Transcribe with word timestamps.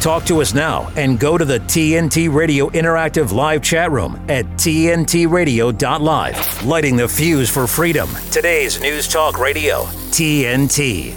Talk 0.00 0.24
to 0.24 0.40
us 0.40 0.54
now 0.54 0.90
and 0.96 1.20
go 1.20 1.36
to 1.36 1.44
the 1.44 1.58
TNT 1.58 2.32
Radio 2.32 2.70
Interactive 2.70 3.32
Live 3.32 3.62
chat 3.62 3.90
room 3.90 4.16
at 4.30 4.46
TNTRadio.live. 4.56 6.64
Lighting 6.64 6.96
the 6.96 7.06
fuse 7.06 7.50
for 7.50 7.66
freedom. 7.66 8.08
Today's 8.30 8.80
News 8.80 9.06
Talk 9.06 9.38
Radio, 9.38 9.82
TNT. 10.10 11.12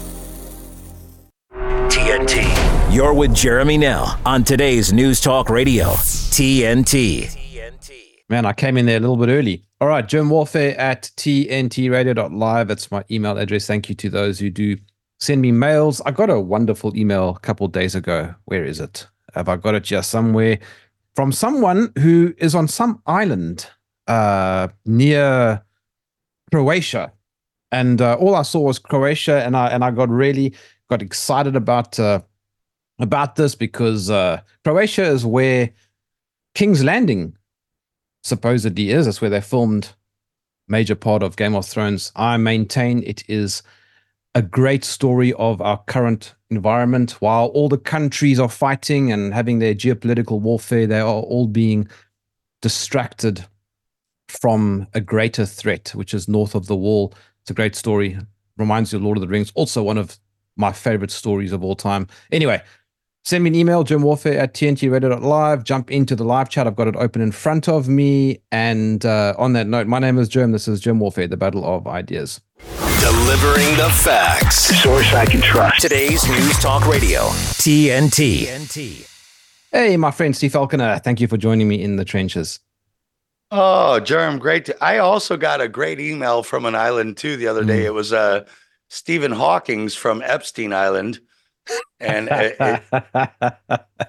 TNT. 1.88 2.94
You're 2.94 3.14
with 3.14 3.34
Jeremy 3.34 3.78
Nell 3.78 4.20
on 4.26 4.44
today's 4.44 4.92
News 4.92 5.22
Talk 5.22 5.50
Radio, 5.50 5.86
TNT. 5.86 7.28
TNT. 7.28 7.94
Man, 8.28 8.46
I 8.46 8.52
came 8.52 8.78
in 8.78 8.86
there 8.86 8.98
a 8.98 9.00
little 9.00 9.16
bit 9.16 9.30
early. 9.30 9.64
All 9.80 9.88
right, 9.88 10.06
Jerm 10.06 10.30
Warfare 10.30 10.78
at 10.78 11.04
tntradio.live. 11.16 12.68
That's 12.68 12.92
my 12.92 13.06
email 13.10 13.38
address. 13.38 13.66
Thank 13.66 13.88
you 13.88 13.96
to 13.96 14.10
those 14.10 14.40
who 14.40 14.50
do 14.50 14.76
send 15.24 15.42
me 15.42 15.52
mails. 15.52 16.02
I 16.06 16.12
got 16.12 16.30
a 16.30 16.40
wonderful 16.40 16.96
email 16.98 17.30
a 17.30 17.40
couple 17.40 17.68
days 17.70 17.96
ago. 17.96 18.36
Where 18.46 18.66
is 18.66 18.80
it? 18.80 19.08
Have 19.34 19.48
I 19.48 19.56
got 19.56 19.74
it 19.74 19.84
just 19.84 20.10
somewhere? 20.10 20.60
From 21.16 21.32
someone 21.32 21.94
who 21.98 22.34
is 22.38 22.54
on 22.54 22.68
some 22.68 23.02
island 23.06 23.68
uh, 24.08 24.68
near 24.86 25.64
Croatia, 26.52 27.14
and 27.72 28.02
uh, 28.02 28.16
all 28.16 28.36
I 28.36 28.42
saw 28.42 28.60
was 28.60 28.80
Croatia, 28.80 29.44
and 29.46 29.56
I 29.56 29.68
and 29.68 29.84
I 29.84 29.92
got 29.92 30.10
really 30.10 30.54
got 30.90 31.02
excited 31.02 31.56
about 31.56 32.00
uh, 32.00 32.22
about 33.00 33.36
this 33.36 33.56
because 33.56 34.10
uh, 34.10 34.42
Croatia 34.64 35.04
is 35.04 35.26
where 35.26 35.70
King's 36.54 36.84
Landing 36.84 37.38
supposedly 38.24 38.90
is. 38.90 39.06
That's 39.06 39.22
where 39.22 39.30
they 39.30 39.42
filmed 39.42 39.94
major 40.68 40.96
part 40.96 41.24
of 41.24 41.38
Game 41.38 41.56
of 41.56 41.66
Thrones. 41.66 42.12
I 42.16 42.38
maintain 42.38 43.04
it 43.04 43.24
is 43.30 43.64
a 44.36 44.42
great 44.42 44.84
story 44.84 45.34
of 45.34 45.62
our 45.62 45.78
current 45.86 46.34
environment. 46.50 47.12
While 47.22 47.48
all 47.48 47.70
the 47.70 47.78
countries 47.78 48.40
are 48.40 48.50
fighting 48.50 49.12
and 49.12 49.34
having 49.34 49.60
their 49.60 49.76
geopolitical 49.76 50.40
warfare, 50.40 50.88
they 50.88 51.00
are 51.00 51.08
all 51.08 51.48
being 51.48 51.88
distracted 52.62 53.46
from 54.28 54.88
a 54.94 55.02
greater 55.02 55.46
threat, 55.46 55.90
which 55.94 56.14
is 56.14 56.28
north 56.28 56.56
of 56.56 56.68
the 56.68 56.76
wall. 56.76 57.14
It's 57.42 57.52
a 57.52 57.54
great 57.54 57.76
story. 57.76 58.18
Reminds 58.58 58.92
you 58.92 58.98
of 58.98 59.04
Lord 59.04 59.18
of 59.18 59.22
the 59.22 59.28
Rings. 59.28 59.52
Also, 59.56 59.84
one 59.84 59.98
of 59.98 60.18
my 60.56 60.72
favorite 60.72 61.12
stories 61.12 61.52
of 61.52 61.64
all 61.64 61.76
time. 61.76 62.08
Anyway, 62.32 62.62
send 63.24 63.44
me 63.44 63.50
an 63.50 63.56
email, 63.56 63.84
jermwarfare 63.84 64.38
at 64.38 64.54
tntradio.live. 64.54 65.64
Jump 65.64 65.92
into 65.92 66.16
the 66.16 66.24
live 66.24 66.50
chat. 66.50 66.68
I've 66.68 66.76
got 66.76 66.88
it 66.88 66.96
open 66.96 67.22
in 67.22 67.32
front 67.32 67.68
of 67.68 67.88
me. 67.88 68.40
And 68.52 69.06
uh, 69.06 69.36
on 69.38 69.54
that 69.54 69.68
note, 69.68 69.88
my 69.88 70.00
name 70.00 70.18
is 70.18 70.30
Jerm. 70.30 70.52
This 70.52 70.68
is 70.68 70.82
Jerm 70.82 71.00
Warfare, 71.00 71.28
the 71.28 71.38
battle 71.38 71.66
of 71.66 71.88
ideas. 71.88 72.42
Delivering 73.04 73.76
the 73.76 73.90
facts. 74.02 74.82
Source 74.82 75.14
I 75.14 75.26
can 75.26 75.42
trust. 75.42 75.82
Today's 75.82 76.26
News 76.26 76.58
Talk 76.60 76.88
Radio, 76.88 77.24
TNT. 77.60 78.46
TNT. 78.46 79.10
Hey, 79.74 79.98
my 79.98 80.10
friend 80.10 80.34
Steve 80.34 80.54
Falconer. 80.54 81.00
Thank 81.00 81.20
you 81.20 81.28
for 81.28 81.36
joining 81.36 81.68
me 81.68 81.84
in 81.84 81.98
the 81.98 82.06
trenches. 82.06 82.62
Oh, 83.52 84.00
Jerm, 84.02 84.40
great. 84.40 84.64
To, 84.66 84.82
I 84.82 85.00
also 85.00 85.36
got 85.36 85.60
a 85.60 85.68
great 85.68 86.00
email 86.00 86.44
from 86.44 86.64
an 86.64 86.76
island 86.76 87.18
too 87.18 87.36
the 87.36 87.48
other 87.48 87.66
day. 87.66 87.82
Mm. 87.82 87.86
It 87.88 87.94
was 87.94 88.14
uh, 88.14 88.46
Stephen 88.88 89.34
Hawking's 89.34 89.96
from 89.96 90.22
Epstein 90.22 90.72
Island, 90.72 91.20
and 92.00 92.30
it, 92.32 92.56
it- 92.58 92.84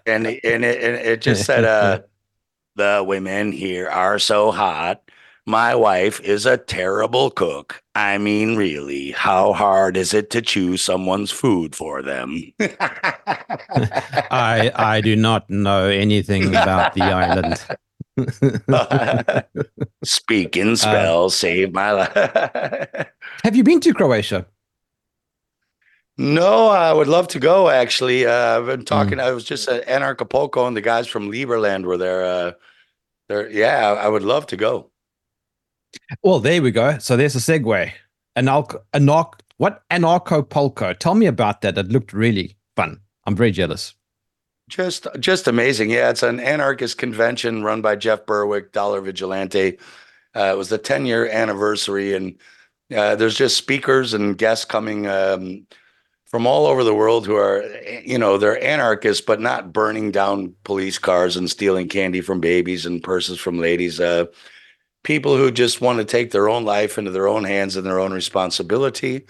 and 0.07 0.25
and 0.29 0.29
it, 0.29 0.45
and 0.45 0.65
it 0.65 1.21
just 1.21 1.45
said, 1.45 1.65
uh, 1.65 2.03
"The 2.77 3.03
women 3.05 3.51
here 3.51 3.89
are 3.89 4.21
so 4.21 4.53
hot. 4.53 5.03
My 5.47 5.75
wife 5.75 6.21
is 6.21 6.47
a 6.47 6.57
terrible 6.57 7.31
cook. 7.31 7.83
I 7.95 8.17
mean, 8.17 8.57
really, 8.57 9.11
how 9.11 9.53
hard 9.53 9.97
is 9.97 10.15
it 10.15 10.31
to 10.31 10.41
choose 10.41 10.81
someone's 10.81 11.31
food 11.31 11.77
for 11.77 12.01
them?" 12.03 12.53
I 14.31 14.73
I 14.75 15.01
do 15.03 15.17
not 15.17 15.49
know 15.51 15.89
anything 15.89 16.49
about 16.49 16.95
the 16.95 17.03
island. 17.03 17.61
Speak 20.05 20.57
in 20.57 20.77
spell, 20.77 21.31
save 21.31 21.73
my 21.73 21.91
life. 21.93 22.13
Have 23.45 23.57
you 23.57 23.65
been 23.65 23.81
to 23.81 23.93
Croatia? 23.93 24.47
No, 26.17 26.69
I 26.69 26.93
would 26.93 27.09
love 27.09 27.27
to 27.29 27.41
go. 27.41 27.69
Actually, 27.69 28.25
uh, 28.25 28.59
I've 28.59 28.67
been 28.67 28.85
talking. 28.85 29.19
I 29.19 29.33
was 29.33 29.45
just 29.45 29.69
at 29.69 29.87
Anarchapulco, 29.87 30.67
and 30.67 30.77
the 30.77 30.81
guys 30.81 31.09
from 31.09 31.31
Liberland 31.31 31.85
were 31.85 31.97
there. 31.97 32.25
Uh, 32.25 32.53
there, 33.29 33.51
yeah, 33.51 33.93
I 33.93 34.09
would 34.09 34.23
love 34.23 34.47
to 34.49 34.57
go. 34.57 34.91
Well, 36.23 36.41
there 36.41 36.63
we 36.63 36.71
go. 36.71 36.99
So 36.99 37.17
there's 37.17 37.37
a 37.37 37.39
segue. 37.39 37.93
Anarch, 38.37 38.83
anarch, 38.93 39.41
what 39.59 39.83
Anarchapulco? 39.91 40.99
Tell 40.99 41.15
me 41.15 41.27
about 41.27 41.61
that. 41.61 41.75
That 41.77 41.89
looked 41.89 42.13
really 42.13 42.57
fun. 42.77 43.01
I'm 43.27 43.37
very 43.37 43.53
jealous. 43.53 43.95
Just, 44.69 45.07
just 45.21 45.47
amazing. 45.47 45.91
Yeah, 45.91 46.11
it's 46.11 46.23
an 46.23 46.41
anarchist 46.41 46.99
convention 46.99 47.63
run 47.63 47.83
by 47.83 47.97
Jeff 47.97 48.27
Berwick, 48.27 48.73
Dollar 48.73 49.01
Vigilante. 49.01 49.79
Uh, 50.35 50.53
it 50.53 50.57
was 50.57 50.69
the 50.69 50.79
10 50.79 51.07
year 51.07 51.29
anniversary, 51.29 52.15
and 52.15 52.37
uh, 52.95 53.15
there's 53.15 53.37
just 53.37 53.57
speakers 53.57 54.15
and 54.15 54.37
guests 54.37 54.65
coming 54.65 55.07
um, 55.07 55.67
from 56.25 56.47
all 56.47 56.67
over 56.67 56.83
the 56.83 56.95
world 56.95 57.27
who 57.27 57.37
are, 57.37 57.63
you 58.05 58.19
know, 58.19 58.37
they're 58.37 58.63
anarchists, 58.63 59.25
but 59.25 59.41
not 59.41 59.73
burning 59.73 60.11
down 60.11 60.55
police 60.65 60.99
cars 60.99 61.37
and 61.37 61.49
stealing 61.49 61.89
candy 61.89 62.21
from 62.21 62.41
babies 62.41 62.85
and 62.87 63.03
purses 63.03 63.39
from 63.39 63.59
ladies. 63.61 64.01
Uh, 64.01 64.25
people 65.05 65.37
who 65.37 65.53
just 65.53 65.81
want 65.81 65.99
to 65.99 66.05
take 66.05 66.33
their 66.33 66.49
own 66.49 66.65
life 66.65 66.99
into 66.99 67.13
their 67.13 67.29
own 67.29 67.45
hands 67.45 67.77
and 67.77 67.87
their 67.87 68.01
own 68.01 68.13
responsibility, 68.13 69.25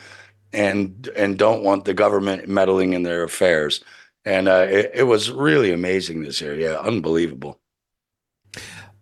and 0.53 1.09
and 1.17 1.39
don't 1.39 1.63
want 1.63 1.85
the 1.85 1.95
government 1.95 2.49
meddling 2.49 2.95
in 2.95 3.03
their 3.03 3.23
affairs. 3.23 3.85
And 4.25 4.49
uh, 4.49 4.67
it, 4.71 4.93
it 4.95 5.03
was 5.03 5.31
really 5.31 5.71
amazing 5.71 6.23
this 6.23 6.41
year. 6.41 6.55
Yeah, 6.55 6.79
unbelievable. 6.79 7.61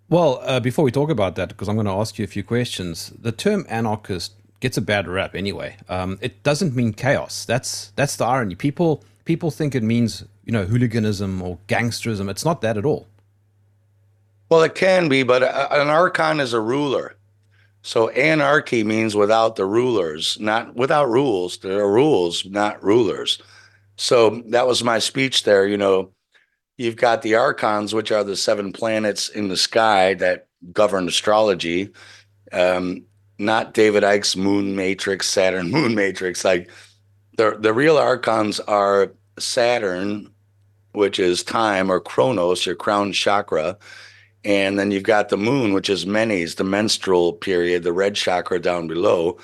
Well, 0.08 0.40
uh, 0.42 0.60
before 0.60 0.84
we 0.84 0.90
talk 0.90 1.10
about 1.10 1.36
that, 1.36 1.48
because 1.48 1.68
I'm 1.68 1.76
going 1.76 1.86
to 1.86 1.92
ask 1.92 2.18
you 2.18 2.24
a 2.24 2.28
few 2.28 2.42
questions, 2.42 3.12
the 3.18 3.32
term 3.32 3.64
anarchist 3.68 4.34
gets 4.60 4.76
a 4.76 4.82
bad 4.82 5.08
rap 5.08 5.34
anyway. 5.34 5.76
Um, 5.88 6.18
it 6.20 6.42
doesn't 6.42 6.74
mean 6.74 6.92
chaos. 6.92 7.44
That's 7.44 7.92
that's 7.96 8.16
the 8.16 8.24
irony. 8.24 8.54
People 8.54 9.04
people 9.24 9.50
think 9.50 9.74
it 9.74 9.82
means 9.82 10.24
you 10.44 10.52
know 10.52 10.64
hooliganism 10.64 11.42
or 11.42 11.58
gangsterism. 11.68 12.28
It's 12.28 12.44
not 12.44 12.60
that 12.62 12.76
at 12.76 12.84
all. 12.84 13.06
Well, 14.52 14.64
it 14.64 14.74
can 14.74 15.08
be, 15.08 15.22
but 15.22 15.42
an 15.42 15.88
archon 15.88 16.38
is 16.38 16.52
a 16.52 16.60
ruler. 16.60 17.16
So 17.80 18.10
anarchy 18.10 18.84
means 18.84 19.16
without 19.16 19.56
the 19.56 19.64
rulers, 19.64 20.36
not 20.38 20.76
without 20.76 21.08
rules. 21.08 21.56
There 21.56 21.80
are 21.80 21.90
rules, 21.90 22.44
not 22.44 22.84
rulers. 22.84 23.40
So 23.96 24.42
that 24.48 24.66
was 24.66 24.84
my 24.84 24.98
speech 24.98 25.44
there. 25.44 25.66
You 25.66 25.78
know, 25.78 26.12
you've 26.76 26.96
got 26.96 27.22
the 27.22 27.34
archons, 27.34 27.94
which 27.94 28.12
are 28.12 28.24
the 28.24 28.36
seven 28.36 28.74
planets 28.74 29.30
in 29.30 29.48
the 29.48 29.56
sky 29.56 30.12
that 30.16 30.48
govern 30.70 31.08
astrology. 31.08 31.88
Um, 32.52 33.06
not 33.38 33.72
David 33.72 34.02
Icke's 34.02 34.36
moon 34.36 34.76
matrix, 34.76 35.28
Saturn 35.28 35.70
moon 35.70 35.94
matrix. 35.94 36.44
Like 36.44 36.70
the 37.38 37.56
the 37.58 37.72
real 37.72 37.96
archons 37.96 38.60
are 38.60 39.14
Saturn, 39.38 40.30
which 40.92 41.18
is 41.18 41.42
time, 41.42 41.90
or 41.90 42.00
Chronos, 42.00 42.66
your 42.66 42.76
crown 42.76 43.14
chakra. 43.14 43.78
And 44.44 44.78
then 44.78 44.90
you've 44.90 45.04
got 45.04 45.28
the 45.28 45.36
moon, 45.36 45.72
which 45.72 45.88
is 45.88 46.06
Menes, 46.06 46.56
the 46.56 46.64
menstrual 46.64 47.32
period, 47.32 47.84
the 47.84 47.92
red 47.92 48.16
chakra 48.16 48.60
down 48.60 48.88
below. 48.88 49.38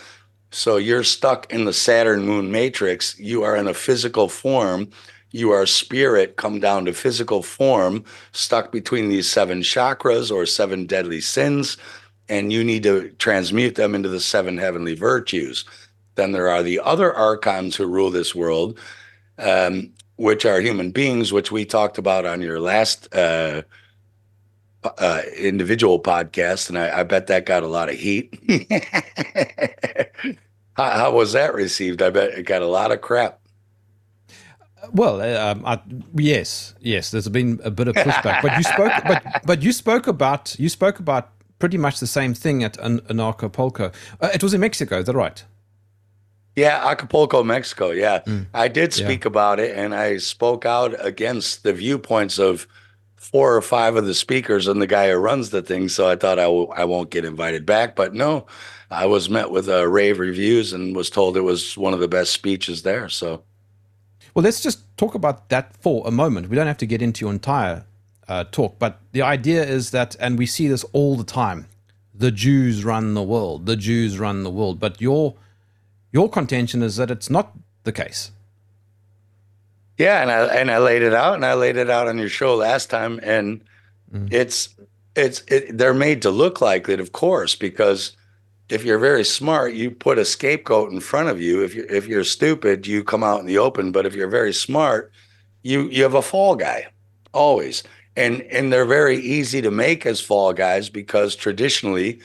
So 0.50 0.76
you're 0.76 1.04
stuck 1.04 1.52
in 1.52 1.66
the 1.66 1.72
Saturn 1.72 2.22
moon 2.24 2.50
matrix. 2.50 3.18
You 3.18 3.42
are 3.44 3.54
in 3.56 3.68
a 3.68 3.74
physical 3.74 4.28
form. 4.28 4.90
You 5.30 5.50
are 5.50 5.66
spirit 5.66 6.36
come 6.36 6.58
down 6.58 6.86
to 6.86 6.94
physical 6.94 7.42
form, 7.42 8.02
stuck 8.32 8.72
between 8.72 9.10
these 9.10 9.30
seven 9.30 9.60
chakras 9.60 10.34
or 10.34 10.46
seven 10.46 10.86
deadly 10.86 11.20
sins. 11.20 11.76
And 12.30 12.52
you 12.52 12.64
need 12.64 12.82
to 12.84 13.10
transmute 13.18 13.74
them 13.74 13.94
into 13.94 14.08
the 14.08 14.20
seven 14.20 14.56
heavenly 14.56 14.94
virtues. 14.94 15.64
Then 16.14 16.32
there 16.32 16.48
are 16.48 16.62
the 16.62 16.80
other 16.80 17.14
archons 17.14 17.76
who 17.76 17.86
rule 17.86 18.10
this 18.10 18.34
world, 18.34 18.78
um, 19.38 19.90
which 20.16 20.44
are 20.44 20.60
human 20.60 20.90
beings, 20.90 21.32
which 21.32 21.52
we 21.52 21.64
talked 21.64 21.98
about 21.98 22.26
on 22.26 22.40
your 22.40 22.58
last 22.58 23.14
uh, 23.14 23.62
uh, 24.98 25.22
individual 25.36 26.00
podcast, 26.00 26.68
and 26.68 26.78
I, 26.78 27.00
I 27.00 27.02
bet 27.02 27.26
that 27.28 27.46
got 27.46 27.62
a 27.62 27.66
lot 27.66 27.88
of 27.88 27.96
heat. 27.96 28.38
how, 30.76 30.90
how 30.90 31.10
was 31.12 31.32
that 31.32 31.54
received? 31.54 32.02
I 32.02 32.10
bet 32.10 32.30
it 32.30 32.42
got 32.44 32.62
a 32.62 32.66
lot 32.66 32.92
of 32.92 33.00
crap. 33.00 33.40
Well, 34.92 35.20
uh, 35.20 35.52
um, 35.52 35.64
I, 35.66 35.80
yes, 36.14 36.74
yes. 36.80 37.10
There's 37.10 37.28
been 37.28 37.60
a 37.64 37.70
bit 37.70 37.88
of 37.88 37.94
pushback, 37.96 38.42
but 38.42 38.56
you 38.56 38.62
spoke, 38.62 38.92
but 39.06 39.22
but 39.44 39.62
you 39.62 39.72
spoke 39.72 40.06
about 40.06 40.58
you 40.58 40.68
spoke 40.68 40.98
about 40.98 41.30
pretty 41.58 41.76
much 41.78 41.98
the 42.00 42.06
same 42.06 42.32
thing 42.34 42.62
at 42.62 42.76
An- 42.78 43.00
Anarchapulco. 43.00 43.92
Uh, 44.20 44.28
it 44.32 44.42
was 44.42 44.54
in 44.54 44.60
Mexico, 44.60 44.98
is 45.00 45.06
that 45.06 45.16
right? 45.16 45.44
Yeah, 46.54 46.88
Acapulco, 46.88 47.42
Mexico. 47.44 47.90
Yeah, 47.90 48.20
Mm. 48.26 48.46
I 48.54 48.68
did 48.68 48.96
Yeah. 48.96 49.04
speak 49.06 49.24
about 49.24 49.60
it, 49.60 49.76
and 49.76 49.94
I 49.94 50.18
spoke 50.18 50.64
out 50.64 50.94
against 51.04 51.62
the 51.64 51.72
viewpoints 51.72 52.38
of 52.38 52.66
four 53.18 53.54
or 53.54 53.60
five 53.62 53.96
of 53.96 54.06
the 54.06 54.14
speakers 54.14 54.68
and 54.68 54.80
the 54.80 54.86
guy 54.86 55.10
who 55.10 55.16
runs 55.16 55.50
the 55.50 55.60
thing. 55.60 55.88
So 55.88 56.08
I 56.08 56.16
thought 56.16 56.38
I 56.38 56.44
w- 56.44 56.68
I 56.74 56.84
won't 56.84 57.10
get 57.10 57.24
invited 57.24 57.66
back, 57.66 57.96
but 57.96 58.14
no, 58.14 58.46
I 58.90 59.06
was 59.06 59.28
met 59.28 59.50
with 59.50 59.68
uh, 59.68 59.86
rave 59.86 60.18
reviews 60.18 60.72
and 60.72 60.96
was 60.96 61.10
told 61.10 61.36
it 61.36 61.42
was 61.42 61.76
one 61.76 61.92
of 61.92 62.00
the 62.00 62.08
best 62.08 62.32
speeches 62.32 62.82
there. 62.82 63.08
So 63.08 63.42
Well, 64.34 64.44
let's 64.44 64.60
just 64.60 64.80
talk 64.96 65.14
about 65.14 65.48
that 65.48 65.76
for 65.76 66.06
a 66.06 66.10
moment. 66.10 66.48
We 66.48 66.56
don't 66.56 66.66
have 66.68 66.78
to 66.78 66.86
get 66.86 67.02
into 67.02 67.24
your 67.24 67.32
entire 67.32 67.84
uh, 68.28 68.44
talk, 68.52 68.78
but 68.78 69.00
the 69.12 69.22
idea 69.22 69.64
is 69.64 69.90
that, 69.90 70.16
and 70.20 70.38
we 70.38 70.46
see 70.46 70.68
this 70.68 70.84
all 70.92 71.16
the 71.16 71.24
time 71.24 71.66
the 72.14 72.30
Jews 72.32 72.84
run 72.84 73.14
the 73.14 73.22
world, 73.22 73.66
the 73.66 73.76
Jews 73.76 74.18
run 74.18 74.42
the 74.42 74.50
world. 74.50 74.80
But 74.80 75.00
your, 75.00 75.34
your 76.12 76.28
contention 76.28 76.82
is 76.82 76.96
that 76.96 77.10
it's 77.10 77.30
not 77.30 77.52
the 77.84 77.92
case. 77.92 78.32
Yeah, 79.98 80.22
and 80.22 80.30
I 80.30 80.46
and 80.46 80.70
I 80.70 80.78
laid 80.78 81.02
it 81.02 81.12
out, 81.12 81.34
and 81.34 81.44
I 81.44 81.54
laid 81.54 81.76
it 81.76 81.90
out 81.90 82.06
on 82.06 82.18
your 82.18 82.28
show 82.28 82.54
last 82.54 82.88
time, 82.88 83.18
and 83.22 83.62
mm. 84.12 84.32
it's 84.32 84.68
it's 85.16 85.42
it, 85.48 85.76
they're 85.76 85.92
made 85.92 86.22
to 86.22 86.30
look 86.30 86.60
like 86.60 86.88
it, 86.88 87.00
of 87.00 87.10
course, 87.10 87.56
because 87.56 88.16
if 88.68 88.84
you're 88.84 89.00
very 89.00 89.24
smart, 89.24 89.74
you 89.74 89.90
put 89.90 90.18
a 90.18 90.24
scapegoat 90.24 90.92
in 90.92 91.00
front 91.00 91.28
of 91.28 91.40
you. 91.40 91.64
If 91.64 91.74
you 91.74 91.84
if 91.90 92.06
you're 92.06 92.24
stupid, 92.24 92.86
you 92.86 93.02
come 93.02 93.24
out 93.24 93.40
in 93.40 93.46
the 93.46 93.58
open. 93.58 93.90
But 93.90 94.06
if 94.06 94.14
you're 94.14 94.28
very 94.28 94.52
smart, 94.52 95.12
you 95.62 95.88
you 95.88 96.04
have 96.04 96.14
a 96.14 96.22
fall 96.22 96.54
guy 96.54 96.86
always, 97.34 97.82
and 98.16 98.42
and 98.42 98.72
they're 98.72 98.84
very 98.84 99.18
easy 99.18 99.60
to 99.62 99.70
make 99.70 100.06
as 100.06 100.20
fall 100.20 100.52
guys 100.52 100.88
because 100.88 101.34
traditionally 101.34 102.20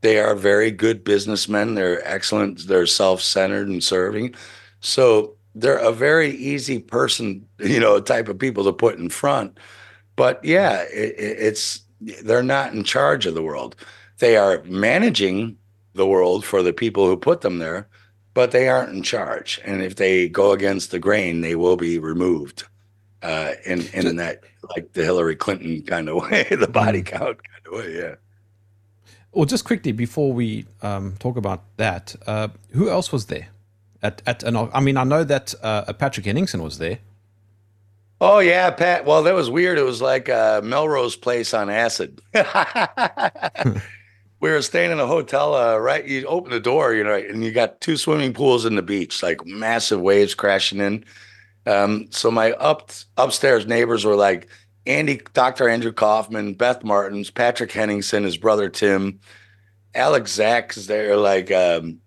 they 0.00 0.18
are 0.18 0.34
very 0.34 0.72
good 0.72 1.04
businessmen. 1.04 1.76
They're 1.76 2.04
excellent. 2.04 2.66
They're 2.66 2.86
self 2.86 3.22
centered 3.22 3.68
and 3.68 3.84
serving, 3.84 4.34
so 4.80 5.36
they're 5.54 5.76
a 5.76 5.92
very 5.92 6.30
easy 6.30 6.78
person, 6.78 7.46
you 7.58 7.80
know, 7.80 8.00
type 8.00 8.28
of 8.28 8.38
people 8.38 8.64
to 8.64 8.72
put 8.72 8.98
in 8.98 9.08
front. 9.08 9.58
But 10.16 10.44
yeah, 10.44 10.82
it, 10.92 11.14
it's 11.18 11.80
they're 12.00 12.42
not 12.42 12.72
in 12.72 12.84
charge 12.84 13.26
of 13.26 13.34
the 13.34 13.42
world. 13.42 13.76
They 14.18 14.36
are 14.36 14.62
managing 14.64 15.56
the 15.94 16.06
world 16.06 16.44
for 16.44 16.62
the 16.62 16.72
people 16.72 17.06
who 17.06 17.16
put 17.16 17.42
them 17.42 17.58
there, 17.58 17.88
but 18.34 18.50
they 18.50 18.68
aren't 18.68 18.92
in 18.92 19.02
charge. 19.02 19.60
And 19.64 19.82
if 19.82 19.96
they 19.96 20.28
go 20.28 20.52
against 20.52 20.90
the 20.90 20.98
grain, 20.98 21.40
they 21.40 21.54
will 21.54 21.76
be 21.76 21.98
removed 21.98 22.64
uh, 23.22 23.52
in 23.64 23.82
in 23.92 24.16
that 24.16 24.42
like 24.74 24.92
the 24.92 25.04
Hillary 25.04 25.36
Clinton 25.36 25.82
kind 25.82 26.08
of 26.08 26.22
way, 26.30 26.46
the 26.50 26.68
body 26.68 27.02
mm-hmm. 27.02 27.16
count 27.16 27.38
kind 27.42 27.66
of 27.66 27.72
way. 27.72 27.96
Yeah. 27.96 28.14
Well, 29.32 29.46
just 29.46 29.64
quickly 29.64 29.92
before 29.92 30.32
we 30.32 30.66
um, 30.82 31.14
talk 31.18 31.36
about 31.36 31.62
that, 31.78 32.14
uh, 32.26 32.48
who 32.72 32.90
else 32.90 33.10
was 33.12 33.26
there? 33.26 33.48
At 34.02 34.22
at 34.26 34.42
an, 34.42 34.56
I 34.56 34.80
mean, 34.80 34.96
I 34.96 35.04
know 35.04 35.24
that 35.24 35.54
uh, 35.62 35.92
Patrick 35.92 36.26
Henningsen 36.26 36.62
was 36.62 36.78
there. 36.78 36.98
Oh 38.20 38.38
yeah, 38.38 38.70
Pat. 38.70 39.04
Well, 39.04 39.22
that 39.24 39.34
was 39.34 39.50
weird. 39.50 39.78
It 39.78 39.84
was 39.84 40.00
like 40.00 40.28
uh, 40.28 40.60
Melrose 40.62 41.16
Place 41.16 41.52
on 41.54 41.68
acid. 41.68 42.20
we 44.40 44.50
were 44.50 44.62
staying 44.62 44.92
in 44.92 45.00
a 45.00 45.06
hotel. 45.06 45.54
Uh, 45.54 45.78
right, 45.78 46.06
you 46.06 46.26
open 46.26 46.50
the 46.50 46.60
door, 46.60 46.94
you 46.94 47.04
know, 47.04 47.14
and 47.14 47.44
you 47.44 47.52
got 47.52 47.80
two 47.80 47.96
swimming 47.96 48.32
pools 48.32 48.64
in 48.64 48.74
the 48.74 48.82
beach, 48.82 49.22
like 49.22 49.44
massive 49.46 50.00
waves 50.00 50.34
crashing 50.34 50.80
in. 50.80 51.04
Um, 51.66 52.08
so 52.10 52.30
my 52.30 52.52
up 52.52 52.90
upstairs 53.16 53.66
neighbors 53.66 54.04
were 54.04 54.16
like 54.16 54.48
Andy, 54.86 55.20
Dr. 55.32 55.68
Andrew 55.68 55.92
Kaufman, 55.92 56.54
Beth 56.54 56.82
Martins, 56.82 57.30
Patrick 57.30 57.70
Henningsen, 57.70 58.24
his 58.24 58.36
brother 58.36 58.68
Tim, 58.68 59.20
Alec 59.94 60.24
Zeck 60.24 60.74
there, 60.86 61.16
like 61.16 61.52
um, 61.52 62.00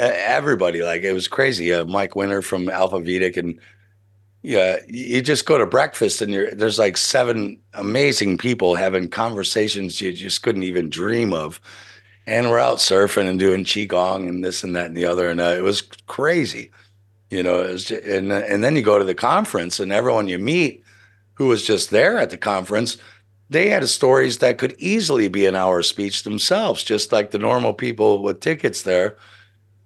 everybody. 0.00 0.82
Like 0.82 1.02
it 1.02 1.12
was 1.12 1.28
crazy. 1.28 1.72
Uh, 1.72 1.84
Mike 1.84 2.16
Winter 2.16 2.42
from 2.42 2.68
Alpha 2.68 3.00
Vedic, 3.00 3.36
and 3.36 3.58
yeah, 4.42 4.78
you 4.88 5.20
just 5.20 5.46
go 5.46 5.58
to 5.58 5.66
breakfast 5.66 6.22
and 6.22 6.32
you're 6.32 6.50
there's 6.52 6.78
like 6.78 6.96
seven 6.96 7.58
amazing 7.74 8.38
people 8.38 8.74
having 8.74 9.08
conversations 9.08 10.00
you 10.00 10.12
just 10.12 10.42
couldn't 10.42 10.62
even 10.62 10.90
dream 10.90 11.32
of, 11.32 11.60
and 12.26 12.48
we're 12.48 12.58
out 12.58 12.78
surfing 12.78 13.28
and 13.28 13.38
doing 13.38 13.64
qigong 13.64 14.28
and 14.28 14.44
this 14.44 14.64
and 14.64 14.74
that 14.76 14.86
and 14.86 14.96
the 14.96 15.04
other, 15.04 15.28
and 15.28 15.40
uh, 15.40 15.54
it 15.56 15.62
was 15.62 15.82
crazy, 16.06 16.70
you 17.30 17.42
know. 17.42 17.66
Just, 17.76 17.90
and 17.90 18.32
and 18.32 18.64
then 18.64 18.76
you 18.76 18.82
go 18.82 18.98
to 18.98 19.04
the 19.04 19.14
conference 19.14 19.78
and 19.78 19.92
everyone 19.92 20.28
you 20.28 20.38
meet, 20.38 20.82
who 21.34 21.46
was 21.46 21.66
just 21.66 21.90
there 21.90 22.18
at 22.18 22.30
the 22.30 22.38
conference, 22.38 22.96
they 23.50 23.68
had 23.68 23.86
stories 23.88 24.38
that 24.38 24.58
could 24.58 24.74
easily 24.78 25.28
be 25.28 25.44
an 25.44 25.56
hour 25.56 25.82
speech 25.82 26.22
themselves, 26.22 26.84
just 26.84 27.12
like 27.12 27.30
the 27.30 27.38
normal 27.38 27.74
people 27.74 28.22
with 28.22 28.40
tickets 28.40 28.82
there. 28.82 29.16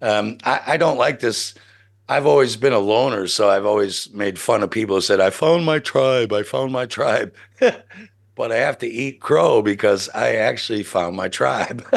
Um, 0.02 0.38
I, 0.44 0.61
I 0.67 0.76
don't 0.76 0.99
like 0.99 1.20
this 1.20 1.55
I've 2.08 2.26
always 2.26 2.56
been 2.56 2.75
a 2.75 2.79
loner, 2.79 3.26
so 3.29 3.49
I've 3.49 3.64
always 3.64 4.11
made 4.12 4.38
fun 4.38 4.62
of 4.62 4.70
people 4.70 4.96
who 4.96 5.00
said, 5.00 5.20
I 5.20 5.31
found 5.31 5.64
my 5.64 5.79
tribe, 5.79 6.32
I 6.32 6.43
found 6.43 6.70
my 6.70 6.85
tribe. 6.85 7.35
but 8.35 8.52
I 8.52 8.56
have 8.56 8.76
to 8.79 8.87
eat 8.87 9.20
crow 9.20 9.62
because 9.62 10.11
I 10.11 10.35
actually 10.35 10.82
found 10.82 11.17
my 11.17 11.29
tribe. 11.29 11.87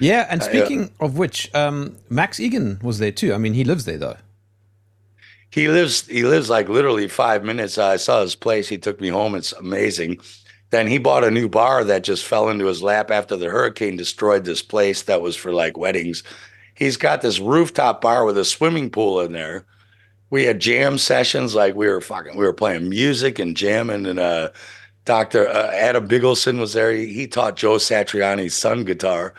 yeah, 0.00 0.26
and 0.28 0.42
speaking 0.42 0.90
uh, 1.00 1.04
of 1.04 1.16
which, 1.16 1.54
um, 1.54 1.96
Max 2.08 2.40
Igan 2.40 2.82
was 2.82 2.98
there 2.98 3.12
too. 3.12 3.32
I 3.34 3.38
mean, 3.38 3.54
he 3.54 3.62
lives 3.62 3.84
there 3.84 3.98
though. 3.98 4.16
He 5.50 5.68
lives 5.68 6.06
he 6.06 6.24
lives 6.24 6.50
like 6.50 6.68
literally 6.68 7.08
five 7.08 7.44
minutes. 7.44 7.78
I 7.78 7.96
saw 7.96 8.20
his 8.22 8.34
place. 8.34 8.68
He 8.68 8.78
took 8.78 9.00
me 9.00 9.08
home. 9.08 9.34
It's 9.34 9.52
amazing. 9.52 10.20
Then 10.70 10.86
he 10.86 10.98
bought 10.98 11.24
a 11.24 11.30
new 11.30 11.48
bar 11.48 11.84
that 11.84 12.04
just 12.04 12.24
fell 12.24 12.48
into 12.48 12.66
his 12.66 12.82
lap 12.82 13.10
after 13.10 13.36
the 13.36 13.48
hurricane 13.48 13.96
destroyed 13.96 14.44
this 14.44 14.62
place 14.62 15.02
that 15.02 15.22
was 15.22 15.34
for 15.34 15.52
like 15.52 15.78
weddings 15.78 16.22
he's 16.78 16.96
got 16.96 17.20
this 17.20 17.40
rooftop 17.40 18.00
bar 18.00 18.24
with 18.24 18.38
a 18.38 18.44
swimming 18.44 18.88
pool 18.88 19.20
in 19.20 19.32
there. 19.32 19.64
We 20.30 20.44
had 20.44 20.60
jam 20.60 20.98
sessions, 20.98 21.54
like 21.54 21.74
we 21.74 21.88
were 21.88 22.00
fucking, 22.00 22.36
we 22.36 22.44
were 22.44 22.52
playing 22.52 22.88
music 22.88 23.38
and 23.38 23.56
jamming. 23.56 24.06
And 24.06 24.18
uh, 24.18 24.50
Dr. 25.04 25.48
Uh, 25.48 25.72
Adam 25.72 26.06
Bigelson 26.06 26.58
was 26.58 26.74
there. 26.74 26.92
He, 26.92 27.12
he 27.12 27.26
taught 27.26 27.56
Joe 27.56 27.76
Satriani's 27.76 28.54
son 28.54 28.84
guitar. 28.84 29.34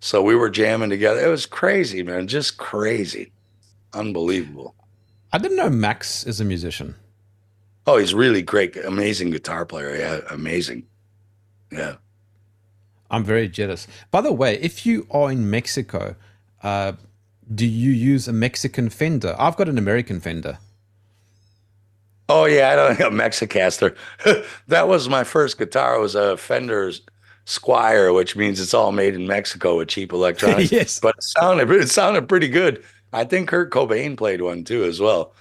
So 0.00 0.22
we 0.22 0.34
were 0.34 0.48
jamming 0.48 0.90
together. 0.90 1.24
It 1.24 1.28
was 1.28 1.44
crazy, 1.44 2.02
man. 2.02 2.28
Just 2.28 2.56
crazy. 2.56 3.32
Unbelievable. 3.92 4.74
I 5.32 5.38
didn't 5.38 5.56
know 5.56 5.68
Max 5.68 6.24
is 6.24 6.40
a 6.40 6.44
musician. 6.44 6.94
Oh, 7.88 7.96
he's 7.96 8.12
really 8.12 8.42
great. 8.42 8.76
Amazing 8.76 9.30
guitar 9.30 9.64
player. 9.64 9.96
Yeah, 9.96 10.20
amazing. 10.30 10.84
Yeah. 11.72 11.94
I'm 13.10 13.24
very 13.24 13.48
jealous. 13.48 13.88
By 14.10 14.20
the 14.20 14.30
way, 14.30 14.58
if 14.60 14.84
you 14.84 15.06
are 15.10 15.32
in 15.32 15.48
Mexico, 15.48 16.14
uh, 16.62 16.92
do 17.54 17.64
you 17.64 17.90
use 17.90 18.28
a 18.28 18.32
Mexican 18.34 18.90
Fender? 18.90 19.34
I've 19.38 19.56
got 19.56 19.70
an 19.70 19.78
American 19.78 20.20
Fender. 20.20 20.58
Oh 22.28 22.44
yeah, 22.44 22.72
I 22.72 22.76
don't 22.76 22.96
have 22.98 23.10
a 23.10 23.16
Mexicaster. 23.16 23.96
that 24.68 24.86
was 24.86 25.08
my 25.08 25.24
first 25.24 25.56
guitar. 25.56 25.94
It 25.96 26.00
was 26.00 26.14
a 26.14 26.36
Fender 26.36 26.92
Squier, 27.46 28.14
which 28.14 28.36
means 28.36 28.60
it's 28.60 28.74
all 28.74 28.92
made 28.92 29.14
in 29.14 29.26
Mexico 29.26 29.78
with 29.78 29.88
cheap 29.88 30.12
electronics. 30.12 30.70
yes, 30.72 31.00
but 31.00 31.14
it 31.16 31.24
sounded 31.24 31.70
it 31.70 31.88
sounded 31.88 32.28
pretty 32.28 32.48
good. 32.48 32.84
I 33.14 33.24
think 33.24 33.48
Kurt 33.48 33.70
Cobain 33.70 34.14
played 34.14 34.42
one 34.42 34.62
too 34.62 34.84
as 34.84 35.00
well. 35.00 35.32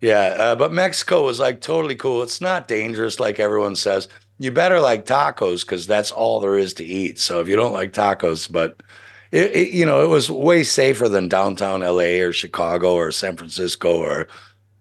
Yeah, 0.00 0.34
uh, 0.38 0.56
but 0.56 0.72
Mexico 0.72 1.24
was 1.24 1.38
like 1.38 1.60
totally 1.60 1.94
cool. 1.94 2.22
It's 2.22 2.40
not 2.40 2.68
dangerous 2.68 3.20
like 3.20 3.38
everyone 3.38 3.76
says. 3.76 4.08
You 4.38 4.50
better 4.50 4.80
like 4.80 5.04
tacos 5.04 5.60
because 5.60 5.86
that's 5.86 6.10
all 6.10 6.40
there 6.40 6.56
is 6.56 6.72
to 6.74 6.84
eat. 6.84 7.18
So 7.18 7.40
if 7.40 7.48
you 7.48 7.56
don't 7.56 7.74
like 7.74 7.92
tacos, 7.92 8.50
but 8.50 8.82
it, 9.30 9.54
it, 9.54 9.70
you 9.72 9.84
know, 9.84 10.02
it 10.02 10.08
was 10.08 10.30
way 10.30 10.64
safer 10.64 11.08
than 11.08 11.28
downtown 11.28 11.80
LA 11.80 12.22
or 12.22 12.32
Chicago 12.32 12.94
or 12.94 13.12
San 13.12 13.36
Francisco 13.36 13.98
or 13.98 14.28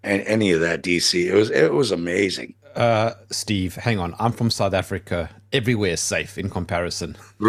any 0.03 0.51
of 0.51 0.62
that 0.62 0.82
DC. 0.82 1.25
It 1.25 1.34
was 1.34 1.50
it 1.50 1.74
was 1.74 1.91
amazing. 1.91 2.56
Uh, 2.75 3.13
Steve, 3.32 3.75
hang 3.75 4.00
on. 4.00 4.15
I'm 4.20 4.32
from 4.32 4.50
South 4.50 4.74
Africa. 4.74 5.29
Everywhere 5.51 5.91
is 5.91 6.00
safe 6.00 6.38
in 6.38 6.50
comparison. 6.50 7.18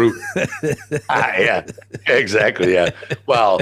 ah, 1.09 1.37
yeah, 1.37 1.65
exactly. 2.07 2.73
Yeah. 2.73 2.89
Well, 3.27 3.59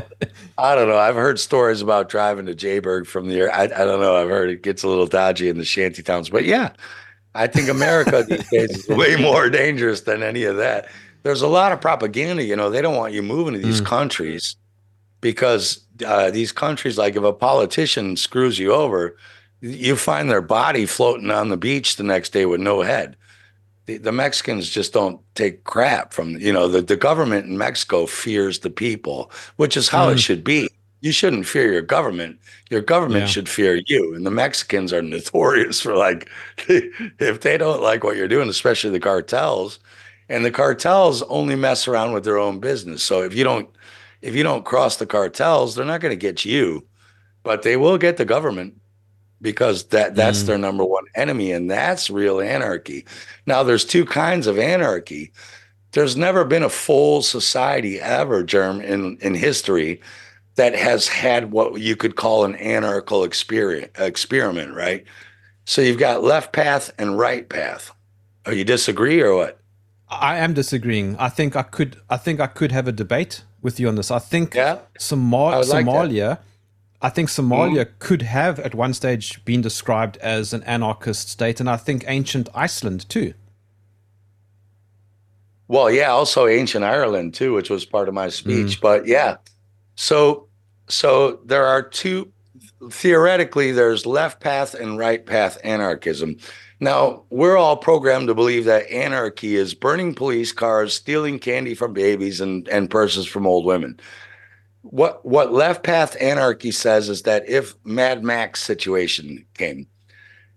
I 0.58 0.74
don't 0.76 0.88
know. 0.88 0.98
I've 0.98 1.16
heard 1.16 1.40
stories 1.40 1.82
about 1.82 2.08
driving 2.08 2.46
to 2.46 2.56
Joburg 2.56 3.06
from 3.06 3.28
the. 3.28 3.54
I, 3.54 3.64
I 3.64 3.68
don't 3.68 4.00
know. 4.00 4.16
I've 4.16 4.30
heard 4.30 4.50
it 4.50 4.64
gets 4.64 4.84
a 4.84 4.88
little 4.88 5.08
dodgy 5.08 5.50
in 5.50 5.58
the 5.58 5.66
shanty 5.66 6.02
towns, 6.02 6.30
but 6.30 6.46
yeah, 6.46 6.72
I 7.36 7.48
think 7.48 7.68
America 7.68 8.24
these 8.30 8.50
days 8.50 8.70
is 8.78 8.88
way 8.88 9.18
more 9.18 9.50
dangerous 9.50 10.02
than 10.02 10.24
any 10.24 10.44
of 10.46 10.58
that 10.58 10.88
there's 11.24 11.42
a 11.42 11.48
lot 11.48 11.72
of 11.72 11.82
propaganda. 11.82 12.44
You 12.44 12.56
know, 12.56 12.70
they 12.70 12.82
don't 12.82 12.96
want 12.96 13.14
you 13.14 13.22
moving 13.22 13.54
to 13.54 13.60
these 13.60 13.82
mm. 13.82 13.86
countries 13.86 14.56
because 15.22 15.82
uh, 16.06 16.32
these 16.32 16.52
countries, 16.52 16.98
like 16.98 17.16
if 17.16 17.24
a 17.24 17.34
politician 17.34 18.16
screws 18.16 18.60
you 18.60 18.74
over, 18.74 19.18
you 19.62 19.96
find 19.96 20.30
their 20.30 20.42
body 20.42 20.86
floating 20.86 21.32
on 21.32 21.50
the 21.50 21.58
beach 21.58 21.96
the 21.96 22.04
next 22.04 22.32
day 22.32 22.46
with 22.46 22.62
no 22.62 22.82
head. 22.82 23.16
The, 23.86 23.98
the 23.98 24.12
Mexicans 24.12 24.70
just 24.70 24.94
don't 24.94 25.20
take 25.36 25.64
crap 25.64 26.14
from, 26.14 26.38
you 26.38 26.54
know, 26.54 26.68
the, 26.68 26.82
the 26.82 26.96
government 26.96 27.48
in 27.48 27.58
Mexico 27.58 28.06
fears 28.06 28.60
the 28.60 28.70
people, 28.70 29.32
which 29.58 29.76
is 29.76 29.90
how 29.90 30.08
mm. 30.08 30.14
it 30.14 30.20
should 30.20 30.44
be. 30.44 30.70
You 31.02 31.12
shouldn't 31.12 31.48
fear 31.48 31.72
your 31.72 31.82
government. 31.82 32.40
Your 32.70 32.82
government 32.82 33.22
yeah. 33.22 33.28
should 33.28 33.50
fear 33.50 33.82
you. 33.88 34.14
And 34.14 34.26
the 34.26 34.32
Mexicans 34.32 34.94
are 34.94 35.02
notorious 35.02 35.82
for 35.82 35.96
like, 35.96 36.30
if 36.68 37.42
they 37.42 37.58
don't 37.58 37.82
like 37.82 38.04
what 38.04 38.16
you're 38.16 38.28
doing, 38.28 38.50
especially 38.50 38.92
the 38.92 39.00
cartels, 39.00 39.80
and 40.30 40.46
the 40.46 40.52
cartels 40.52 41.24
only 41.24 41.56
mess 41.56 41.88
around 41.88 42.14
with 42.14 42.24
their 42.24 42.38
own 42.38 42.60
business. 42.60 43.02
So 43.02 43.24
if 43.24 43.34
you 43.34 43.44
don't 43.44 43.70
if 44.22 44.36
you 44.36 44.44
don't 44.44 44.66
cross 44.66 44.98
the 44.98 45.06
cartels, 45.06 45.76
they're 45.76 45.86
not 45.86 46.02
going 46.02 46.12
to 46.12 46.16
get 46.16 46.46
you, 46.46 46.86
but 47.44 47.64
they 47.64 47.78
will 47.78 47.98
get 47.98 48.18
the 48.18 48.26
government 48.26 48.80
because 49.42 49.86
that 49.86 50.16
that's 50.16 50.44
mm. 50.44 50.48
their 50.48 50.58
number 50.58 50.84
one 50.84 51.06
enemy 51.16 51.52
and 51.52 51.70
that's 51.72 52.10
real 52.10 52.42
anarchy. 52.42 53.06
Now 53.46 53.64
there's 53.64 53.86
two 53.86 54.06
kinds 54.06 54.48
of 54.48 54.58
anarchy. 54.58 55.32
There's 55.92 56.18
never 56.18 56.46
been 56.46 56.64
a 56.64 56.70
full 56.70 57.22
society 57.22 58.00
ever, 58.00 58.44
Jerm, 58.44 58.84
in 58.84 59.18
in 59.22 59.34
history 59.34 60.02
that 60.56 60.76
has 60.76 61.08
had 61.08 61.52
what 61.52 61.80
you 61.80 61.96
could 61.96 62.16
call 62.18 62.44
an 62.44 62.56
anarchical 62.58 63.24
experience, 63.24 63.92
experiment, 63.98 64.76
right? 64.76 65.06
So 65.66 65.82
you've 65.82 66.00
got 66.00 66.24
left 66.24 66.52
path 66.52 66.92
and 66.98 67.18
right 67.18 67.48
path. 67.48 67.92
Are 68.46 68.54
you 68.54 68.66
disagree 68.66 69.22
or 69.22 69.36
what? 69.36 69.60
I 70.10 70.40
am 70.40 70.54
disagreeing. 70.54 71.16
I 71.18 71.30
think 71.30 71.56
I 71.56 71.64
could. 71.64 71.98
I 72.10 72.18
think 72.18 72.40
I 72.40 72.48
could 72.48 72.72
have 72.72 72.88
a 72.88 72.92
debate 72.92 73.44
with 73.62 73.80
you 73.80 73.88
on 73.88 73.96
this. 73.96 74.12
I 74.12 74.20
think 74.20 74.56
Yeah? 74.56 74.80
Somal- 74.98 75.54
I 75.54 75.58
would 75.58 75.68
like 75.68 75.86
that. 75.86 75.92
Somalia. 75.92 76.40
I 77.02 77.10
think 77.10 77.30
Somalia 77.30 77.86
mm. 77.86 78.00
could 78.00 78.24
have 78.24 78.60
at 78.60 78.76
one 78.76 78.94
stage 78.94 79.44
been 79.46 79.62
described 79.62 80.18
as 80.18 80.54
an 80.54 80.64
anarchist 80.64 81.30
state, 81.30 81.62
and 81.62 81.70
I 81.70 81.78
think 81.78 82.04
ancient 82.08 82.50
Iceland 82.54 83.08
too. 83.08 83.34
Well, 85.70 85.90
yeah, 85.92 86.10
also 86.10 86.48
ancient 86.48 86.84
Ireland 86.84 87.36
too, 87.36 87.54
which 87.54 87.70
was 87.70 87.86
part 87.86 88.10
of 88.10 88.14
my 88.14 88.28
speech. 88.30 88.80
Mm. 88.80 88.82
But 88.82 89.08
yeah, 89.08 89.38
so 89.96 90.48
so 90.88 91.40
there 91.46 91.66
are 91.66 91.82
two. 91.82 92.32
Theoretically, 92.92 93.72
there's 93.72 94.06
left 94.06 94.40
path 94.40 94.74
and 94.74 94.98
right 94.98 95.26
path 95.26 95.58
anarchism. 95.64 96.38
Now 96.80 97.24
we're 97.30 97.58
all 97.58 97.76
programmed 97.76 98.28
to 98.30 98.36
believe 98.36 98.66
that 98.66 98.90
anarchy 98.90 99.56
is 99.56 99.74
burning 99.74 100.14
police 100.14 100.54
cars, 100.54 100.94
stealing 100.94 101.40
candy 101.40 101.76
from 101.76 101.94
babies, 101.94 102.40
and 102.40 102.68
and 102.70 102.90
purses 102.90 103.26
from 103.26 103.46
old 103.46 103.66
women. 103.66 104.00
What 104.82 105.26
what 105.26 105.52
left 105.52 105.84
path 105.84 106.16
anarchy 106.22 106.72
says 106.72 107.10
is 107.10 107.24
that 107.24 107.48
if 107.50 107.76
Mad 107.84 108.24
Max 108.24 108.64
situation 108.64 109.46
came, 109.56 109.88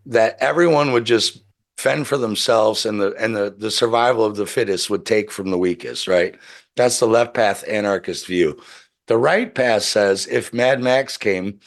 that 0.07 0.37
everyone 0.41 0.93
would 0.93 1.05
just 1.05 1.43
fend 1.76 2.07
for 2.07 2.17
themselves 2.17 2.87
and 2.87 3.00
the 3.00 3.12
and 3.19 3.35
the, 3.35 3.52
the 3.59 3.71
survival 3.71 4.25
of 4.25 4.37
the 4.37 4.47
fittest 4.47 4.91
would 4.91 5.05
take 5.05 5.33
from 5.33 5.50
the 5.50 5.59
weakest, 5.59 6.07
right? 6.07 6.37
That's 6.76 7.00
the 7.00 7.07
left 7.07 7.35
path 7.35 7.64
anarchist 7.67 8.26
view. 8.26 8.61
The 9.09 9.19
right 9.19 9.52
path 9.52 9.83
says 9.83 10.29
if 10.29 10.52
Mad 10.55 10.81
Max 10.81 11.17
came, 11.17 11.59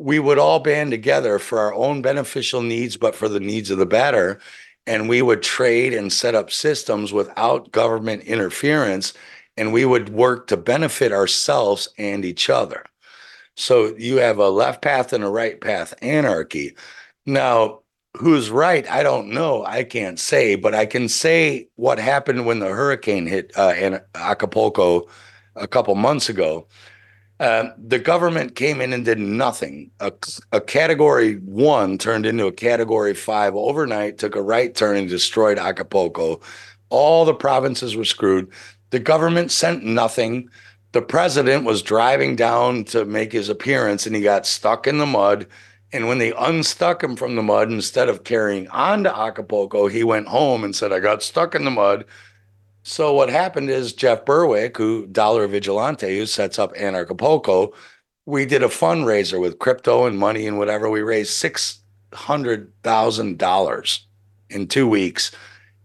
we 0.00 0.18
would 0.18 0.38
all 0.38 0.60
band 0.60 0.90
together 0.90 1.38
for 1.38 1.58
our 1.58 1.74
own 1.74 2.00
beneficial 2.00 2.62
needs, 2.62 2.96
but 2.96 3.14
for 3.14 3.28
the 3.28 3.38
needs 3.38 3.70
of 3.70 3.76
the 3.76 3.84
better. 3.84 4.40
And 4.86 5.10
we 5.10 5.20
would 5.20 5.42
trade 5.42 5.92
and 5.92 6.10
set 6.10 6.34
up 6.34 6.50
systems 6.50 7.12
without 7.12 7.70
government 7.70 8.22
interference, 8.22 9.12
and 9.58 9.74
we 9.74 9.84
would 9.84 10.08
work 10.08 10.46
to 10.46 10.56
benefit 10.56 11.12
ourselves 11.12 11.86
and 11.98 12.24
each 12.24 12.48
other. 12.48 12.82
So 13.56 13.94
you 13.98 14.16
have 14.16 14.38
a 14.38 14.48
left 14.48 14.80
path 14.80 15.12
and 15.12 15.22
a 15.22 15.28
right 15.28 15.60
path 15.60 15.92
anarchy. 16.00 16.74
Now, 17.26 17.80
who's 18.16 18.48
right? 18.48 18.90
I 18.90 19.02
don't 19.02 19.28
know. 19.28 19.66
I 19.66 19.84
can't 19.84 20.18
say, 20.18 20.54
but 20.54 20.74
I 20.74 20.86
can 20.86 21.10
say 21.10 21.68
what 21.76 21.98
happened 21.98 22.46
when 22.46 22.60
the 22.60 22.70
hurricane 22.70 23.26
hit 23.26 23.52
uh, 23.54 23.74
in 23.76 24.00
Acapulco 24.14 25.08
a 25.56 25.68
couple 25.68 25.94
months 25.94 26.30
ago. 26.30 26.66
Um, 27.40 27.72
the 27.78 27.98
government 27.98 28.54
came 28.54 28.82
in 28.82 28.92
and 28.92 29.02
did 29.02 29.18
nothing. 29.18 29.90
A, 30.00 30.12
a 30.52 30.60
category 30.60 31.36
one 31.36 31.96
turned 31.96 32.26
into 32.26 32.46
a 32.46 32.52
category 32.52 33.14
five 33.14 33.56
overnight, 33.56 34.18
took 34.18 34.36
a 34.36 34.42
right 34.42 34.74
turn 34.74 34.98
and 34.98 35.08
destroyed 35.08 35.58
Acapulco. 35.58 36.42
All 36.90 37.24
the 37.24 37.34
provinces 37.34 37.96
were 37.96 38.04
screwed. 38.04 38.50
The 38.90 38.98
government 38.98 39.50
sent 39.50 39.82
nothing. 39.82 40.50
The 40.92 41.00
president 41.00 41.64
was 41.64 41.82
driving 41.82 42.36
down 42.36 42.84
to 42.86 43.06
make 43.06 43.32
his 43.32 43.48
appearance 43.48 44.06
and 44.06 44.14
he 44.14 44.20
got 44.20 44.46
stuck 44.46 44.86
in 44.86 44.98
the 44.98 45.06
mud. 45.06 45.46
And 45.92 46.08
when 46.08 46.18
they 46.18 46.34
unstuck 46.38 47.02
him 47.02 47.16
from 47.16 47.36
the 47.36 47.42
mud, 47.42 47.72
instead 47.72 48.10
of 48.10 48.24
carrying 48.24 48.68
on 48.68 49.02
to 49.04 49.16
Acapulco, 49.16 49.86
he 49.86 50.04
went 50.04 50.28
home 50.28 50.62
and 50.62 50.76
said, 50.76 50.92
I 50.92 51.00
got 51.00 51.22
stuck 51.22 51.54
in 51.54 51.64
the 51.64 51.70
mud. 51.70 52.04
So 52.90 53.14
what 53.14 53.30
happened 53.30 53.70
is 53.70 53.92
Jeff 53.92 54.24
Berwick, 54.24 54.76
who 54.76 55.06
Dollar 55.06 55.46
Vigilante, 55.46 56.18
who 56.18 56.26
sets 56.26 56.58
up 56.58 56.74
Anarchapulco, 56.74 57.72
we 58.26 58.44
did 58.44 58.64
a 58.64 58.68
fundraiser 58.68 59.40
with 59.40 59.60
crypto 59.60 60.06
and 60.06 60.18
money 60.18 60.44
and 60.44 60.58
whatever. 60.58 60.90
We 60.90 61.02
raised 61.02 61.30
six 61.30 61.78
hundred 62.12 62.72
thousand 62.82 63.38
dollars 63.38 64.04
in 64.48 64.66
two 64.66 64.88
weeks, 64.88 65.30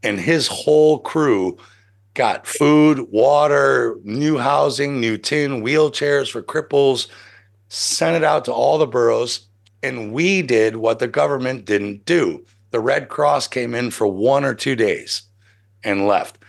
and 0.01 0.19
his 0.19 0.47
whole 0.47 0.97
crew 0.97 1.59
got 2.15 2.47
food, 2.47 3.11
water, 3.11 3.97
new 4.03 4.39
housing, 4.39 4.99
new 4.99 5.15
tin, 5.19 5.61
wheelchairs 5.61 6.31
for 6.31 6.41
cripples, 6.41 7.07
sent 7.69 8.15
it 8.15 8.23
out 8.23 8.45
to 8.45 8.51
all 8.51 8.79
the 8.79 8.87
boroughs, 8.87 9.41
and 9.83 10.11
we 10.11 10.41
did 10.41 10.77
what 10.77 10.97
the 10.97 11.07
government 11.07 11.65
didn't 11.65 12.03
do. 12.05 12.43
The 12.71 12.79
Red 12.79 13.09
Cross 13.09 13.49
came 13.49 13.75
in 13.75 13.91
for 13.91 14.07
one 14.07 14.43
or 14.43 14.55
two 14.55 14.75
days 14.75 15.21
and 15.83 16.07
left. 16.07 16.39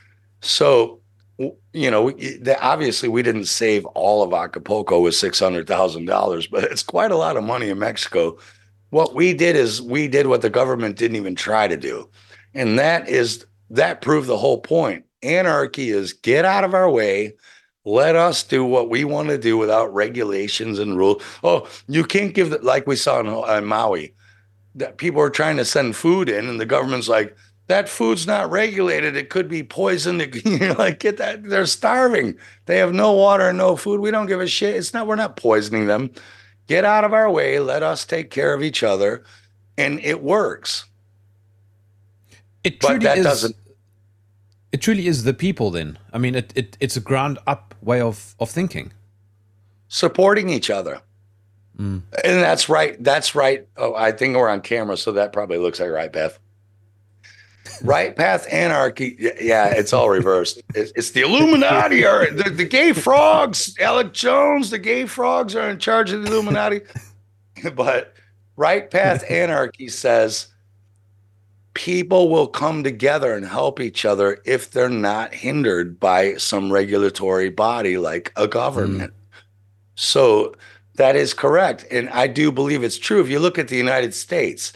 So, 0.40 1.00
you 1.38 1.90
know, 1.90 2.16
obviously 2.60 3.08
we 3.08 3.22
didn't 3.22 3.46
save 3.46 3.84
all 3.86 4.22
of 4.22 4.32
Acapulco 4.32 5.00
with 5.00 5.14
six 5.14 5.38
hundred 5.38 5.66
thousand 5.66 6.06
dollars, 6.06 6.46
but 6.46 6.64
it's 6.64 6.82
quite 6.82 7.10
a 7.10 7.16
lot 7.16 7.36
of 7.36 7.44
money 7.44 7.68
in 7.68 7.78
Mexico. 7.78 8.38
What 8.90 9.14
we 9.14 9.34
did 9.34 9.56
is 9.56 9.82
we 9.82 10.08
did 10.08 10.28
what 10.28 10.42
the 10.42 10.50
government 10.50 10.96
didn't 10.96 11.16
even 11.16 11.34
try 11.34 11.68
to 11.68 11.76
do, 11.76 12.08
and 12.54 12.78
that 12.78 13.08
is 13.08 13.44
that 13.70 14.00
proved 14.00 14.28
the 14.28 14.38
whole 14.38 14.60
point. 14.60 15.04
Anarchy 15.22 15.90
is 15.90 16.12
get 16.12 16.44
out 16.44 16.64
of 16.64 16.72
our 16.72 16.90
way. 16.90 17.34
Let 17.84 18.16
us 18.16 18.42
do 18.42 18.64
what 18.64 18.90
we 18.90 19.04
want 19.04 19.28
to 19.28 19.38
do 19.38 19.56
without 19.56 19.94
regulations 19.94 20.78
and 20.78 20.96
rules. 20.96 21.22
Oh, 21.44 21.68
you 21.86 22.04
can't 22.04 22.34
give 22.34 22.50
the, 22.50 22.58
like 22.58 22.86
we 22.86 22.96
saw 22.96 23.20
in, 23.20 23.26
in 23.26 23.64
Maui. 23.64 24.14
That 24.74 24.98
people 24.98 25.20
are 25.20 25.30
trying 25.30 25.56
to 25.56 25.64
send 25.64 25.96
food 25.96 26.28
in, 26.28 26.48
and 26.48 26.60
the 26.60 26.66
government's 26.66 27.08
like, 27.08 27.36
that 27.68 27.88
food's 27.88 28.26
not 28.26 28.50
regulated. 28.50 29.16
It 29.16 29.28
could 29.30 29.48
be 29.48 29.62
poisoned. 29.62 30.22
It- 30.22 30.44
You're 30.46 30.74
like, 30.74 30.98
get 31.00 31.16
that. 31.18 31.42
They're 31.44 31.66
starving. 31.66 32.36
They 32.66 32.78
have 32.78 32.92
no 32.92 33.12
water 33.12 33.48
and 33.48 33.58
no 33.58 33.76
food. 33.76 34.00
We 34.00 34.10
don't 34.10 34.26
give 34.26 34.40
a 34.40 34.46
shit. 34.46 34.76
It's 34.76 34.94
not, 34.94 35.06
we're 35.06 35.16
not 35.16 35.36
poisoning 35.36 35.86
them. 35.86 36.10
Get 36.68 36.84
out 36.84 37.04
of 37.04 37.12
our 37.12 37.30
way. 37.30 37.58
Let 37.60 37.82
us 37.82 38.04
take 38.04 38.30
care 38.30 38.52
of 38.54 38.62
each 38.62 38.82
other. 38.82 39.24
And 39.78 40.00
it 40.00 40.22
works. 40.22 40.86
It 42.64 42.80
But 42.80 42.88
truly 42.88 43.04
that 43.04 43.18
is. 43.18 43.24
doesn't- 43.24 43.56
It 44.72 44.80
truly 44.80 45.06
is 45.06 45.22
the 45.24 45.34
people. 45.34 45.70
Then 45.70 45.98
I 46.12 46.18
mean, 46.18 46.34
it, 46.34 46.52
it 46.56 46.76
it's 46.80 46.96
a 46.96 47.00
ground 47.00 47.38
up 47.46 47.74
way 47.82 48.00
of 48.00 48.34
of 48.40 48.50
thinking. 48.50 48.92
Supporting 49.88 50.48
each 50.50 50.70
other. 50.70 51.00
Mm. 51.78 52.02
And 52.24 52.42
that's 52.42 52.68
right. 52.68 52.96
That's 53.02 53.34
right. 53.34 53.66
Oh, 53.76 53.94
I 53.94 54.10
think 54.12 54.34
we're 54.36 54.48
on 54.48 54.60
camera, 54.62 54.96
so 54.96 55.12
that 55.12 55.32
probably 55.32 55.58
looks 55.58 55.78
like 55.78 55.90
right 55.90 56.12
path. 56.12 56.38
Right 57.82 58.14
path 58.14 58.46
anarchy. 58.52 59.16
Yeah, 59.40 59.68
it's 59.68 59.92
all 59.92 60.08
reversed. 60.08 60.62
It's, 60.74 60.92
it's 60.96 61.10
the 61.10 61.22
Illuminati 61.22 62.04
or 62.04 62.30
the, 62.30 62.50
the 62.50 62.64
gay 62.64 62.92
frogs. 62.92 63.74
Alex 63.80 64.18
Jones, 64.18 64.70
the 64.70 64.78
gay 64.78 65.06
frogs 65.06 65.54
are 65.54 65.68
in 65.68 65.78
charge 65.78 66.12
of 66.12 66.22
the 66.22 66.28
Illuminati. 66.30 66.80
but 67.74 68.14
right 68.56 68.90
path 68.90 69.24
anarchy 69.30 69.88
says 69.88 70.48
people 71.74 72.30
will 72.30 72.46
come 72.46 72.82
together 72.82 73.34
and 73.34 73.44
help 73.44 73.80
each 73.80 74.06
other 74.06 74.40
if 74.46 74.70
they're 74.70 74.88
not 74.88 75.34
hindered 75.34 76.00
by 76.00 76.34
some 76.36 76.72
regulatory 76.72 77.50
body 77.50 77.98
like 77.98 78.32
a 78.36 78.48
government. 78.48 79.12
Mm. 79.12 79.40
So 79.94 80.54
that 80.94 81.16
is 81.16 81.34
correct. 81.34 81.84
And 81.90 82.08
I 82.08 82.28
do 82.28 82.50
believe 82.50 82.82
it's 82.82 82.98
true. 82.98 83.20
If 83.20 83.28
you 83.28 83.38
look 83.38 83.58
at 83.58 83.68
the 83.68 83.76
United 83.76 84.14
States, 84.14 84.72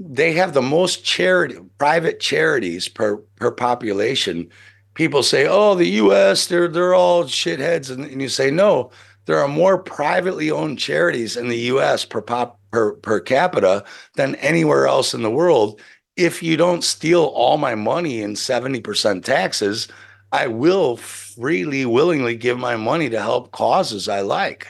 they 0.00 0.32
have 0.32 0.54
the 0.54 0.62
most 0.62 1.04
charity 1.04 1.58
private 1.78 2.20
charities 2.20 2.88
per 2.88 3.18
per 3.36 3.50
population. 3.50 4.48
People 4.94 5.22
say, 5.22 5.46
"Oh, 5.46 5.74
the 5.74 5.88
U.S. 5.88 6.46
they're 6.46 6.68
they're 6.68 6.94
all 6.94 7.24
shitheads," 7.24 7.90
and, 7.90 8.04
and 8.06 8.22
you 8.22 8.28
say, 8.28 8.50
"No, 8.50 8.90
there 9.26 9.38
are 9.38 9.48
more 9.48 9.78
privately 9.78 10.50
owned 10.50 10.78
charities 10.78 11.36
in 11.36 11.48
the 11.48 11.58
U.S. 11.74 12.04
per 12.06 12.22
pop 12.22 12.58
per 12.72 12.94
per 12.94 13.20
capita 13.20 13.84
than 14.16 14.36
anywhere 14.36 14.86
else 14.86 15.12
in 15.14 15.22
the 15.22 15.30
world." 15.30 15.80
If 16.16 16.42
you 16.42 16.56
don't 16.56 16.84
steal 16.84 17.24
all 17.24 17.56
my 17.58 17.74
money 17.74 18.22
in 18.22 18.36
seventy 18.36 18.80
percent 18.80 19.24
taxes, 19.24 19.86
I 20.32 20.46
will 20.46 20.96
freely, 20.96 21.84
willingly 21.86 22.36
give 22.36 22.58
my 22.58 22.76
money 22.76 23.10
to 23.10 23.20
help 23.20 23.52
causes 23.52 24.08
I 24.08 24.20
like. 24.20 24.66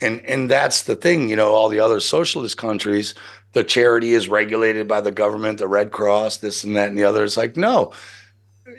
And 0.00 0.24
and 0.26 0.50
that's 0.50 0.84
the 0.84 0.96
thing, 0.96 1.28
you 1.28 1.36
know, 1.36 1.50
all 1.52 1.68
the 1.68 1.80
other 1.80 2.00
socialist 2.00 2.56
countries, 2.56 3.14
the 3.52 3.64
charity 3.64 4.12
is 4.12 4.28
regulated 4.28 4.86
by 4.86 5.00
the 5.00 5.12
government, 5.12 5.58
the 5.58 5.68
Red 5.68 5.90
Cross, 5.90 6.38
this 6.38 6.64
and 6.64 6.76
that 6.76 6.88
and 6.88 6.98
the 6.98 7.04
other. 7.04 7.24
It's 7.24 7.36
like, 7.36 7.56
no. 7.56 7.92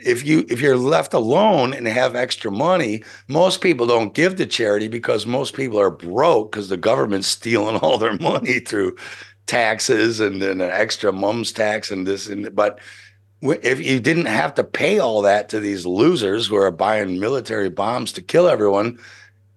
If 0.04 0.24
you 0.24 0.46
if 0.48 0.60
you're 0.60 0.76
left 0.76 1.12
alone 1.12 1.74
and 1.74 1.86
have 1.86 2.16
extra 2.16 2.50
money, 2.50 3.04
most 3.28 3.60
people 3.60 3.86
don't 3.86 4.14
give 4.14 4.36
to 4.36 4.46
charity 4.46 4.88
because 4.88 5.26
most 5.26 5.54
people 5.54 5.78
are 5.78 5.90
broke 5.90 6.52
because 6.52 6.68
the 6.68 6.76
government's 6.76 7.28
stealing 7.28 7.76
all 7.82 7.98
their 7.98 8.16
money 8.16 8.58
through 8.60 8.96
taxes 9.46 10.18
and 10.18 10.40
then 10.40 10.60
an 10.60 10.70
extra 10.70 11.12
mum's 11.12 11.52
tax 11.52 11.90
and 11.90 12.06
this 12.06 12.28
and 12.28 12.54
but 12.54 12.78
if 13.42 13.84
you 13.84 13.98
didn't 13.98 14.26
have 14.26 14.54
to 14.54 14.64
pay 14.64 15.00
all 15.00 15.20
that 15.22 15.48
to 15.48 15.60
these 15.60 15.84
losers 15.84 16.46
who 16.46 16.56
are 16.56 16.70
buying 16.70 17.18
military 17.18 17.68
bombs 17.68 18.12
to 18.12 18.22
kill 18.22 18.48
everyone, 18.48 18.98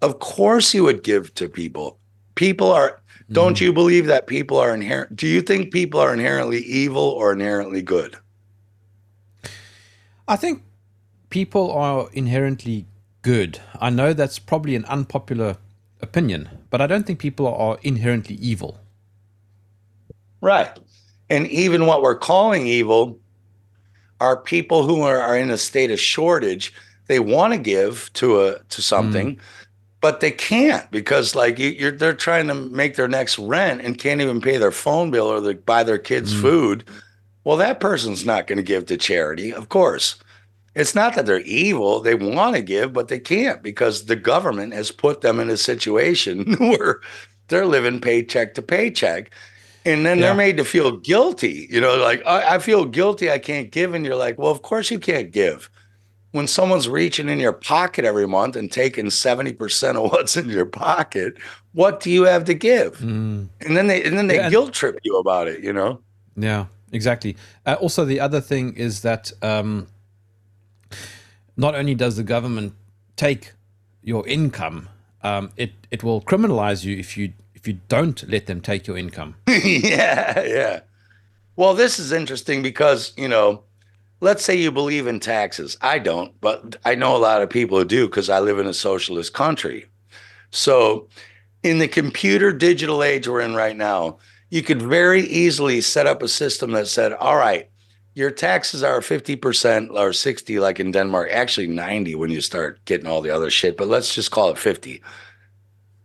of 0.02 0.20
course 0.20 0.74
you 0.74 0.84
would 0.84 1.04
give 1.04 1.34
to 1.36 1.48
people. 1.48 2.00
People 2.34 2.72
are 2.72 3.00
don't 3.32 3.60
you 3.60 3.74
believe 3.74 4.06
that 4.06 4.28
people 4.28 4.58
are 4.58 4.74
inherent 4.74 5.16
do 5.16 5.28
you 5.28 5.42
think 5.42 5.74
people 5.74 6.00
are 6.00 6.14
inherently 6.14 6.60
evil 6.60 7.04
or 7.04 7.34
inherently 7.34 7.82
good? 7.82 8.18
I 10.28 10.36
think 10.36 10.64
people 11.30 11.72
are 11.72 12.10
inherently 12.14 12.86
good. 13.22 13.60
I 13.80 13.90
know 13.90 14.14
that's 14.14 14.40
probably 14.40 14.76
an 14.76 14.86
unpopular 14.86 15.58
opinion, 16.02 16.50
but 16.70 16.82
I 16.82 16.88
don't 16.88 17.06
think 17.06 17.20
people 17.20 17.48
are 17.48 17.78
inherently 17.82 18.36
evil. 18.36 18.80
Right. 20.42 20.70
And 21.30 21.48
even 21.48 21.86
what 21.86 22.02
we're 22.02 22.18
calling 22.18 22.68
evil 22.68 23.20
are 24.20 24.38
people 24.38 24.86
who 24.86 25.02
are, 25.02 25.20
are 25.20 25.38
in 25.38 25.50
a 25.50 25.58
state 25.58 25.92
of 25.92 26.00
shortage. 26.00 26.74
They 27.08 27.20
want 27.20 27.54
to 27.54 27.60
give 27.60 28.12
to 28.14 28.42
a 28.42 28.60
to 28.70 28.82
something, 28.82 29.36
mm. 29.36 29.40
But 30.06 30.20
they 30.20 30.30
can't 30.30 30.92
because 30.92 31.34
like 31.34 31.58
you, 31.58 31.88
are 31.88 31.90
they're 31.90 32.14
trying 32.14 32.46
to 32.46 32.54
make 32.54 32.96
their 32.96 33.08
next 33.08 33.40
rent 33.40 33.82
and 33.82 33.98
can't 33.98 34.22
even 34.22 34.40
pay 34.40 34.56
their 34.56 34.72
phone 34.72 35.10
bill 35.10 35.26
or 35.26 35.42
the, 35.42 35.56
buy 35.56 35.82
their 35.82 35.98
kids 35.98 36.32
mm. 36.32 36.42
food. 36.42 36.84
Well, 37.44 37.58
that 37.58 37.80
person's 37.80 38.24
not 38.24 38.46
going 38.46 38.58
to 38.58 38.64
give 38.64 38.86
to 38.86 38.98
charity, 38.98 39.52
of 39.52 39.70
course. 39.70 40.18
It's 40.76 40.94
not 40.94 41.16
that 41.16 41.26
they're 41.26 41.40
evil; 41.40 42.02
they 42.02 42.14
want 42.14 42.56
to 42.56 42.62
give, 42.62 42.94
but 42.94 43.08
they 43.08 43.18
can't 43.18 43.64
because 43.64 44.06
the 44.06 44.16
government 44.16 44.76
has 44.76 44.92
put 44.92 45.22
them 45.22 45.40
in 45.40 45.50
a 45.50 45.58
situation 45.58 46.54
where 46.60 47.02
they're 47.48 47.66
living 47.66 48.00
paycheck 48.00 48.54
to 48.54 48.62
paycheck 48.62 49.32
and 49.86 50.06
then 50.06 50.20
yeah. 50.20 50.28
they're 50.28 50.36
made 50.36 50.58
to 50.58 50.66
feel 50.66 50.98
guilty. 50.98 51.68
You 51.72 51.82
know, 51.82 51.98
like 51.98 52.22
I, 52.28 52.58
I, 52.58 52.60
feel 52.60 52.86
guilty, 52.86 53.32
I 53.32 53.40
can't 53.40 53.72
give, 53.72 53.96
and 53.96 54.06
you're 54.06 54.16
like, 54.16 54.38
well, 54.38 54.52
of 54.52 54.62
course 54.62 54.92
you 54.92 55.00
can't 55.00 55.32
give. 55.32 55.68
When 56.36 56.48
someone's 56.48 56.90
reaching 56.90 57.30
in 57.30 57.40
your 57.40 57.54
pocket 57.54 58.04
every 58.04 58.28
month 58.28 58.58
and 58.58 58.70
taking 58.70 59.10
seventy 59.10 59.54
percent 59.54 59.98
of 59.98 60.12
what's 60.12 60.36
in 60.36 60.50
your 60.50 60.66
pocket, 60.66 61.38
what 61.72 62.02
do 62.02 62.12
you 62.12 62.24
have 62.24 62.44
to 62.46 62.54
give? 62.54 62.98
Mm. 62.98 63.48
And 63.62 63.78
then 63.78 63.88
they 63.88 64.04
and 64.04 64.18
then 64.18 64.28
they 64.28 64.36
yeah, 64.36 64.50
guilt 64.50 64.74
trip 64.74 65.00
you 65.04 65.18
about 65.18 65.48
it. 65.48 65.64
You 65.64 65.72
know. 65.72 66.02
Yeah, 66.36 66.66
exactly. 66.92 67.38
Uh, 67.66 67.78
also, 67.80 68.04
the 68.04 68.20
other 68.20 68.42
thing 68.42 68.74
is 68.76 69.02
that 69.02 69.32
um, 69.42 69.88
not 71.56 71.74
only 71.74 71.96
does 71.96 72.18
the 72.18 72.24
government 72.24 72.74
take 73.16 73.54
your 74.04 74.28
income, 74.28 74.90
um, 75.24 75.52
it 75.56 75.72
it 75.90 76.04
will 76.04 76.22
criminalize 76.22 76.84
you 76.84 76.98
if 76.98 77.16
you 77.18 77.32
if 77.54 77.66
you 77.68 77.80
don't 77.88 78.28
let 78.30 78.46
them 78.46 78.60
take 78.60 78.88
your 78.88 78.98
income. 78.98 79.36
yeah, 79.48 80.44
yeah. 80.44 80.80
Well, 81.56 81.74
this 81.74 82.00
is 82.00 82.12
interesting 82.12 82.62
because, 82.62 83.14
you 83.16 83.30
know, 83.30 83.64
let's 84.22 84.44
say 84.44 84.56
you 84.56 84.72
believe 84.72 85.08
in 85.08 85.20
taxes. 85.20 85.78
I 85.82 86.00
don't, 86.00 86.40
but 86.42 86.76
I 86.86 86.96
know 86.96 87.16
a 87.16 87.18
lot 87.18 87.42
of 87.42 87.50
people 87.50 87.78
who 87.78 87.86
do 87.86 88.08
because 88.08 88.30
I 88.30 88.40
live 88.40 88.60
in 88.60 88.68
a 88.68 88.74
socialist 88.74 89.34
country. 89.34 89.86
So, 90.52 91.08
in 91.64 91.80
the 91.80 91.88
computer 91.88 92.54
digital 92.54 93.04
age 93.04 93.28
we're 93.28 93.42
in 93.42 93.56
right 93.56 93.76
now, 93.76 94.20
you 94.50 94.62
could 94.62 94.82
very 94.82 95.22
easily 95.22 95.82
set 95.82 96.06
up 96.06 96.22
a 96.22 96.28
system 96.28 96.72
that 96.72 96.88
said, 96.88 97.14
all 97.14 97.36
right, 97.36 97.70
your 98.14 98.32
taxes 98.32 98.84
are 98.84 99.02
50% 99.02 99.90
or 99.92 100.14
60 100.14 100.60
like 100.60 100.80
in 100.80 100.92
Denmark, 100.92 101.30
actually 101.32 101.68
90 101.68 102.16
when 102.16 102.30
you 102.30 102.40
start 102.40 102.84
getting 102.86 103.08
all 103.08 103.22
the 103.22 103.32
other 103.32 103.50
shit, 103.50 103.76
but 103.76 103.88
let's 103.88 104.16
just 104.16 104.32
call 104.32 104.50
it 104.50 104.58
50. 104.58 105.02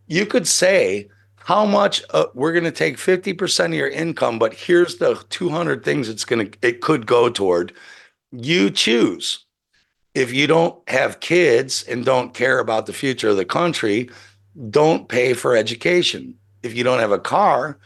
You 0.09 0.27
could 0.27 0.49
say 0.49 1.09
how 1.37 1.65
much 1.65 2.03
uh, 2.11 2.27
we're 2.35 2.53
going 2.53 2.65
to 2.65 2.73
take 2.73 2.97
50% 2.97 3.67
of 3.67 3.75
your 3.75 3.89
income 3.89 4.39
but 4.39 4.53
here's 4.55 4.97
the 4.97 5.23
200 5.31 5.85
things 5.85 6.09
it's 6.09 6.25
going 6.25 6.51
to 6.51 6.59
it 6.67 6.81
could 6.81 7.07
go 7.07 7.29
toward 7.29 7.73
you 8.33 8.71
choose. 8.71 9.45
If 10.15 10.33
you 10.33 10.47
don't 10.47 10.77
have 10.89 11.21
kids 11.21 11.85
and 11.85 12.05
don't 12.05 12.35
care 12.35 12.59
about 12.59 12.87
the 12.87 12.93
future 12.93 13.29
of 13.29 13.37
the 13.37 13.45
country 13.45 14.11
don't 14.71 15.09
pay 15.09 15.33
for 15.33 15.55
education. 15.55 16.35
If 16.65 16.75
you 16.75 16.83
don't 16.83 16.99
have 16.99 17.13
a 17.13 17.19
car 17.19 17.79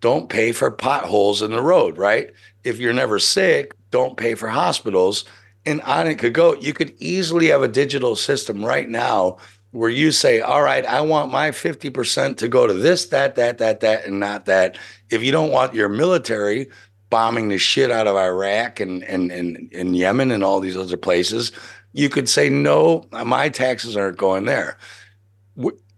don't 0.00 0.28
pay 0.28 0.52
for 0.52 0.70
potholes 0.70 1.42
in 1.42 1.50
the 1.50 1.62
road 1.62 1.98
right? 1.98 2.32
If 2.64 2.78
you're 2.78 2.92
never 2.92 3.18
sick 3.18 3.74
don't 3.90 4.16
pay 4.16 4.34
for 4.34 4.48
hospitals. 4.48 5.24
And 5.66 5.82
on 5.82 6.06
it 6.06 6.18
could 6.18 6.32
go. 6.32 6.54
You 6.54 6.72
could 6.72 6.94
easily 6.98 7.48
have 7.48 7.62
a 7.62 7.68
digital 7.68 8.16
system 8.16 8.64
right 8.64 8.88
now 8.88 9.38
where 9.72 9.90
you 9.90 10.10
say, 10.10 10.40
all 10.40 10.62
right, 10.62 10.84
I 10.84 11.00
want 11.00 11.30
my 11.30 11.50
50% 11.50 12.36
to 12.38 12.48
go 12.48 12.66
to 12.66 12.72
this, 12.72 13.06
that, 13.06 13.36
that, 13.36 13.58
that, 13.58 13.80
that, 13.80 14.04
and 14.04 14.18
not 14.18 14.46
that. 14.46 14.76
If 15.10 15.22
you 15.22 15.30
don't 15.30 15.52
want 15.52 15.74
your 15.74 15.88
military 15.88 16.68
bombing 17.10 17.48
the 17.48 17.58
shit 17.58 17.90
out 17.90 18.06
of 18.06 18.16
Iraq 18.16 18.80
and, 18.80 19.02
and, 19.04 19.30
and, 19.30 19.70
and 19.74 19.96
Yemen 19.96 20.30
and 20.30 20.42
all 20.42 20.60
these 20.60 20.76
other 20.76 20.96
places, 20.96 21.52
you 21.92 22.08
could 22.08 22.28
say, 22.28 22.48
no, 22.48 23.06
my 23.12 23.48
taxes 23.48 23.96
aren't 23.96 24.16
going 24.16 24.44
there. 24.44 24.78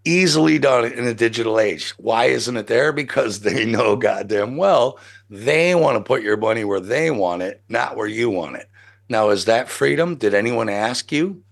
Easily 0.05 0.59
done 0.59 0.87
in 0.87 1.07
a 1.07 1.15
digital 1.15 1.61
age. 1.61 1.91
Why 1.99 2.25
isn't 2.25 2.57
it 2.57 2.67
there? 2.67 2.93
Because 2.93 3.41
they 3.41 3.65
know 3.67 3.97
goddamn 3.97 4.57
well 4.57 4.99
they 5.33 5.75
want 5.75 5.97
to 5.97 6.03
put 6.03 6.23
your 6.23 6.37
money 6.37 6.63
where 6.63 6.79
they 6.79 7.11
want 7.11 7.41
it, 7.41 7.63
not 7.67 7.97
where 7.97 8.07
you 8.07 8.29
want 8.29 8.57
it. 8.57 8.69
Now, 9.09 9.31
is 9.31 9.47
that 9.47 9.71
freedom? 9.71 10.17
Did 10.17 10.35
anyone 10.35 10.69
ask 10.69 11.11
you? 11.11 11.43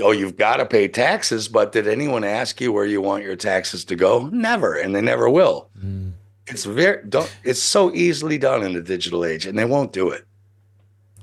oh, 0.00 0.12
you've 0.12 0.36
got 0.36 0.58
to 0.58 0.66
pay 0.66 0.86
taxes, 0.86 1.48
but 1.48 1.72
did 1.72 1.88
anyone 1.88 2.22
ask 2.22 2.60
you 2.60 2.72
where 2.72 2.84
you 2.84 3.00
want 3.00 3.24
your 3.24 3.34
taxes 3.34 3.84
to 3.86 3.96
go? 3.96 4.28
Never, 4.32 4.74
and 4.74 4.94
they 4.94 5.00
never 5.00 5.28
will. 5.28 5.70
Mm. 5.76 5.97
It's 6.50 6.64
very 6.64 7.02
don't 7.08 7.30
it's 7.44 7.60
so 7.62 7.94
easily 7.94 8.38
done 8.38 8.62
in 8.62 8.72
the 8.72 8.80
digital 8.80 9.24
age, 9.24 9.46
and 9.46 9.58
they 9.58 9.64
won't 9.64 9.92
do 9.92 10.10
it. 10.10 10.24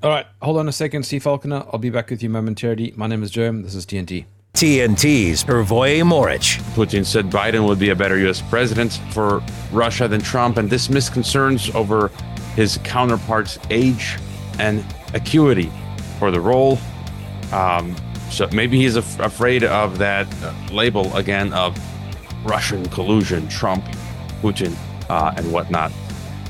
All 0.04 0.10
right, 0.10 0.28
hold 0.42 0.58
on 0.58 0.68
a 0.68 0.72
second, 0.72 1.04
Steve 1.04 1.24
Falconer. 1.24 1.66
I'll 1.72 1.80
be 1.80 1.90
back 1.90 2.10
with 2.10 2.22
you 2.22 2.30
momentarily. 2.30 2.94
My 2.96 3.08
name 3.08 3.24
is 3.24 3.32
Jerem. 3.32 3.64
This 3.64 3.74
is 3.74 3.86
TNT. 3.86 4.26
TNT's 4.54 5.44
Hrvoje 5.44 6.06
Moric. 6.06 6.42
Putin 6.76 7.06
said 7.06 7.30
Biden 7.30 7.68
would 7.68 7.80
be 7.80 7.90
a 7.90 7.96
better 7.96 8.18
U.S. 8.20 8.42
president 8.42 8.94
for 9.12 9.44
Russia 9.72 10.08
than 10.08 10.22
Trump 10.22 10.58
and 10.58 10.70
dismissed 10.70 11.12
concerns 11.12 11.70
over 11.76 12.10
his 12.56 12.78
counterpart's 12.84 13.60
age 13.70 14.18
and 14.60 14.86
acuity 15.14 15.72
for 16.20 16.32
the 16.32 16.40
role. 16.40 16.78
Um, 17.52 17.96
so 18.30 18.48
maybe 18.54 18.78
he's 18.78 18.96
af- 18.96 19.20
afraid 19.20 19.64
of 19.64 19.98
that 19.98 20.28
label 20.72 21.14
again 21.18 21.52
of 21.52 21.78
Russian 22.46 22.86
collusion, 22.90 23.48
Trump, 23.50 23.84
Putin, 24.42 24.76
uh, 25.10 25.34
and 25.36 25.52
whatnot. 25.52 25.92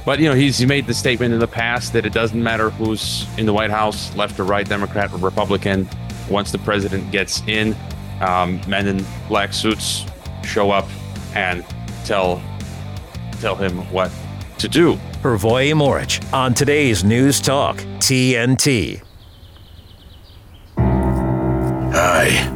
But 0.05 0.19
you 0.19 0.29
know, 0.29 0.35
he's 0.35 0.63
made 0.65 0.85
the 0.85 0.93
statement 0.93 1.33
in 1.33 1.39
the 1.39 1.47
past 1.47 1.93
that 1.93 2.05
it 2.05 2.13
doesn't 2.13 2.41
matter 2.41 2.69
who's 2.69 3.25
in 3.37 3.45
the 3.45 3.53
White 3.53 3.71
House, 3.71 4.15
left 4.15 4.39
or 4.39 4.43
right, 4.43 4.67
Democrat 4.67 5.11
or 5.11 5.17
Republican. 5.17 5.89
Once 6.29 6.51
the 6.51 6.59
president 6.59 7.11
gets 7.11 7.41
in, 7.47 7.75
um, 8.21 8.61
men 8.67 8.87
in 8.87 9.05
black 9.27 9.53
suits 9.53 10.05
show 10.43 10.71
up 10.71 10.87
and 11.33 11.65
tell 12.05 12.41
tell 13.41 13.55
him 13.55 13.91
what 13.91 14.11
to 14.59 14.67
do. 14.67 14.95
Hrvoje 15.21 15.73
Moric 15.75 16.19
on 16.31 16.53
today's 16.53 17.03
News 17.03 17.41
Talk 17.41 17.77
TNT. 17.97 19.01
Hi. 20.77 22.51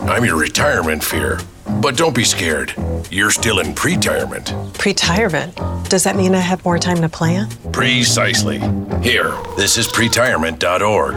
I'm 0.00 0.24
your 0.24 0.36
retirement 0.36 1.04
fear. 1.04 1.38
But 1.68 1.96
don't 1.96 2.14
be 2.14 2.24
scared. 2.24 2.74
You're 3.10 3.30
still 3.30 3.58
in 3.60 3.74
pre-retirement. 3.74 4.52
Pre-retirement? 4.74 5.54
Does 5.88 6.04
that 6.04 6.16
mean 6.16 6.34
I 6.34 6.40
have 6.40 6.64
more 6.64 6.78
time 6.78 7.00
to 7.02 7.08
plan? 7.08 7.48
Precisely. 7.72 8.58
Here, 9.02 9.34
this 9.56 9.76
is 9.78 9.86
pretirement.org. 9.88 11.14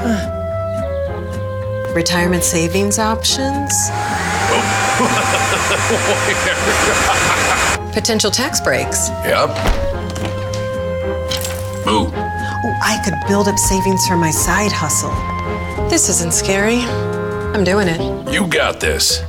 Huh. 0.00 0.38
Retirement 1.94 2.44
savings 2.44 2.98
options? 2.98 3.72
Oh. 4.54 4.78
Potential 7.92 8.30
tax 8.30 8.60
breaks. 8.60 9.10
Yep. 9.24 9.50
Ooh. 11.88 12.08
Oh, 12.64 12.78
I 12.82 13.00
could 13.04 13.14
build 13.28 13.48
up 13.48 13.58
savings 13.58 14.06
for 14.06 14.16
my 14.16 14.30
side 14.30 14.72
hustle. 14.72 15.12
This 15.88 16.08
isn't 16.08 16.32
scary. 16.32 16.78
I'm 17.54 17.64
doing 17.64 17.88
it. 17.88 18.00
You 18.32 18.46
got 18.46 18.80
this. 18.80 19.20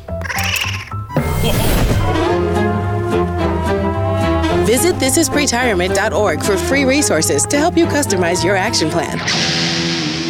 Visit 4.65 4.95
thisispretirement.org 4.95 6.41
for 6.41 6.57
free 6.57 6.83
resources 6.85 7.45
to 7.45 7.57
help 7.57 7.77
you 7.77 7.85
customize 7.85 8.43
your 8.43 8.55
action 8.55 8.89
plan. 8.89 9.19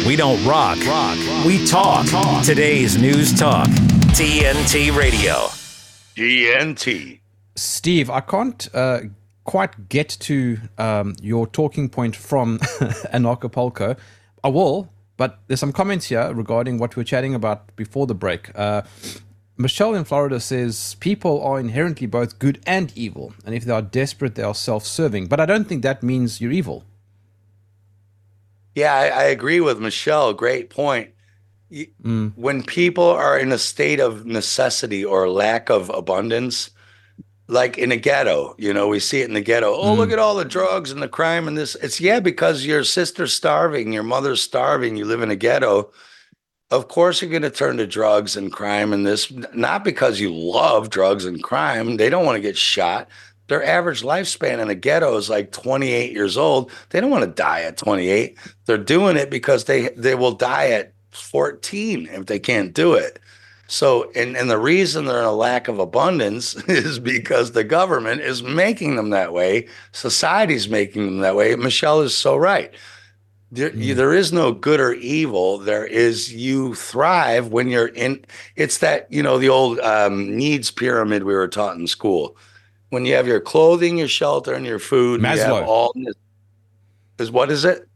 We 0.06 0.16
don't 0.16 0.44
rock, 0.44 0.78
rock. 0.86 1.16
we 1.46 1.64
talk. 1.66 2.06
talk. 2.08 2.44
Today's 2.44 2.98
News 3.00 3.32
Talk, 3.32 3.68
TNT 4.12 4.94
Radio. 4.94 5.48
TNT. 6.14 7.20
Steve, 7.56 8.10
I 8.10 8.20
can't 8.20 8.68
uh, 8.74 9.00
quite 9.44 9.88
get 9.88 10.10
to 10.10 10.58
um, 10.76 11.14
your 11.22 11.46
talking 11.46 11.88
point 11.88 12.14
from 12.14 12.58
Anarchapulco. 13.14 13.96
I 14.42 14.48
will, 14.48 14.92
but 15.16 15.38
there's 15.46 15.60
some 15.60 15.72
comments 15.72 16.06
here 16.06 16.32
regarding 16.34 16.78
what 16.78 16.96
we 16.96 17.00
are 17.00 17.04
chatting 17.04 17.34
about 17.34 17.74
before 17.76 18.06
the 18.06 18.14
break. 18.14 18.50
Uh, 18.54 18.82
Michelle 19.56 19.94
in 19.94 20.04
Florida 20.04 20.40
says 20.40 20.96
people 20.98 21.42
are 21.42 21.60
inherently 21.60 22.06
both 22.06 22.38
good 22.38 22.60
and 22.66 22.92
evil, 22.96 23.34
and 23.44 23.54
if 23.54 23.64
they 23.64 23.72
are 23.72 23.82
desperate, 23.82 24.34
they 24.34 24.42
are 24.42 24.54
self-serving. 24.54 25.28
But 25.28 25.40
I 25.40 25.46
don't 25.46 25.68
think 25.68 25.82
that 25.82 26.02
means 26.02 26.40
you're 26.40 26.50
evil. 26.50 26.84
Yeah, 28.74 28.92
I, 28.92 29.06
I 29.06 29.22
agree 29.24 29.60
with 29.60 29.78
Michelle. 29.78 30.32
Great 30.32 30.70
point. 30.70 31.10
Mm. 31.72 32.32
When 32.36 32.62
people 32.64 33.04
are 33.04 33.38
in 33.38 33.52
a 33.52 33.58
state 33.58 34.00
of 34.00 34.26
necessity 34.26 35.04
or 35.04 35.28
lack 35.28 35.70
of 35.70 35.90
abundance, 35.90 36.70
like 37.46 37.78
in 37.78 37.92
a 37.92 37.96
ghetto, 37.96 38.54
you 38.58 38.72
know, 38.72 38.88
we 38.88 38.98
see 38.98 39.20
it 39.20 39.28
in 39.28 39.34
the 39.34 39.40
ghetto. 39.40 39.72
Oh, 39.72 39.94
mm. 39.94 39.96
look 39.96 40.10
at 40.10 40.18
all 40.18 40.34
the 40.34 40.44
drugs 40.44 40.90
and 40.90 41.02
the 41.02 41.08
crime 41.08 41.46
and 41.46 41.56
this. 41.56 41.76
It's 41.76 42.00
yeah, 42.00 42.18
because 42.18 42.66
your 42.66 42.82
sister's 42.82 43.32
starving, 43.32 43.92
your 43.92 44.02
mother's 44.02 44.40
starving, 44.40 44.96
you 44.96 45.04
live 45.04 45.22
in 45.22 45.30
a 45.30 45.36
ghetto. 45.36 45.92
Of 46.74 46.88
course 46.88 47.20
you're 47.20 47.30
going 47.30 47.42
to 47.42 47.50
turn 47.50 47.76
to 47.76 47.86
drugs 47.86 48.36
and 48.36 48.52
crime 48.52 48.92
and 48.92 49.06
this 49.06 49.32
not 49.54 49.84
because 49.84 50.20
you 50.20 50.34
love 50.34 50.90
drugs 50.90 51.24
and 51.24 51.42
crime 51.42 51.96
they 51.96 52.10
don't 52.10 52.26
want 52.26 52.36
to 52.36 52.42
get 52.42 52.56
shot. 52.56 53.08
Their 53.46 53.64
average 53.64 54.02
lifespan 54.02 54.58
in 54.58 54.70
a 54.70 54.74
ghetto 54.74 55.16
is 55.16 55.28
like 55.28 55.52
28 55.52 56.12
years 56.12 56.38
old. 56.38 56.70
They 56.90 57.00
don't 57.00 57.10
want 57.10 57.24
to 57.24 57.30
die 57.30 57.62
at 57.62 57.76
28 57.76 58.38
they're 58.66 58.78
doing 58.78 59.16
it 59.16 59.30
because 59.30 59.64
they 59.64 59.90
they 59.90 60.14
will 60.14 60.32
die 60.32 60.70
at 60.70 60.92
14 61.12 62.08
if 62.10 62.26
they 62.26 62.38
can't 62.38 62.74
do 62.74 62.94
it. 62.94 63.20
So 63.66 64.10
and 64.14 64.36
and 64.36 64.50
the 64.50 64.58
reason 64.58 65.04
they're 65.04 65.18
in 65.18 65.24
a 65.24 65.32
lack 65.32 65.68
of 65.68 65.78
abundance 65.78 66.54
is 66.68 66.98
because 66.98 67.52
the 67.52 67.64
government 67.64 68.20
is 68.20 68.42
making 68.42 68.96
them 68.96 69.10
that 69.10 69.32
way. 69.32 69.68
Society's 69.92 70.68
making 70.68 71.06
them 71.06 71.18
that 71.18 71.36
way. 71.36 71.54
Michelle 71.56 72.00
is 72.00 72.16
so 72.16 72.36
right 72.36 72.74
there, 73.54 73.74
you, 73.74 73.94
there 73.94 74.12
is 74.12 74.32
no 74.32 74.52
good 74.52 74.80
or 74.80 74.92
evil. 74.94 75.58
There 75.58 75.86
is 75.86 76.32
you 76.32 76.74
thrive 76.74 77.48
when 77.48 77.68
you're 77.68 77.88
in. 77.88 78.24
It's 78.56 78.78
that 78.78 79.06
you 79.10 79.22
know 79.22 79.38
the 79.38 79.48
old 79.48 79.78
um, 79.80 80.36
needs 80.36 80.70
pyramid 80.70 81.22
we 81.24 81.34
were 81.34 81.48
taught 81.48 81.76
in 81.76 81.86
school. 81.86 82.36
When 82.90 83.06
you 83.06 83.14
have 83.14 83.26
your 83.26 83.40
clothing, 83.40 83.98
your 83.98 84.08
shelter, 84.08 84.52
and 84.54 84.64
your 84.66 84.78
food, 84.78 85.20
you 85.20 85.26
have 85.26 85.38
Maslow. 85.38 85.66
all. 85.66 85.92
this- 85.94 86.14
Is 87.18 87.30
what 87.30 87.50
is 87.50 87.64
it? 87.64 87.88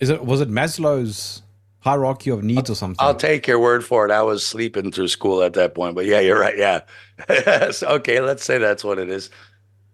Is 0.00 0.10
it 0.10 0.24
was 0.24 0.40
it 0.40 0.48
Maslow's 0.50 1.42
hierarchy 1.80 2.30
of 2.30 2.42
needs 2.42 2.68
or 2.70 2.74
something? 2.74 2.96
I'll 2.98 3.14
take 3.14 3.46
your 3.46 3.58
word 3.58 3.84
for 3.84 4.04
it. 4.04 4.10
I 4.10 4.22
was 4.22 4.44
sleeping 4.46 4.90
through 4.92 5.08
school 5.08 5.42
at 5.42 5.54
that 5.54 5.74
point, 5.74 5.94
but 5.94 6.04
yeah, 6.06 6.20
you're 6.20 6.38
right. 6.40 6.56
Yeah. 6.56 6.80
Okay, 7.82 8.20
let's 8.20 8.44
say 8.44 8.58
that's 8.58 8.84
what 8.84 8.98
it 8.98 9.08
is. 9.08 9.28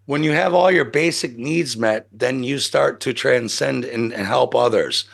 When 0.07 0.23
you 0.23 0.33
have 0.33 0.53
all 0.53 0.71
your 0.71 0.85
basic 0.85 1.39
needs 1.39 1.77
met, 1.77 2.07
then 2.13 2.43
you 2.43 2.59
start 2.59 3.01
to 3.01 3.13
transcend 3.13 3.85
and, 3.85 4.13
and 4.13 4.27
help 4.27 4.55
others. 4.55 5.05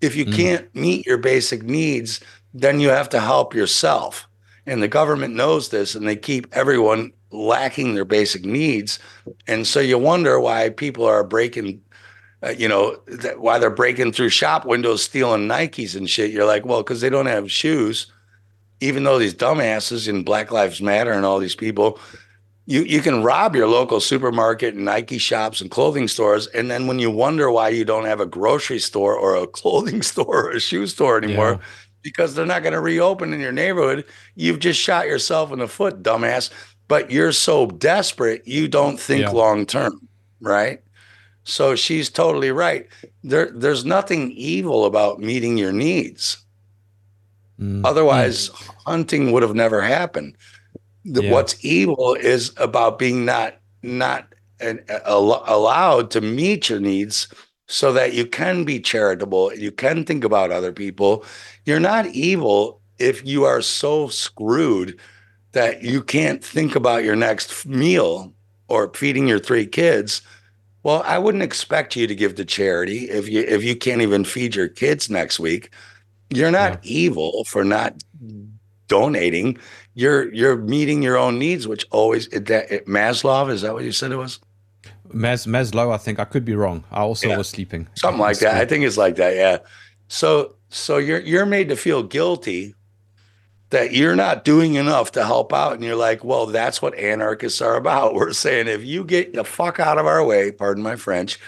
If 0.00 0.16
you 0.16 0.26
can't 0.26 0.74
meet 0.74 1.06
your 1.06 1.18
basic 1.18 1.62
needs, 1.62 2.20
then 2.52 2.80
you 2.80 2.88
have 2.88 3.08
to 3.10 3.20
help 3.20 3.54
yourself. 3.54 4.26
And 4.66 4.82
the 4.82 4.88
government 4.88 5.34
knows 5.34 5.68
this 5.68 5.94
and 5.94 6.06
they 6.06 6.16
keep 6.16 6.48
everyone 6.52 7.12
lacking 7.30 7.94
their 7.94 8.04
basic 8.04 8.44
needs. 8.44 8.98
And 9.46 9.66
so 9.66 9.78
you 9.78 9.96
wonder 9.98 10.40
why 10.40 10.70
people 10.70 11.04
are 11.04 11.22
breaking 11.22 11.80
uh, 12.44 12.50
you 12.50 12.68
know, 12.68 12.96
that 13.06 13.40
why 13.40 13.58
they're 13.58 13.70
breaking 13.70 14.12
through 14.12 14.28
shop 14.28 14.64
windows, 14.64 15.02
stealing 15.02 15.46
Nikes 15.46 15.94
and 15.94 16.10
shit. 16.10 16.32
You're 16.32 16.46
like, 16.46 16.66
well, 16.66 16.82
because 16.82 17.00
they 17.00 17.10
don't 17.10 17.26
have 17.26 17.50
shoes. 17.50 18.06
Even 18.80 19.04
though 19.04 19.18
these 19.18 19.34
dumbasses 19.34 20.08
in 20.08 20.24
Black 20.24 20.50
Lives 20.50 20.82
Matter 20.82 21.12
and 21.12 21.24
all 21.24 21.38
these 21.38 21.54
people, 21.54 22.00
you 22.66 22.82
you 22.82 23.00
can 23.00 23.22
rob 23.22 23.56
your 23.56 23.66
local 23.68 24.00
supermarket 24.00 24.74
and 24.74 24.84
Nike 24.84 25.18
shops 25.18 25.60
and 25.60 25.70
clothing 25.70 26.08
stores, 26.08 26.46
and 26.48 26.70
then 26.70 26.86
when 26.86 26.98
you 26.98 27.10
wonder 27.10 27.50
why 27.50 27.68
you 27.70 27.84
don't 27.84 28.04
have 28.04 28.20
a 28.20 28.26
grocery 28.26 28.78
store 28.78 29.14
or 29.16 29.36
a 29.36 29.46
clothing 29.60 30.02
store 30.02 30.46
or 30.46 30.50
a 30.50 30.60
shoe 30.60 30.86
store 30.86 31.18
anymore, 31.18 31.52
Yeah. 31.60 31.66
because 32.02 32.34
they're 32.34 32.46
not 32.46 32.62
going 32.62 32.72
to 32.74 32.80
reopen 32.80 33.32
in 33.32 33.40
your 33.40 33.52
neighborhood, 33.52 34.04
you've 34.36 34.60
just 34.60 34.78
shot 34.80 35.06
yourself 35.06 35.52
in 35.52 35.58
the 35.58 35.68
foot, 35.68 36.02
dumbass. 36.02 36.50
But 36.88 37.10
you're 37.10 37.32
so 37.32 37.66
desperate, 37.66 38.46
you 38.46 38.68
don't 38.68 38.98
think 39.00 39.22
Yeah. 39.22 39.30
long 39.30 39.64
term, 39.66 40.06
right? 40.40 40.80
So 41.44 41.74
she's 41.74 42.10
totally 42.10 42.52
right. 42.52 42.86
There, 43.24 43.50
there's 43.52 43.84
nothing 43.84 44.30
evil 44.32 44.84
about 44.84 45.18
meeting 45.18 45.56
your 45.58 45.72
needs. 45.72 46.38
Mm. 47.60 47.82
Otherwise, 47.84 48.48
hunting 48.86 49.32
would 49.32 49.42
have 49.42 49.54
never 49.54 49.80
happened. 49.80 50.36
The, 51.04 51.24
Yeah. 51.24 51.32
What's 51.32 51.62
evil 51.64 52.14
is 52.14 52.52
about 52.56 52.98
being 52.98 53.24
not 53.24 53.56
not 53.82 54.32
an, 54.60 54.80
al- 54.88 55.42
allowed 55.46 56.10
to 56.12 56.20
meet 56.20 56.68
your 56.68 56.80
needs, 56.80 57.28
so 57.66 57.92
that 57.92 58.12
you 58.12 58.26
can 58.26 58.64
be 58.64 58.78
charitable, 58.78 59.52
you 59.54 59.72
can 59.72 60.04
think 60.04 60.24
about 60.24 60.50
other 60.52 60.72
people. 60.72 61.24
You're 61.64 61.80
not 61.80 62.06
evil 62.06 62.80
if 62.98 63.24
you 63.26 63.44
are 63.44 63.62
so 63.62 64.08
screwed 64.08 64.98
that 65.52 65.82
you 65.82 66.02
can't 66.02 66.44
think 66.44 66.76
about 66.76 67.02
your 67.04 67.16
next 67.16 67.66
meal 67.66 68.32
or 68.68 68.92
feeding 68.94 69.26
your 69.26 69.38
three 69.40 69.66
kids. 69.66 70.22
Well, 70.84 71.02
I 71.06 71.18
wouldn't 71.18 71.42
expect 71.42 71.96
you 71.96 72.06
to 72.06 72.14
give 72.14 72.34
to 72.36 72.44
charity 72.44 73.10
if 73.10 73.28
you 73.28 73.40
if 73.42 73.62
you 73.64 73.74
can't 73.76 74.02
even 74.02 74.24
feed 74.24 74.54
your 74.54 74.68
kids 74.68 75.10
next 75.10 75.40
week. 75.40 75.70
You're 76.30 76.50
not 76.50 76.78
evil 76.84 77.44
for 77.44 77.64
not 77.64 77.94
donating. 78.88 79.58
You're 79.94 80.32
you're 80.32 80.56
meeting 80.56 81.02
your 81.02 81.16
own 81.18 81.38
needs, 81.38 81.68
which 81.68 81.86
always 81.90 82.26
it, 82.28 82.46
that 82.46 82.70
it, 82.70 82.86
Maslow 82.86 83.50
is 83.50 83.62
that 83.62 83.74
what 83.74 83.84
you 83.84 83.92
said 83.92 84.12
it 84.12 84.16
was 84.16 84.40
Mas 85.12 85.46
Maslow, 85.46 85.92
I 85.92 85.98
think 85.98 86.18
I 86.18 86.24
could 86.24 86.44
be 86.44 86.54
wrong. 86.54 86.84
I 86.90 87.00
also 87.00 87.28
Yeah. 87.28 87.36
was 87.36 87.48
sleeping. 87.48 87.86
something 87.94 88.20
like 88.20 88.38
that. 88.38 88.54
I 88.56 88.64
think 88.64 88.84
it's 88.84 88.96
like 88.96 89.16
that. 89.16 89.34
Yeah. 89.36 89.58
So 90.08 90.54
so 90.70 90.96
you're 90.96 91.20
you're 91.20 91.44
made 91.46 91.68
to 91.68 91.76
feel 91.76 92.02
guilty 92.02 92.74
that 93.68 93.92
you're 93.92 94.16
not 94.16 94.44
doing 94.44 94.74
enough 94.74 95.12
to 95.12 95.24
help 95.24 95.50
out, 95.52 95.72
and 95.72 95.82
you're 95.82 95.96
like, 95.96 96.22
well, 96.24 96.44
that's 96.46 96.82
what 96.82 96.94
anarchists 96.98 97.60
are 97.62 97.76
about. 97.76 98.14
We're 98.18 98.32
saying 98.32 98.68
if 98.68 98.84
you 98.84 99.04
get 99.04 99.32
the 99.34 99.44
fuck 99.44 99.80
out 99.80 99.98
of 99.98 100.06
our 100.06 100.24
way, 100.24 100.52
pardon 100.52 100.82
my 100.82 100.96
French, 100.96 101.38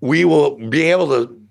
we 0.00 0.24
will 0.24 0.56
be 0.68 0.82
able 0.82 1.08
to 1.08 1.41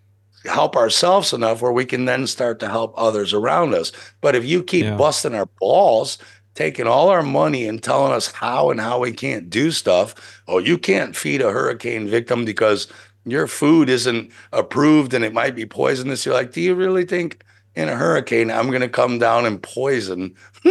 help 0.46 0.76
ourselves 0.76 1.34
enough 1.34 1.62
where 1.62 1.72
we 1.72 1.86
can 1.86 2.06
then 2.06 2.26
start 2.28 2.60
to 2.60 2.70
help 2.70 2.94
others 2.98 3.34
around 3.34 3.74
us. 3.76 3.92
But 4.22 4.36
if 4.36 4.44
you 4.46 4.64
keep 4.64 4.86
Yeah. 4.86 4.96
busting 4.98 5.36
our 5.36 5.48
balls, 5.60 6.18
taking 6.56 6.88
all 6.88 7.10
our 7.10 7.24
money 7.24 7.68
and 7.68 7.82
telling 7.82 8.12
us 8.12 8.32
how 8.32 8.70
and 8.72 8.80
how 8.82 9.00
we 9.00 9.12
can't 9.12 9.50
do 9.50 9.72
stuff, 9.72 10.42
oh, 10.48 10.58
you 10.58 10.78
can't 10.78 11.16
feed 11.16 11.42
a 11.42 11.52
hurricane 11.52 12.08
victim 12.08 12.44
because 12.46 12.88
your 13.26 13.48
food 13.48 13.88
isn't 13.90 14.32
approved 14.52 15.14
and 15.14 15.24
it 15.24 15.34
might 15.34 15.56
be 15.56 15.66
poisonous. 15.66 16.26
You're 16.26 16.34
like, 16.34 16.52
do 16.54 16.60
you 16.62 16.74
really 16.76 17.06
think 17.06 17.44
in 17.76 17.88
a 17.88 17.96
hurricane 17.96 18.50
I'm 18.52 18.68
going 18.70 18.82
to 18.82 18.90
come 18.90 19.20
down 19.20 19.46
and 19.46 19.62
poison 19.62 20.36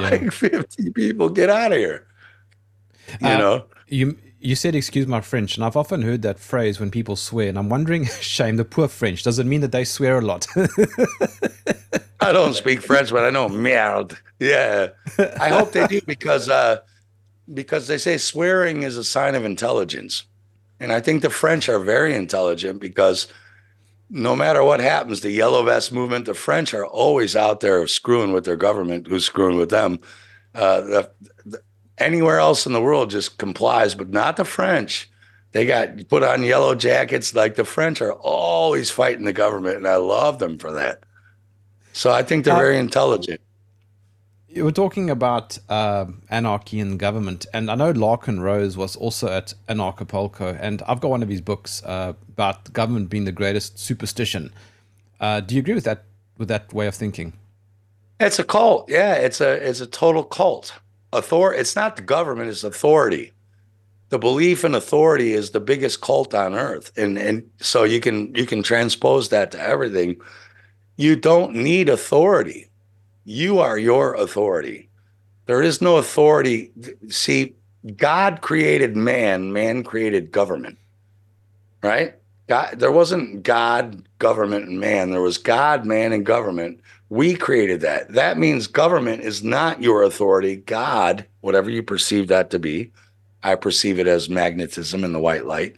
like 0.00 0.32
50 0.32 0.90
people? 0.90 1.28
Get 1.28 1.48
out 1.48 1.72
of 1.72 1.78
here. 1.78 2.06
You 3.20 3.28
Uh, 3.28 3.38
know? 3.38 3.64
You 3.88 4.16
you 4.42 4.56
said 4.56 4.74
excuse 4.74 5.06
my 5.06 5.20
French, 5.20 5.56
and 5.56 5.64
I've 5.64 5.76
often 5.76 6.02
heard 6.02 6.22
that 6.22 6.38
phrase 6.38 6.80
when 6.80 6.90
people 6.90 7.16
swear, 7.16 7.48
and 7.48 7.58
I'm 7.58 7.68
wondering, 7.68 8.06
shame 8.20 8.56
the 8.56 8.64
poor 8.64 8.88
French. 8.88 9.22
Does 9.22 9.38
it 9.38 9.46
mean 9.46 9.60
that 9.60 9.72
they 9.72 9.84
swear 9.84 10.18
a 10.18 10.20
lot? 10.20 10.46
I 12.20 12.32
don't 12.32 12.54
speak 12.54 12.82
French, 12.82 13.10
but 13.10 13.24
I 13.24 13.30
know 13.30 13.48
merde. 13.48 14.16
Yeah. 14.38 14.88
I 15.40 15.48
hope 15.48 15.72
they 15.72 15.86
do 15.86 16.00
because 16.06 16.48
uh 16.48 16.78
because 17.52 17.86
they 17.86 17.98
say 17.98 18.16
swearing 18.18 18.82
is 18.82 18.96
a 18.96 19.04
sign 19.04 19.34
of 19.34 19.44
intelligence. 19.44 20.24
And 20.78 20.92
I 20.92 21.00
think 21.00 21.22
the 21.22 21.30
French 21.30 21.68
are 21.68 21.78
very 21.78 22.14
intelligent 22.14 22.80
because 22.80 23.28
no 24.10 24.36
matter 24.36 24.62
what 24.62 24.80
happens, 24.80 25.20
the 25.20 25.30
yellow 25.30 25.64
vest 25.64 25.92
movement, 25.92 26.26
the 26.26 26.34
French 26.34 26.74
are 26.74 26.86
always 26.86 27.34
out 27.34 27.60
there 27.60 27.86
screwing 27.86 28.32
with 28.32 28.44
their 28.44 28.56
government, 28.56 29.06
who's 29.06 29.24
screwing 29.24 29.56
with 29.56 29.70
them. 29.70 29.98
Uh, 30.54 30.80
the, 30.82 31.10
the, 31.46 31.62
anywhere 32.02 32.38
else 32.38 32.66
in 32.66 32.72
the 32.72 32.80
world 32.82 33.10
just 33.10 33.38
complies, 33.38 33.94
but 33.94 34.10
not 34.10 34.36
the 34.36 34.44
French. 34.44 35.08
They 35.52 35.66
got 35.66 36.08
put 36.08 36.22
on 36.22 36.42
yellow 36.42 36.74
jackets. 36.74 37.34
Like 37.34 37.54
the 37.56 37.64
French 37.64 38.00
are 38.02 38.12
always 38.14 38.90
fighting 38.90 39.24
the 39.26 39.32
government, 39.32 39.76
and 39.76 39.86
I 39.88 39.96
love 39.96 40.38
them 40.38 40.58
for 40.58 40.72
that. 40.72 41.04
So 41.92 42.10
I 42.10 42.22
think 42.22 42.44
they're 42.44 42.54
Uh, 42.54 42.56
very 42.56 42.78
intelligent. 42.78 43.40
you 44.48 44.64
were 44.64 44.72
talking 44.72 45.10
about 45.10 45.58
um 45.68 46.22
anarchy 46.30 46.80
and 46.80 46.98
government, 46.98 47.46
and 47.54 47.70
I 47.70 47.74
know 47.74 47.92
Larken 47.92 48.40
Rose 48.40 48.76
was 48.76 48.96
also 48.96 49.28
at 49.28 49.54
Anarchapulco, 49.68 50.56
and 50.60 50.82
I've 50.88 51.00
got 51.00 51.10
one 51.10 51.22
of 51.22 51.28
his 51.28 51.40
books 51.40 51.82
uh, 51.84 52.12
about 52.28 52.72
government 52.72 53.08
being 53.10 53.24
the 53.24 53.32
greatest 53.32 53.78
superstition. 53.78 54.52
Uh, 55.20 55.40
do 55.40 55.54
you 55.54 55.60
agree 55.60 55.74
with 55.74 55.84
that? 55.84 56.04
With 56.38 56.48
that 56.48 56.72
way 56.72 56.86
of 56.88 56.94
thinking? 56.94 57.32
It's 58.20 58.38
a 58.38 58.44
cult. 58.44 58.88
Yeah, 58.90 59.14
it's 59.14 59.40
a 59.40 59.50
it's 59.68 59.80
a 59.80 59.86
total 59.86 60.24
cult. 60.24 60.72
Author 61.12 61.52
it's 61.52 61.76
not 61.76 61.96
the 61.96 62.02
government, 62.02 62.50
it's 62.50 62.64
authority. 62.64 63.32
The 64.08 64.18
belief 64.18 64.64
in 64.64 64.74
authority 64.74 65.32
is 65.32 65.50
the 65.50 65.60
biggest 65.60 66.00
cult 66.00 66.34
on 66.34 66.54
earth. 66.54 66.92
And 66.96 67.18
and 67.18 67.48
so 67.60 67.84
you 67.84 68.00
can 68.00 68.34
you 68.34 68.46
can 68.46 68.62
transpose 68.62 69.28
that 69.28 69.50
to 69.52 69.60
everything. 69.60 70.20
You 70.96 71.16
don't 71.16 71.54
need 71.54 71.88
authority. 71.88 72.68
You 73.24 73.58
are 73.60 73.78
your 73.78 74.14
authority. 74.14 74.88
There 75.46 75.62
is 75.62 75.80
no 75.80 75.96
authority. 75.96 76.70
See, 77.08 77.54
God 77.96 78.40
created 78.42 78.96
man, 78.96 79.52
man 79.52 79.82
created 79.82 80.30
government. 80.30 80.78
Right? 81.82 82.14
God 82.48 82.78
there 82.78 82.92
wasn't 82.92 83.42
God, 83.42 84.02
government, 84.18 84.68
and 84.68 84.80
man. 84.80 85.10
There 85.10 85.22
was 85.22 85.38
God, 85.38 85.84
man, 85.84 86.12
and 86.12 86.26
government. 86.26 86.80
We 87.08 87.34
created 87.34 87.80
that. 87.82 88.12
That 88.12 88.38
means 88.38 88.66
government 88.66 89.22
is 89.22 89.42
not 89.42 89.82
your 89.82 90.02
authority. 90.02 90.56
God, 90.56 91.26
whatever 91.40 91.70
you 91.70 91.82
perceive 91.82 92.28
that 92.28 92.50
to 92.50 92.58
be, 92.58 92.90
I 93.42 93.54
perceive 93.54 93.98
it 93.98 94.06
as 94.06 94.28
magnetism 94.28 95.04
in 95.04 95.12
the 95.12 95.20
white 95.20 95.46
light. 95.46 95.76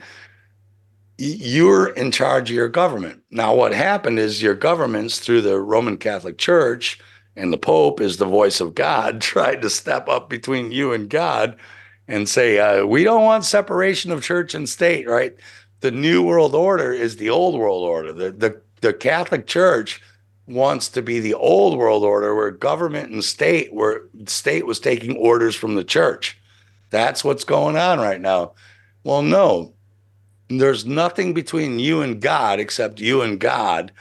You're 1.19 1.89
in 1.91 2.11
charge 2.11 2.51
of 2.51 2.57
your 2.57 2.69
government. 2.69 3.23
Now, 3.31 3.55
what 3.55 3.73
happened 3.73 4.19
is 4.19 4.43
your 4.43 4.55
governments 4.55 5.19
through 5.19 5.43
the 5.43 5.61
Roman 5.61 5.97
Catholic 5.97 6.39
Church 6.39 6.99
and 7.37 7.53
the 7.53 7.59
Pope 7.59 8.01
is 8.01 8.17
the 8.17 8.27
voice 8.27 8.61
of 8.61 8.75
God, 8.75 9.21
tried 9.21 9.63
to 9.63 9.71
step 9.71 10.09
up 10.09 10.29
between 10.29 10.73
you 10.73 10.93
and 10.93 11.09
God 11.09 11.57
and 12.07 12.29
say, 12.29 12.59
uh, 12.59 12.85
we 12.85 13.03
don't 13.03 13.25
want 13.25 13.45
separation 13.45 14.11
of 14.11 14.23
church 14.23 14.55
and 14.55 14.69
state, 14.69 15.09
right? 15.09 15.35
The 15.85 15.91
New 15.91 16.23
World 16.23 16.55
Order 16.55 16.95
is 16.95 17.17
the 17.17 17.29
old 17.29 17.61
world 17.61 17.83
order. 17.83 18.11
The, 18.11 18.31
the, 18.31 18.61
the 18.81 18.95
Catholic 18.95 19.47
Church 19.47 20.01
wants 20.47 20.89
to 20.89 21.03
be 21.03 21.21
the 21.21 21.35
old 21.35 21.77
world 21.77 22.03
order 22.03 22.35
where 22.35 22.51
government 22.51 23.11
and 23.11 23.23
state 23.23 23.71
where 23.71 24.05
state 24.25 24.65
was 24.65 24.81
taking 24.81 25.15
orders 25.19 25.55
from 25.55 25.75
the 25.75 25.85
church. 25.85 26.39
That's 26.89 27.23
what's 27.23 27.45
going 27.45 27.77
on 27.77 27.99
right 27.99 28.19
now. 28.19 28.53
Well, 29.03 29.21
no. 29.21 29.75
There's 30.49 30.87
nothing 30.87 31.35
between 31.35 31.79
you 31.79 32.01
and 32.01 32.19
God 32.19 32.61
except 32.61 32.99
you 32.99 33.21
and 33.21 33.39
God. 33.39 33.93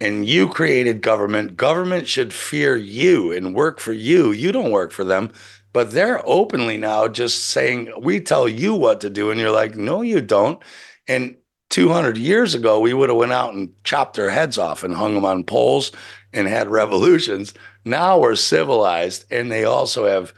And 0.00 0.28
you 0.28 0.48
created 0.48 1.00
government. 1.00 1.56
Government 1.56 2.06
should 2.06 2.32
fear 2.32 2.76
you 2.76 3.32
and 3.32 3.52
work 3.52 3.80
for 3.80 3.92
you. 3.92 4.30
You 4.30 4.52
don't 4.52 4.70
work 4.70 4.92
for 4.92 5.02
them. 5.02 5.32
But 5.72 5.90
they're 5.90 6.22
openly 6.24 6.76
now 6.76 7.08
just 7.08 7.46
saying, 7.46 7.92
we 7.98 8.20
tell 8.20 8.48
you 8.48 8.76
what 8.76 9.00
to 9.00 9.10
do. 9.10 9.32
And 9.32 9.40
you're 9.40 9.50
like, 9.50 9.74
no, 9.74 10.02
you 10.02 10.20
don't. 10.20 10.62
And 11.08 11.36
200 11.70 12.16
years 12.16 12.54
ago, 12.54 12.80
we 12.80 12.94
would 12.94 13.08
have 13.08 13.18
went 13.18 13.32
out 13.32 13.54
and 13.54 13.72
chopped 13.84 14.16
their 14.16 14.30
heads 14.30 14.58
off 14.58 14.82
and 14.84 14.94
hung 14.94 15.14
them 15.14 15.24
on 15.24 15.44
poles 15.44 15.92
and 16.32 16.46
had 16.46 16.68
revolutions. 16.68 17.54
Now 17.84 18.18
we're 18.18 18.36
civilized, 18.36 19.24
and 19.30 19.50
they 19.50 19.64
also 19.64 20.06
have 20.06 20.32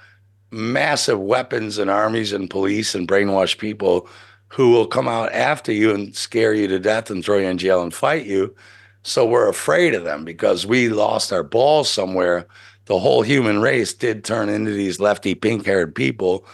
massive 0.51 1.21
weapons 1.21 1.79
and 1.79 1.91
armies 1.91 2.33
and 2.33 2.49
police 2.49 2.95
and 2.95 3.07
brainwashed 3.07 3.59
people 3.59 4.09
who 4.49 4.71
will 4.71 4.87
come 4.87 5.09
out 5.09 5.33
after 5.33 5.73
you 5.73 5.95
and 5.95 6.17
scare 6.17 6.55
you 6.55 6.67
to 6.69 6.79
death 6.79 7.11
and 7.11 7.23
throw 7.23 7.37
you 7.37 7.47
in 7.47 7.59
jail 7.59 7.83
and 7.83 7.93
fight 7.93 8.25
you. 8.25 8.55
So 9.03 9.27
we're 9.27 9.49
afraid 9.49 9.95
of 9.95 10.05
them 10.05 10.25
because 10.25 10.67
we 10.67 10.89
lost 10.89 11.33
our 11.33 11.43
balls 11.43 11.91
somewhere. 11.91 12.47
The 12.87 12.99
whole 12.99 13.23
human 13.23 13.61
race 13.61 13.93
did 13.93 14.25
turn 14.25 14.49
into 14.49 14.71
these 14.71 15.01
lefty 15.01 15.35
pink 15.35 15.67
haired 15.67 15.95
people 15.95 16.47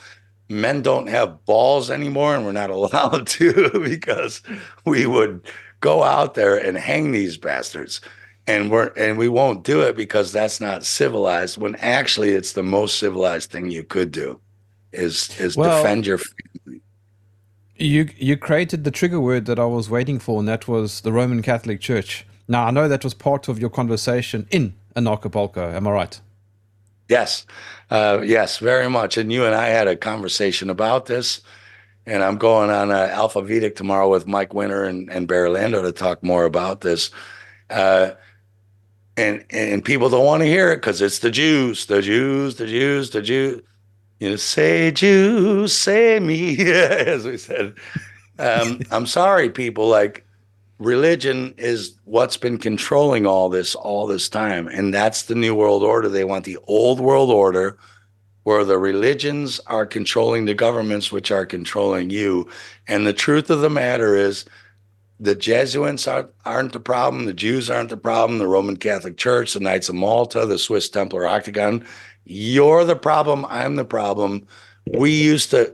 men 0.48 0.82
don't 0.82 1.08
have 1.08 1.44
balls 1.44 1.90
anymore 1.90 2.34
and 2.34 2.44
we're 2.44 2.52
not 2.52 2.70
allowed 2.78 3.26
to 3.26 3.70
because 3.82 4.42
we 4.84 5.06
would 5.06 5.42
go 5.80 6.02
out 6.02 6.34
there 6.34 6.56
and 6.56 6.76
hang 6.78 7.12
these 7.12 7.36
bastards. 7.36 8.00
And 8.46 8.70
we're 8.70 8.88
and 8.96 9.16
we 9.16 9.28
won't 9.28 9.64
do 9.64 9.80
it 9.80 9.96
because 9.96 10.30
that's 10.30 10.60
not 10.60 10.84
civilized 10.84 11.56
when 11.56 11.76
actually 11.76 12.30
it's 12.30 12.52
the 12.52 12.62
most 12.62 12.98
civilized 12.98 13.50
thing 13.50 13.70
you 13.70 13.84
could 13.84 14.12
do 14.12 14.38
is 14.92 15.38
is 15.40 15.56
well, 15.56 15.82
defend 15.82 16.06
your 16.06 16.18
family. 16.18 16.82
you 17.76 18.10
you 18.18 18.36
created 18.36 18.84
the 18.84 18.90
trigger 18.90 19.18
word 19.18 19.46
that 19.46 19.58
I 19.58 19.64
was 19.64 19.88
waiting 19.88 20.18
for 20.18 20.40
and 20.40 20.48
that 20.48 20.68
was 20.68 21.00
the 21.00 21.10
Roman 21.12 21.40
Catholic 21.40 21.80
Church. 21.80 22.26
Now 22.46 22.66
I 22.66 22.70
know 22.70 22.86
that 22.86 23.02
was 23.02 23.14
part 23.14 23.48
of 23.48 23.58
your 23.58 23.70
conversation 23.70 24.46
in 24.50 24.74
Anarchapulco 24.94 25.74
am 25.74 25.88
I 25.88 25.92
right? 25.92 26.20
Yes, 27.08 27.46
uh, 27.94 28.22
yes, 28.22 28.58
very 28.58 28.90
much. 28.90 29.16
And 29.16 29.32
you 29.32 29.46
and 29.46 29.54
I 29.54 29.68
had 29.68 29.86
a 29.86 29.94
conversation 29.94 30.68
about 30.68 31.06
this, 31.06 31.40
and 32.06 32.24
I'm 32.24 32.38
going 32.38 32.68
on 32.68 32.90
uh, 32.90 33.08
Alpha 33.12 33.40
Vedic 33.40 33.76
tomorrow 33.76 34.08
with 34.08 34.26
Mike 34.26 34.52
Winter 34.52 34.82
and, 34.82 35.08
and 35.10 35.28
Barry 35.28 35.48
Lando 35.48 35.80
to 35.80 35.92
talk 35.92 36.20
more 36.20 36.44
about 36.44 36.80
this. 36.80 37.12
Uh, 37.70 38.10
and 39.16 39.44
and 39.50 39.84
people 39.84 40.10
don't 40.10 40.24
want 40.24 40.40
to 40.42 40.46
hear 40.48 40.72
it 40.72 40.78
because 40.78 41.00
it's 41.00 41.20
the 41.20 41.30
Jews, 41.30 41.86
the 41.86 42.02
Jews, 42.02 42.56
the 42.56 42.66
Jews, 42.66 43.10
the 43.10 43.22
Jews. 43.22 43.62
You 44.18 44.30
know, 44.30 44.36
say 44.36 44.90
Jews, 44.90 45.72
say 45.72 46.18
me, 46.18 46.56
as 46.72 47.24
we 47.24 47.36
said. 47.36 47.74
Um, 48.40 48.80
I'm 48.90 49.06
sorry, 49.06 49.50
people. 49.50 49.86
Like 49.86 50.26
religion 50.78 51.54
is 51.56 51.96
what's 52.04 52.36
been 52.36 52.58
controlling 52.58 53.26
all 53.26 53.48
this 53.48 53.74
all 53.74 54.06
this 54.06 54.28
time 54.28 54.66
and 54.66 54.92
that's 54.92 55.22
the 55.22 55.34
new 55.34 55.54
world 55.54 55.82
order. 55.82 56.08
They 56.08 56.24
want 56.24 56.44
the 56.44 56.58
old 56.66 57.00
world 57.00 57.30
order 57.30 57.78
where 58.42 58.64
the 58.64 58.78
religions 58.78 59.60
are 59.66 59.86
controlling 59.86 60.44
the 60.44 60.54
governments 60.54 61.10
which 61.10 61.30
are 61.30 61.46
controlling 61.46 62.10
you. 62.10 62.48
And 62.88 63.06
the 63.06 63.12
truth 63.12 63.50
of 63.50 63.60
the 63.60 63.70
matter 63.70 64.16
is 64.16 64.44
the 65.20 65.34
jesuits 65.34 66.06
aren't, 66.08 66.30
aren't 66.44 66.72
the 66.72 66.80
problem 66.80 67.24
the 67.24 67.32
jews 67.32 67.70
aren't 67.70 67.88
the 67.88 67.96
problem 67.96 68.38
the 68.38 68.48
roman 68.48 68.76
catholic 68.76 69.16
church 69.16 69.54
the 69.54 69.60
knights 69.60 69.88
of 69.88 69.94
malta 69.94 70.44
the 70.44 70.58
swiss 70.58 70.88
templar 70.88 71.26
octagon. 71.26 71.86
You're 72.24 72.84
the 72.84 72.96
problem 72.96 73.46
i'm 73.48 73.76
the 73.76 73.84
problem. 73.84 74.46
We 74.86 75.12
used 75.12 75.50
to 75.52 75.72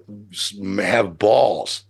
have 0.78 1.18
balls. 1.18 1.84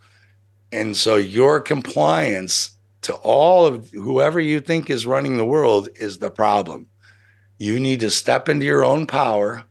And 0.73 0.97
so 0.97 1.17
your 1.17 1.61
compliance 1.61 2.71
to 3.03 3.15
all 3.15 3.67
of 3.67 3.91
whoever 3.91 4.41
you 4.41 4.61
think 4.61 4.91
is 4.91 5.07
running 5.07 5.37
the 5.37 5.45
world 5.45 5.89
is 5.97 6.19
the 6.19 6.31
problem. 6.31 6.87
You 7.59 7.81
need 7.81 8.01
to 8.01 8.11
step 8.11 8.49
into 8.49 8.67
your 8.67 8.85
own 8.85 9.07
power 9.07 9.65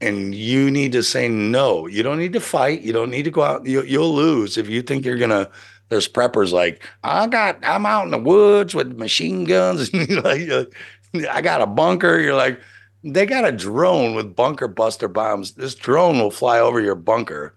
and 0.00 0.34
you 0.34 0.70
need 0.70 0.92
to 0.92 1.02
say 1.02 1.28
no. 1.28 1.86
You 1.86 2.02
don't 2.02 2.18
need 2.18 2.34
to 2.34 2.40
fight. 2.40 2.82
You 2.82 2.92
don't 2.92 3.10
need 3.10 3.24
to 3.24 3.30
go 3.30 3.42
out. 3.42 3.66
You, 3.66 3.82
will 3.98 4.14
lose 4.14 4.58
if 4.58 4.68
you 4.68 4.82
think 4.82 5.04
you're 5.04 5.18
going 5.18 5.30
to. 5.30 5.50
There's 5.88 6.08
preppers 6.08 6.50
like, 6.50 6.82
I 7.04 7.28
got, 7.28 7.58
I'm 7.62 7.86
out 7.86 8.06
in 8.06 8.10
the 8.10 8.18
woods 8.18 8.74
with 8.74 8.98
machine 8.98 9.44
guns. 9.44 9.90
And 9.94 10.24
like, 10.24 11.30
I 11.30 11.40
got 11.40 11.62
a 11.62 11.66
bunker. 11.66 12.18
You're 12.18 12.34
like, 12.34 12.60
they 13.04 13.24
got 13.24 13.46
a 13.46 13.52
drone 13.52 14.16
with 14.16 14.34
bunker 14.34 14.66
buster 14.66 15.06
bombs. 15.06 15.52
This 15.52 15.76
drone 15.76 16.18
will 16.18 16.32
fly 16.32 16.58
over 16.58 16.80
your 16.80 16.96
bunker 16.96 17.54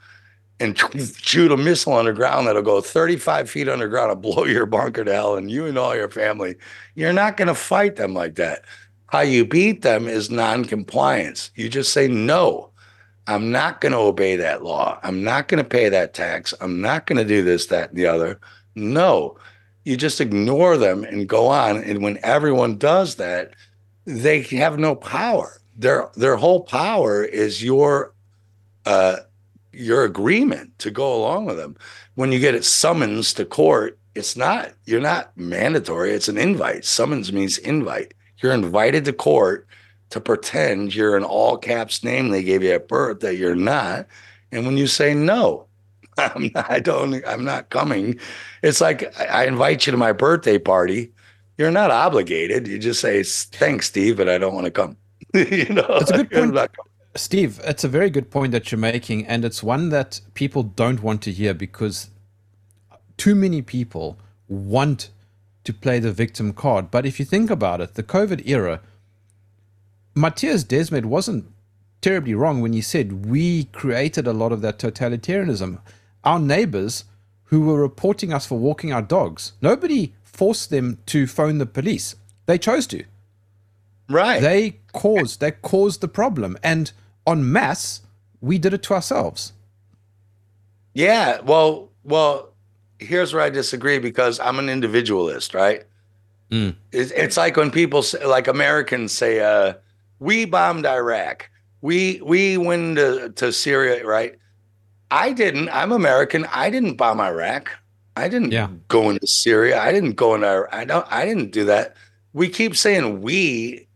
and 0.60 0.78
shoot 1.17 1.52
a 1.52 1.58
missile 1.58 1.93
underground 1.93 2.48
that'll 2.48 2.62
go 2.62 2.82
35 2.82 3.50
feet 3.50 3.69
underground 3.69 4.12
and 4.12 4.22
blow 4.22 4.45
your 4.45 4.65
bunker 4.65 5.04
to 5.04 5.13
hell 5.13 5.36
and 5.36 5.52
you 5.52 5.65
and 5.65 5.78
all 5.78 5.95
your 5.95 6.10
family. 6.10 6.56
You're 6.95 7.13
not 7.13 7.38
going 7.38 7.48
to 7.48 7.56
fight 7.56 7.95
them 7.95 8.13
like 8.13 8.36
that. 8.36 8.63
How 9.08 9.22
you 9.22 9.45
beat 9.45 9.82
them 9.82 10.08
is 10.08 10.30
non-compliance. 10.30 11.52
You 11.56 11.67
just 11.67 11.93
say, 11.93 12.08
no, 12.08 12.69
I'm 13.26 13.52
not 13.52 13.82
going 13.82 13.91
to 13.91 13.98
obey 13.98 14.36
that 14.36 14.63
law. 14.63 15.00
I'm 15.04 15.24
not 15.24 15.48
going 15.48 15.63
to 15.63 15.69
pay 15.69 15.89
that 15.89 16.13
tax. 16.13 16.54
I'm 16.62 16.82
not 16.82 17.06
going 17.06 17.17
to 17.17 17.26
do 17.26 17.43
this, 17.43 17.67
that, 17.67 17.89
and 17.89 17.98
the 17.98 18.06
other. 18.06 18.39
No, 18.76 19.38
you 19.84 19.98
just 19.98 20.22
ignore 20.22 20.78
them 20.78 21.04
and 21.04 21.28
go 21.28 21.48
on. 21.48 21.78
And 21.78 22.04
when 22.04 22.19
everyone 22.24 22.78
does 22.78 23.15
that, 23.15 23.54
they 24.06 24.41
have 24.41 24.78
no 24.78 24.95
power. 24.95 25.62
Their 25.76 26.10
their 26.15 26.36
whole 26.36 26.62
power 26.62 27.24
is 27.24 27.63
your 27.63 28.13
uh, 28.86 29.17
your 29.72 30.04
agreement 30.04 30.78
to 30.80 30.92
go 30.92 31.16
along 31.16 31.46
with 31.46 31.58
them. 31.58 31.76
When 32.16 32.32
you 32.32 32.40
get 32.40 32.56
it 32.56 32.66
summons 32.66 33.34
to 33.34 33.46
court, 33.46 33.98
it's 34.16 34.36
not 34.36 34.74
you're 34.86 35.02
not 35.02 35.36
mandatory. 35.38 36.12
It's 36.12 36.28
an 36.28 36.38
invite. 36.38 36.86
Summons 36.86 37.32
means 37.32 37.58
invite. 37.60 38.14
You're 38.42 38.54
invited 38.54 39.06
to 39.06 39.14
court 39.14 39.68
to 40.10 40.20
pretend 40.20 40.96
you're 40.96 41.16
an 41.16 41.24
all 41.24 41.58
caps 41.58 42.04
name 42.04 42.30
they 42.30 42.44
gave 42.44 42.64
you 42.64 42.72
at 42.72 42.88
birth 42.88 43.20
that 43.20 43.38
you're 43.38 43.56
not. 43.56 44.08
And 44.52 44.66
when 44.66 44.78
you 44.78 44.88
say 44.88 45.14
no, 45.14 45.68
I'm 46.18 46.52
not, 46.54 46.70
I 46.70 46.80
don't 46.80 47.24
I'm 47.26 47.46
not 47.46 47.70
coming. 47.70 48.20
It's 48.64 48.82
like 48.82 49.18
I 49.20 49.46
invite 49.46 49.86
you 49.86 49.92
to 49.92 49.98
my 49.98 50.12
birthday 50.12 50.58
party. 50.58 51.12
You're 51.58 51.72
not 51.72 51.92
obligated. 51.92 52.68
You 52.68 52.80
just 52.80 53.02
say 53.02 53.22
thanks, 53.24 53.88
Steve, 53.88 54.18
but 54.18 54.30
I 54.30 54.38
don't 54.38 54.54
want 54.54 54.66
to 54.66 54.72
come. 54.72 54.98
you 55.34 55.66
know, 55.70 55.86
that's 56.00 56.12
a 56.12 56.24
good 56.24 56.54
point. 56.54 56.70
Steve, 57.20 57.60
it's 57.64 57.84
a 57.84 57.90
very 57.90 58.10
good 58.10 58.32
point 58.32 58.54
that 58.54 58.72
you're 58.72 58.80
making, 58.80 59.28
and 59.28 59.44
it's 59.44 59.62
one 59.62 59.90
that 59.90 60.22
people 60.34 60.64
don't 60.64 61.04
want 61.04 61.22
to 61.24 61.32
hear 61.32 61.54
because 61.54 62.10
too 63.18 63.36
many 63.36 63.62
people 63.62 64.18
want 64.48 65.10
to 65.66 65.74
play 65.74 66.00
the 66.00 66.14
victim 66.14 66.54
card. 66.54 66.90
But 66.90 67.06
if 67.06 67.20
you 67.20 67.26
think 67.26 67.50
about 67.50 67.82
it, 67.82 67.96
the 67.96 68.04
COVID 68.04 68.48
era, 68.48 68.82
Mattias 70.16 70.64
Desmet 70.64 71.06
wasn't 71.06 71.46
terribly 72.02 72.34
wrong 72.34 72.62
when 72.62 72.74
he 72.74 72.82
said 72.82 73.26
we 73.26 73.66
created 73.66 74.26
a 74.26 74.34
lot 74.34 74.54
of 74.54 74.62
that 74.62 74.80
totalitarianism. 74.80 75.82
Our 76.24 76.40
neighbors 76.40 77.04
who 77.46 77.62
were 77.62 77.82
reporting 77.82 78.32
us 78.32 78.46
for 78.46 78.58
walking 78.58 78.94
our 78.94 79.02
dogs, 79.02 79.54
nobody 79.62 80.14
forced 80.24 80.70
them 80.70 81.00
to 81.08 81.28
phone 81.28 81.58
the 81.58 81.66
police. 81.66 82.16
They 82.46 82.58
chose 82.58 82.88
to. 82.88 83.04
Right. 84.10 84.42
They 84.42 84.80
caused 84.94 85.40
they 85.40 85.52
caused 85.52 86.02
the 86.02 86.08
problem. 86.08 86.58
And 86.64 86.92
on 87.30 87.52
mass, 87.52 88.02
we 88.42 88.58
did 88.58 88.74
it 88.74 88.84
to 88.84 88.94
ourselves. 88.96 89.54
Yeah. 90.94 91.42
Well, 91.42 91.89
well, 92.04 92.54
here's 92.98 93.34
where 93.34 93.44
I 93.44 93.50
disagree 93.50 94.00
because 94.00 94.39
I'm 94.39 94.58
an 94.58 94.68
individualist, 94.68 95.54
right? 95.54 95.84
Mm. 96.52 96.76
It's, 96.92 97.12
it's, 97.12 97.38
like 97.38 97.56
when 97.58 97.70
people 97.70 98.02
say, 98.02 98.26
like 98.26 98.48
Americans 98.48 99.12
say, 99.12 99.39
uh, 99.39 99.74
we 100.18 100.46
bombed 100.46 100.86
Iraq. 100.86 101.50
We 101.82 102.20
we 102.24 102.58
went 102.58 102.98
to, 102.98 103.30
to 103.36 103.54
Syria, 103.54 104.06
right? 104.06 104.36
I 105.12 105.32
didn't. 105.32 105.70
I'm 105.70 105.92
American. 105.92 106.46
I 106.52 106.70
didn't 106.72 106.96
bomb 106.96 107.22
Iraq. 107.22 107.70
I 108.18 108.28
didn't 108.28 108.52
yeah. 108.52 108.70
go 108.88 109.10
into 109.12 109.28
Syria. 109.28 109.80
I 109.80 109.92
didn't 109.92 110.13
go 110.13 110.36
into 110.36 110.68
I 110.72 110.84
don't 110.84 111.06
I 111.10 111.24
didn't 111.24 111.52
do 111.52 111.65
that. 111.65 111.96
We 112.34 112.50
keep 112.50 112.76
saying 112.76 113.22
we 113.22 113.88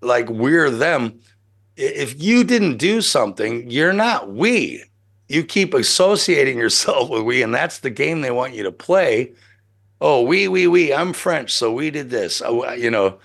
like 0.00 0.28
we're 0.30 0.70
them 0.70 1.20
if 1.78 2.20
you 2.20 2.42
didn't 2.42 2.76
do 2.76 3.00
something, 3.00 3.70
you're 3.70 3.92
not 3.92 4.32
we. 4.32 4.82
You 5.28 5.44
keep 5.44 5.74
associating 5.74 6.58
yourself 6.58 7.08
with 7.08 7.22
we, 7.22 7.42
and 7.42 7.54
that's 7.54 7.78
the 7.78 7.90
game 7.90 8.20
they 8.20 8.30
want 8.30 8.54
you 8.54 8.64
to 8.64 8.72
play. 8.72 9.32
Oh, 10.00 10.22
we, 10.22 10.48
we, 10.48 10.66
we, 10.66 10.92
I'm 10.92 11.12
French, 11.12 11.52
so 11.52 11.72
we 11.72 11.90
did 11.90 12.10
this. 12.10 12.42
Oh, 12.44 12.66
uh, 12.66 12.72
you 12.72 12.90
know, 12.90 13.18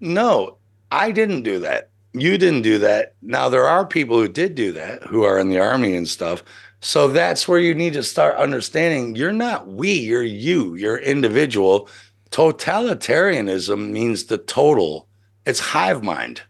no, 0.00 0.56
I 0.90 1.12
didn't 1.12 1.42
do 1.42 1.58
that. 1.60 1.90
You 2.12 2.38
didn't 2.38 2.62
do 2.62 2.78
that. 2.80 3.14
Now, 3.22 3.48
there 3.48 3.66
are 3.66 3.86
people 3.86 4.18
who 4.18 4.28
did 4.28 4.54
do 4.54 4.72
that 4.72 5.02
who 5.04 5.22
are 5.24 5.38
in 5.38 5.48
the 5.48 5.58
army 5.58 5.94
and 5.94 6.06
stuff. 6.06 6.44
So 6.80 7.08
that's 7.08 7.46
where 7.46 7.60
you 7.60 7.74
need 7.74 7.92
to 7.92 8.02
start 8.02 8.36
understanding 8.36 9.14
you're 9.14 9.32
not 9.32 9.68
we, 9.68 9.92
you're 9.92 10.22
you, 10.22 10.74
you're 10.74 10.98
individual. 10.98 11.88
totalitarianism 12.30 13.90
means 13.90 14.24
the 14.24 14.38
total. 14.38 15.08
It's 15.46 15.60
hive 15.60 16.02
mind. 16.02 16.42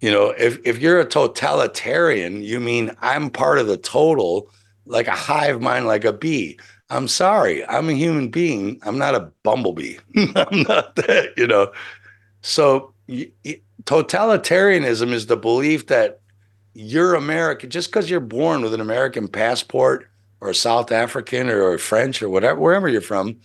You 0.00 0.10
know, 0.10 0.34
if 0.38 0.58
if 0.64 0.78
you're 0.78 1.00
a 1.00 1.06
totalitarian, 1.06 2.42
you 2.42 2.60
mean 2.60 2.90
I'm 3.00 3.30
part 3.30 3.58
of 3.58 3.66
the 3.66 3.78
total, 3.78 4.50
like 4.84 5.08
a 5.08 5.12
hive 5.12 5.60
mind, 5.60 5.86
like 5.86 6.04
a 6.04 6.12
bee. 6.12 6.58
I'm 6.90 7.08
sorry, 7.08 7.66
I'm 7.66 7.88
a 7.88 7.94
human 7.94 8.28
being. 8.28 8.78
I'm 8.82 8.98
not 8.98 9.14
a 9.14 9.30
bumblebee. 9.42 9.96
I'm 10.36 10.62
not 10.62 10.94
that, 10.96 11.32
you 11.36 11.46
know. 11.46 11.72
So 12.42 12.92
totalitarianism 13.84 15.12
is 15.12 15.26
the 15.26 15.36
belief 15.36 15.86
that 15.86 16.20
you're 16.74 17.14
American 17.14 17.70
just 17.70 17.88
because 17.88 18.10
you're 18.10 18.20
born 18.20 18.62
with 18.62 18.74
an 18.74 18.80
American 18.80 19.28
passport 19.28 20.08
or 20.40 20.52
South 20.52 20.92
African 20.92 21.48
or 21.48 21.72
a 21.72 21.78
French 21.78 22.22
or 22.22 22.28
whatever, 22.28 22.60
wherever 22.60 22.88
you're 22.88 23.00
from. 23.00 23.36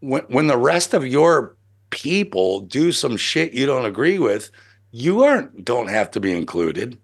When 0.00 0.22
when 0.22 0.46
the 0.46 0.56
rest 0.56 0.94
of 0.94 1.06
your 1.06 1.54
people 1.90 2.60
do 2.60 2.90
some 2.90 3.16
shit 3.16 3.52
you 3.52 3.66
don't 3.66 3.84
agree 3.84 4.18
with, 4.18 4.50
you 4.92 5.24
aren't 5.24 5.64
don't 5.64 5.88
have 5.88 6.10
to 6.12 6.20
be 6.20 6.32
included. 6.32 6.98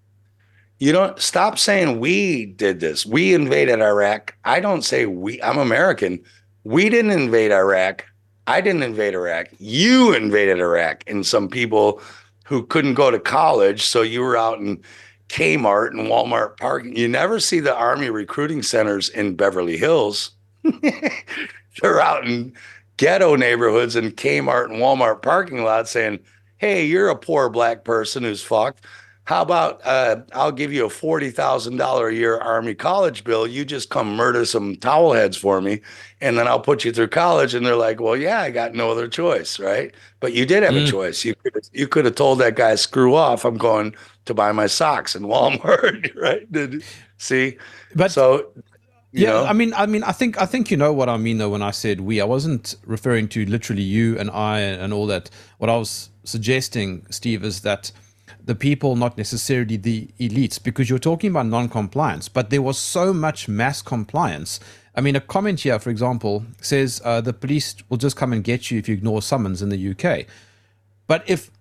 You 0.77 0.93
don't 0.93 1.19
stop 1.19 1.59
saying 1.59 1.99
we 1.99 2.45
did 2.45 2.79
this. 2.79 3.05
We 3.05 3.33
invaded 3.33 3.81
Iraq. 3.81 4.35
I 4.45 4.61
don't 4.61 4.83
say 4.83 5.05
we. 5.05 5.41
I'm 5.41 5.57
American. 5.57 6.23
We 6.63 6.87
didn't 6.87 7.11
invade 7.11 7.51
Iraq. 7.51 8.05
I 8.47 8.61
didn't 8.61 8.83
invade 8.83 9.13
Iraq. 9.13 9.47
You 9.57 10.13
invaded 10.13 10.59
Iraq. 10.59 11.03
And 11.07 11.25
some 11.25 11.49
people 11.49 12.01
who 12.45 12.65
couldn't 12.65 12.93
go 12.93 13.11
to 13.11 13.19
college, 13.19 13.83
so 13.83 14.01
you 14.01 14.21
were 14.21 14.37
out 14.37 14.59
in 14.59 14.81
Kmart 15.27 15.89
and 15.89 16.07
Walmart 16.07 16.57
parking. 16.57 16.95
You 16.95 17.07
never 17.07 17.39
see 17.39 17.59
the 17.59 17.75
Army 17.75 18.09
recruiting 18.09 18.63
centers 18.63 19.09
in 19.09 19.35
Beverly 19.35 19.77
Hills. 19.77 20.31
They're 21.81 22.01
out 22.01 22.25
in 22.25 22.53
ghetto 22.97 23.35
neighborhoods 23.35 23.95
and 23.95 24.15
Kmart 24.15 24.65
and 24.65 24.75
Walmart 24.75 25.21
parking 25.21 25.63
lots 25.63 25.91
saying, 25.91 26.19
Hey, 26.59 26.85
you're 26.85 27.09
a 27.09 27.15
poor 27.15 27.49
black 27.49 27.83
person 27.85 28.23
who's 28.23 28.43
fucked. 28.43 28.85
How 29.23 29.43
about 29.43 29.79
uh, 29.85 30.21
I'll 30.33 30.51
give 30.51 30.73
you 30.73 30.85
a 30.85 30.89
forty 30.89 31.29
thousand 31.29 31.77
dollar 31.77 32.09
a 32.09 32.13
year 32.15 32.37
Army 32.39 32.73
college 32.73 33.23
bill? 33.23 33.45
You 33.45 33.63
just 33.63 33.89
come 33.91 34.15
murder 34.15 34.43
some 34.43 34.75
towel 34.75 35.13
heads 35.13 35.37
for 35.37 35.61
me, 35.61 35.81
and 36.19 36.37
then 36.37 36.47
I'll 36.47 36.59
put 36.59 36.83
you 36.83 36.91
through 36.91 37.09
college. 37.09 37.53
And 37.53 37.63
they're 37.63 37.75
like, 37.75 38.01
"Well, 38.01 38.17
yeah, 38.17 38.41
I 38.41 38.49
got 38.49 38.73
no 38.73 38.89
other 38.89 39.07
choice, 39.07 39.59
right?" 39.59 39.93
But 40.19 40.33
you 40.33 40.47
did 40.47 40.63
have 40.63 40.75
a 40.75 40.83
choice. 40.85 41.23
You 41.23 41.35
could 41.35 41.69
you 41.73 41.87
could 41.87 42.05
have 42.05 42.15
told 42.15 42.39
that 42.39 42.55
guy, 42.55 42.73
"Screw 42.73 43.15
off! 43.15 43.45
I'm 43.45 43.57
going 43.57 43.95
to 44.25 44.33
buy 44.33 44.51
my 44.51 44.65
socks 44.65 45.15
in 45.15 45.23
Walmart." 45.33 46.15
right? 46.15 46.51
Did 46.51 46.83
see? 47.17 47.57
But- 47.95 48.11
so 48.11 48.51
you 49.11 49.25
yeah, 49.25 49.33
know, 49.33 49.45
I 49.45 49.53
mean, 49.53 49.73
I 49.73 49.85
mean, 49.87 50.03
I 50.03 50.11
think, 50.11 50.39
I 50.39 50.45
think 50.45 50.69
you 50.69 50.77
know 50.77 50.93
what 50.93 51.09
I 51.09 51.17
mean 51.17 51.39
though 51.39 51.49
when 51.49 51.63
I 51.63 51.71
said 51.71 52.01
we. 52.01 52.21
I 52.21 52.25
wasn't 52.25 52.75
referring 52.85 53.27
to 53.29 53.45
literally 53.45 53.81
you 53.81 54.17
and 54.19 54.29
I 54.29 54.59
and 54.59 54.93
all 54.93 55.07
that. 55.07 55.31
What 55.57 55.69
I 55.69 55.77
was 55.77 56.09
suggesting, 56.29 57.05
Steve, 57.09 57.43
is 57.43 57.61
that 57.61 57.91
the 58.43 58.55
people, 58.55 58.95
not 58.95 59.17
necessarily 59.17 59.77
the 59.77 60.07
elites, 60.19 60.61
because 60.61 60.89
you're 60.89 60.99
talking 60.99 61.31
about 61.31 61.47
non-compliance, 61.47 62.29
but 62.29 62.49
there 62.49 62.61
was 62.61 62.77
so 62.77 63.13
much 63.13 63.47
mass 63.47 63.81
compliance. 63.81 64.59
I 64.95 65.01
mean, 65.01 65.15
a 65.15 65.21
comment 65.21 65.61
here, 65.61 65.79
for 65.79 65.89
example, 65.89 66.45
says 66.61 67.01
uh, 67.03 67.21
the 67.21 67.33
police 67.33 67.75
will 67.89 67.97
just 67.97 68.15
come 68.15 68.33
and 68.33 68.43
get 68.43 68.71
you 68.71 68.79
if 68.79 68.87
you 68.87 68.93
ignore 68.93 69.21
summons 69.21 69.61
in 69.61 69.69
the 69.69 69.91
UK. 69.91 70.25
But 71.07 71.23
if 71.27 71.51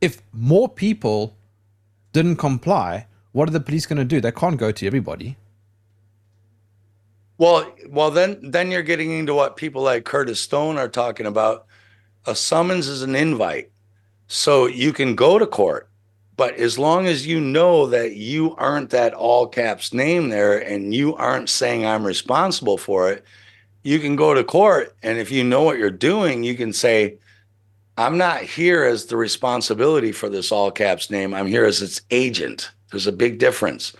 if 0.00 0.22
more 0.32 0.68
people 0.68 1.34
didn't 2.12 2.36
comply, 2.36 3.06
what 3.32 3.48
are 3.48 3.52
the 3.52 3.60
police 3.60 3.86
going 3.86 3.98
to 3.98 4.04
do? 4.04 4.20
They 4.20 4.32
can't 4.32 4.56
go 4.56 4.70
to 4.72 4.86
everybody. 4.86 5.36
Well, 7.38 7.72
well, 7.88 8.10
then 8.10 8.38
then 8.42 8.70
you're 8.70 8.82
getting 8.82 9.12
into 9.12 9.32
what 9.32 9.56
people 9.56 9.82
like 9.82 10.04
Curtis 10.04 10.40
Stone 10.40 10.76
are 10.76 10.88
talking 10.88 11.26
about. 11.26 11.66
A 12.26 12.34
summons 12.34 12.88
is 12.88 13.02
an 13.02 13.14
invite, 13.14 13.70
so 14.28 14.66
you 14.66 14.92
can 14.92 15.14
go 15.14 15.38
to 15.38 15.46
court, 15.46 15.88
but 16.36 16.54
as 16.54 16.78
long 16.78 17.06
as 17.06 17.26
you 17.26 17.40
know 17.40 17.86
that 17.86 18.14
you 18.14 18.54
aren't 18.56 18.90
that 18.90 19.14
all 19.14 19.46
caps 19.46 19.92
name 19.92 20.28
there 20.28 20.58
and 20.58 20.94
you 20.94 21.16
aren't 21.16 21.48
saying 21.48 21.84
I'm 21.84 22.06
responsible 22.06 22.78
for 22.78 23.10
it, 23.10 23.24
you 23.82 23.98
can 23.98 24.14
go 24.14 24.34
to 24.34 24.44
court. 24.44 24.94
And 25.02 25.18
if 25.18 25.30
you 25.32 25.42
know 25.42 25.62
what 25.62 25.78
you're 25.78 25.90
doing, 25.90 26.44
you 26.44 26.54
can 26.54 26.72
say, 26.72 27.18
I'm 27.96 28.16
not 28.16 28.42
here 28.42 28.84
as 28.84 29.06
the 29.06 29.16
responsibility 29.16 30.12
for 30.12 30.28
this 30.28 30.52
all 30.52 30.70
caps 30.70 31.10
name. 31.10 31.34
I'm 31.34 31.46
here 31.46 31.64
as 31.64 31.82
its 31.82 32.00
agent. 32.10 32.70
There's 32.92 33.08
a 33.08 33.12
big 33.12 33.38
difference 33.38 33.92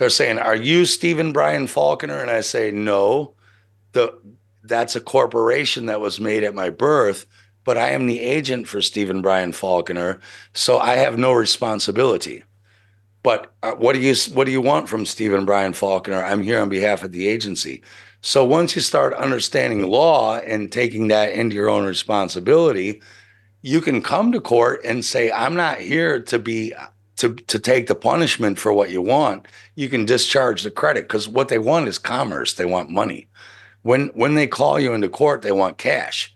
they're 0.00 0.08
saying, 0.08 0.38
"Are 0.38 0.56
you 0.56 0.86
Stephen 0.86 1.30
Brian 1.30 1.66
Falconer?" 1.66 2.22
And 2.22 2.30
I 2.30 2.40
say, 2.40 2.70
"No, 2.70 3.34
the 3.92 4.14
that's 4.64 4.96
a 4.96 5.00
corporation 5.00 5.86
that 5.86 6.00
was 6.00 6.18
made 6.18 6.42
at 6.42 6.54
my 6.54 6.70
birth, 6.70 7.26
but 7.64 7.76
I 7.78 7.90
am 7.90 8.06
the 8.06 8.20
agent 8.20 8.68
for 8.68 8.82
Stephen 8.82 9.22
Brian 9.22 9.52
Falconer, 9.52 10.20
so 10.54 10.78
I 10.78 10.96
have 10.96 11.18
no 11.18 11.32
responsibility." 11.32 12.44
But 13.22 13.52
uh, 13.62 13.72
what 13.72 13.94
do 13.94 14.00
you 14.00 14.14
what 14.32 14.46
do 14.46 14.52
you 14.52 14.60
want 14.60 14.88
from 14.88 15.04
Stephen 15.06 15.44
Brian 15.44 15.72
Falconer? 15.72 16.22
I'm 16.24 16.42
here 16.42 16.60
on 16.60 16.68
behalf 16.68 17.02
of 17.02 17.12
the 17.12 17.28
agency. 17.28 17.82
So 18.22 18.44
once 18.44 18.74
you 18.74 18.82
start 18.82 19.14
understanding 19.14 19.82
law 19.86 20.38
and 20.38 20.70
taking 20.70 21.08
that 21.08 21.32
into 21.32 21.56
your 21.56 21.68
own 21.68 21.86
responsibility, 21.86 23.00
you 23.62 23.80
can 23.80 24.02
come 24.02 24.32
to 24.32 24.40
court 24.40 24.80
and 24.84 25.04
say, 25.04 25.30
"I'm 25.30 25.54
not 25.54 25.80
here 25.80 26.20
to 26.22 26.38
be." 26.38 26.74
To, 27.16 27.34
to 27.34 27.58
take 27.58 27.86
the 27.86 27.94
punishment 27.94 28.58
for 28.58 28.72
what 28.72 28.88
you 28.88 29.02
want, 29.02 29.46
you 29.74 29.90
can 29.90 30.06
discharge 30.06 30.62
the 30.62 30.70
credit 30.70 31.02
because 31.02 31.28
what 31.28 31.48
they 31.48 31.58
want 31.58 31.86
is 31.86 31.98
commerce. 31.98 32.54
They 32.54 32.64
want 32.64 32.88
money. 32.88 33.28
When 33.82 34.06
when 34.14 34.36
they 34.36 34.46
call 34.46 34.80
you 34.80 34.94
into 34.94 35.10
court, 35.10 35.42
they 35.42 35.52
want 35.52 35.76
cash, 35.76 36.34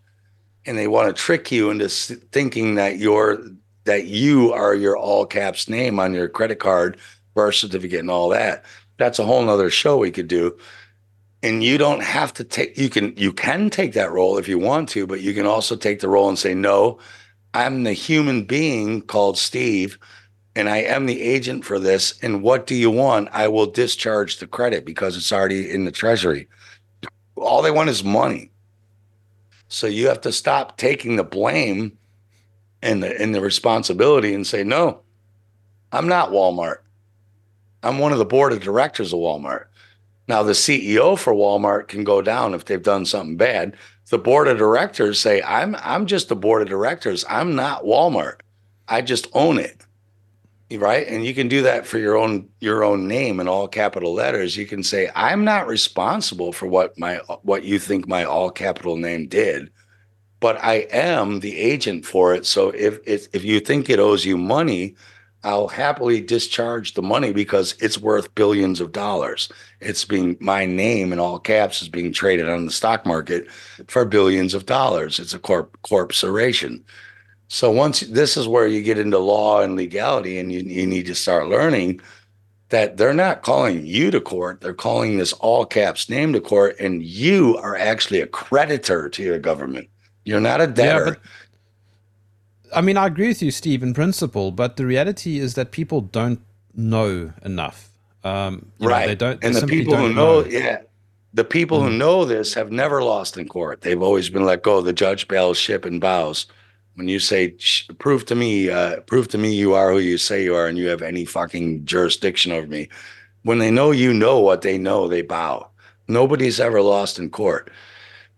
and 0.67 0.79
they 0.79 0.89
want 0.89 1.15
to 1.15 1.23
trick 1.23 1.53
you 1.53 1.71
into 1.71 1.89
thinking 1.89 2.75
that 2.77 2.99
you're 2.99 3.43
that 3.85 4.07
you 4.07 4.53
are 4.53 4.75
your 4.75 4.97
all 4.97 5.27
caps 5.27 5.69
name 5.69 6.01
on 6.01 6.15
your 6.15 6.29
credit 6.29 6.59
card, 6.59 6.99
birth 7.35 7.57
certificate, 7.57 8.01
and 8.01 8.11
all 8.11 8.31
that. 8.31 8.65
That's 8.97 9.19
a 9.19 9.25
whole 9.25 9.45
nother 9.45 9.71
show 9.71 9.99
we 9.99 10.11
could 10.11 10.29
do. 10.29 10.57
And 11.43 11.63
you 11.63 11.77
don't 11.77 12.03
have 12.03 12.33
to 12.35 12.45
take 12.45 12.79
you 12.79 12.89
can 12.89 13.15
you 13.17 13.33
can 13.33 13.69
take 13.69 13.93
that 13.93 14.13
role 14.13 14.39
if 14.39 14.49
you 14.49 14.59
want 14.59 14.89
to, 14.91 15.07
but 15.07 15.21
you 15.21 15.35
can 15.35 15.47
also 15.47 15.77
take 15.77 16.01
the 16.01 16.09
role 16.09 16.29
and 16.29 16.39
say, 16.39 16.55
no, 16.55 16.99
I'm 17.53 17.85
the 17.85 17.93
human 17.93 18.45
being 18.45 19.03
called 19.03 19.37
Steve 19.37 19.99
and 20.57 20.69
I 20.69 20.79
am 20.79 21.07
the 21.07 21.21
agent 21.21 21.65
for 21.65 21.79
this. 21.79 22.15
And 22.23 22.43
what 22.43 22.67
do 22.67 22.75
you 22.75 22.91
want? 22.91 23.29
I 23.33 23.49
will 23.49 23.67
discharge 23.67 24.39
the 24.39 24.47
credit 24.47 24.85
because 24.85 25.17
it's 25.17 25.33
already 25.33 25.71
in 25.71 25.85
the 25.85 25.93
treasury. 25.93 26.49
All 27.37 27.61
they 27.61 27.71
want 27.71 27.91
is 27.91 28.05
money. 28.05 28.51
So 29.69 29.87
you 29.87 30.09
have 30.09 30.21
to 30.23 30.33
stop 30.33 30.77
taking 30.77 31.17
the 31.17 31.25
blame 31.25 31.99
and 32.83 33.03
the 33.03 33.21
and 33.21 33.35
the 33.35 33.41
responsibility 33.41 34.35
and 34.35 34.47
say, 34.47 34.63
no, 34.63 35.01
I'm 35.91 36.09
not 36.09 36.31
Walmart. 36.31 36.79
I'm 37.83 37.99
one 37.99 38.13
of 38.13 38.19
the 38.19 38.25
board 38.25 38.53
of 38.53 38.61
directors 38.61 39.13
of 39.13 39.19
Walmart. 39.19 39.67
Now 40.29 40.43
the 40.43 40.53
CEO 40.53 41.19
for 41.19 41.35
Walmart 41.35 41.89
can 41.89 42.05
go 42.05 42.23
down 42.23 42.55
if 42.55 42.65
they've 42.65 42.83
done 42.83 43.05
something 43.05 43.37
bad. 43.37 43.77
The 44.11 44.19
board 44.19 44.49
of 44.49 44.59
directors 44.59 45.19
say, 45.19 45.43
I'm 45.43 45.77
I'm 45.77 46.07
just 46.07 46.29
the 46.29 46.37
board 46.37 46.63
of 46.63 46.69
directors. 46.69 47.25
I'm 47.29 47.55
not 47.55 47.85
Walmart. 47.85 48.41
I 48.87 49.01
just 49.01 49.29
own 49.33 49.59
it 49.59 49.85
right? 50.73 51.07
And 51.07 51.25
you 51.25 51.35
can 51.35 51.49
do 51.49 51.63
that 51.63 51.87
for 51.87 51.99
your 51.99 52.17
own 52.17 52.49
your 52.61 52.85
own 52.85 53.07
name 53.07 53.41
in 53.41 53.49
all 53.49 53.69
capital 53.69 54.13
letters. 54.15 54.57
You 54.57 54.67
can 54.67 54.83
say 54.83 55.11
i'm 55.15 55.45
not 55.45 55.67
responsible 55.67 56.53
for 56.53 56.67
what 56.67 56.99
my 56.99 57.17
what 57.43 57.65
you 57.65 57.79
think 57.79 58.09
my 58.09 58.25
all 58.25 58.51
capital 58.51 58.97
name 58.97 59.29
did 59.29 59.71
but 60.41 60.63
i 60.63 60.87
am 60.91 61.41
the 61.41 61.57
agent 61.59 62.05
for 62.05 62.35
it. 62.35 62.47
So 62.47 62.71
if 62.71 62.99
if, 63.07 63.29
if 63.35 63.45
you 63.45 63.61
think 63.61 63.89
it 63.89 63.99
owes 63.99 64.25
you 64.25 64.37
money 64.37 64.95
i'll 65.45 65.69
happily 65.69 66.21
discharge 66.21 66.95
the 66.95 67.03
money 67.03 67.33
because 67.33 67.75
it's 67.81 67.99
worth 67.99 68.35
billions 68.35 68.81
of 68.81 68.93
dollars. 68.93 69.51
It's 69.81 70.05
being 70.05 70.37
my 70.41 70.65
name 70.67 71.13
in 71.13 71.21
all 71.21 71.39
caps 71.39 71.83
is 71.83 71.89
being 71.89 72.13
traded 72.13 72.49
on 72.49 72.65
the 72.67 72.73
stock 72.73 73.05
market 73.07 73.51
for 73.89 74.05
billions 74.07 74.55
of 74.55 74.67
dollars. 74.67 75.19
It's 75.19 75.35
a 75.35 75.39
corp 75.39 75.77
corporation 75.83 76.85
so 77.49 77.71
once 77.71 78.01
this 78.01 78.37
is 78.37 78.49
where 78.49 78.67
you 78.67 78.83
get 78.83 78.99
into 78.99 79.19
law 79.19 79.61
and 79.61 79.77
legality, 79.77 80.39
and 80.39 80.53
you, 80.53 80.61
you 80.61 80.87
need 80.87 81.07
to 81.07 81.15
start 81.15 81.49
learning 81.49 82.01
that 82.71 82.97
they're 82.97 83.15
not 83.15 83.43
calling 83.43 83.85
you 83.85 84.11
to 84.11 84.21
court; 84.21 84.61
they're 84.61 84.75
calling 84.75 85.19
this 85.19 85.33
all 85.35 85.65
caps 85.65 86.09
name 86.09 86.33
to 86.33 86.41
court, 86.41 86.77
and 86.81 87.03
you 87.03 87.57
are 87.59 87.77
actually 87.77 88.21
a 88.21 88.27
creditor 88.27 89.09
to 89.09 89.23
your 89.23 89.39
government. 89.39 89.89
You're 90.25 90.41
not 90.41 90.61
a 90.61 90.67
debtor. 90.67 91.05
Yeah, 91.05 91.11
but- 91.11 91.21
I 92.75 92.81
mean, 92.81 92.97
I 92.97 93.07
agree 93.07 93.29
with 93.29 93.41
you, 93.41 93.53
Steve, 93.53 93.83
in 93.83 93.95
principle, 93.95 94.51
but 94.51 94.77
the 94.77 94.85
reality 94.85 95.39
is 95.39 95.55
that 95.55 95.71
people 95.71 96.01
don't 96.01 96.41
know 96.75 97.33
enough. 97.45 97.91
Um, 98.25 98.73
you 98.79 98.89
know, 98.89 98.95
right. 98.95 99.07
they 99.07 99.15
don't. 99.15 99.45
and 99.45 99.55
they 99.55 99.61
the 99.61 99.67
people 99.67 99.97
who 99.97 100.07
don't 100.07 100.17
know, 100.17 100.45
yeah, 100.45 100.79
the 101.35 101.45
people 101.45 101.83
who 101.83 101.91
know 101.91 102.25
this 102.25 102.55
have 102.55 102.73
never 102.73 103.03
lost 103.03 103.37
in 103.37 103.47
court. 103.49 103.83
They've 103.83 104.01
always 104.01 104.31
been 104.31 104.45
let 104.45 104.63
go. 104.63 104.81
The 104.81 104.93
judge 104.93 105.29
bails 105.29 105.59
ship 105.59 105.85
and 105.85 106.01
bows. 106.01 106.47
When 106.95 107.09
you 107.09 107.19
say, 107.19 107.55
"Prove 107.99 108.25
to 108.27 108.35
me, 108.35 108.71
uh, 108.71 109.01
prove 109.01 109.29
to 109.29 109.39
me 109.39 109.53
you 109.53 109.75
are 109.75 109.93
who 109.93 109.99
you 109.99 110.19
say 110.19 110.45
you 110.45 110.55
are, 110.55 110.67
and 110.67 110.79
you 110.79 110.89
have 110.89 111.03
any 111.03 111.25
fucking 111.25 111.85
jurisdiction 111.85 112.53
over 112.53 112.67
me," 112.67 112.89
when 113.43 113.59
they 113.59 113.71
know 113.71 113.91
you 113.91 114.15
know 114.15 114.39
what 114.39 114.63
they 114.63 114.79
know, 114.79 115.09
they 115.09 115.23
bow. 115.23 115.69
Nobody's 116.07 116.61
ever 116.61 116.83
lost 116.83 117.19
in 117.19 117.31
court. 117.31 117.71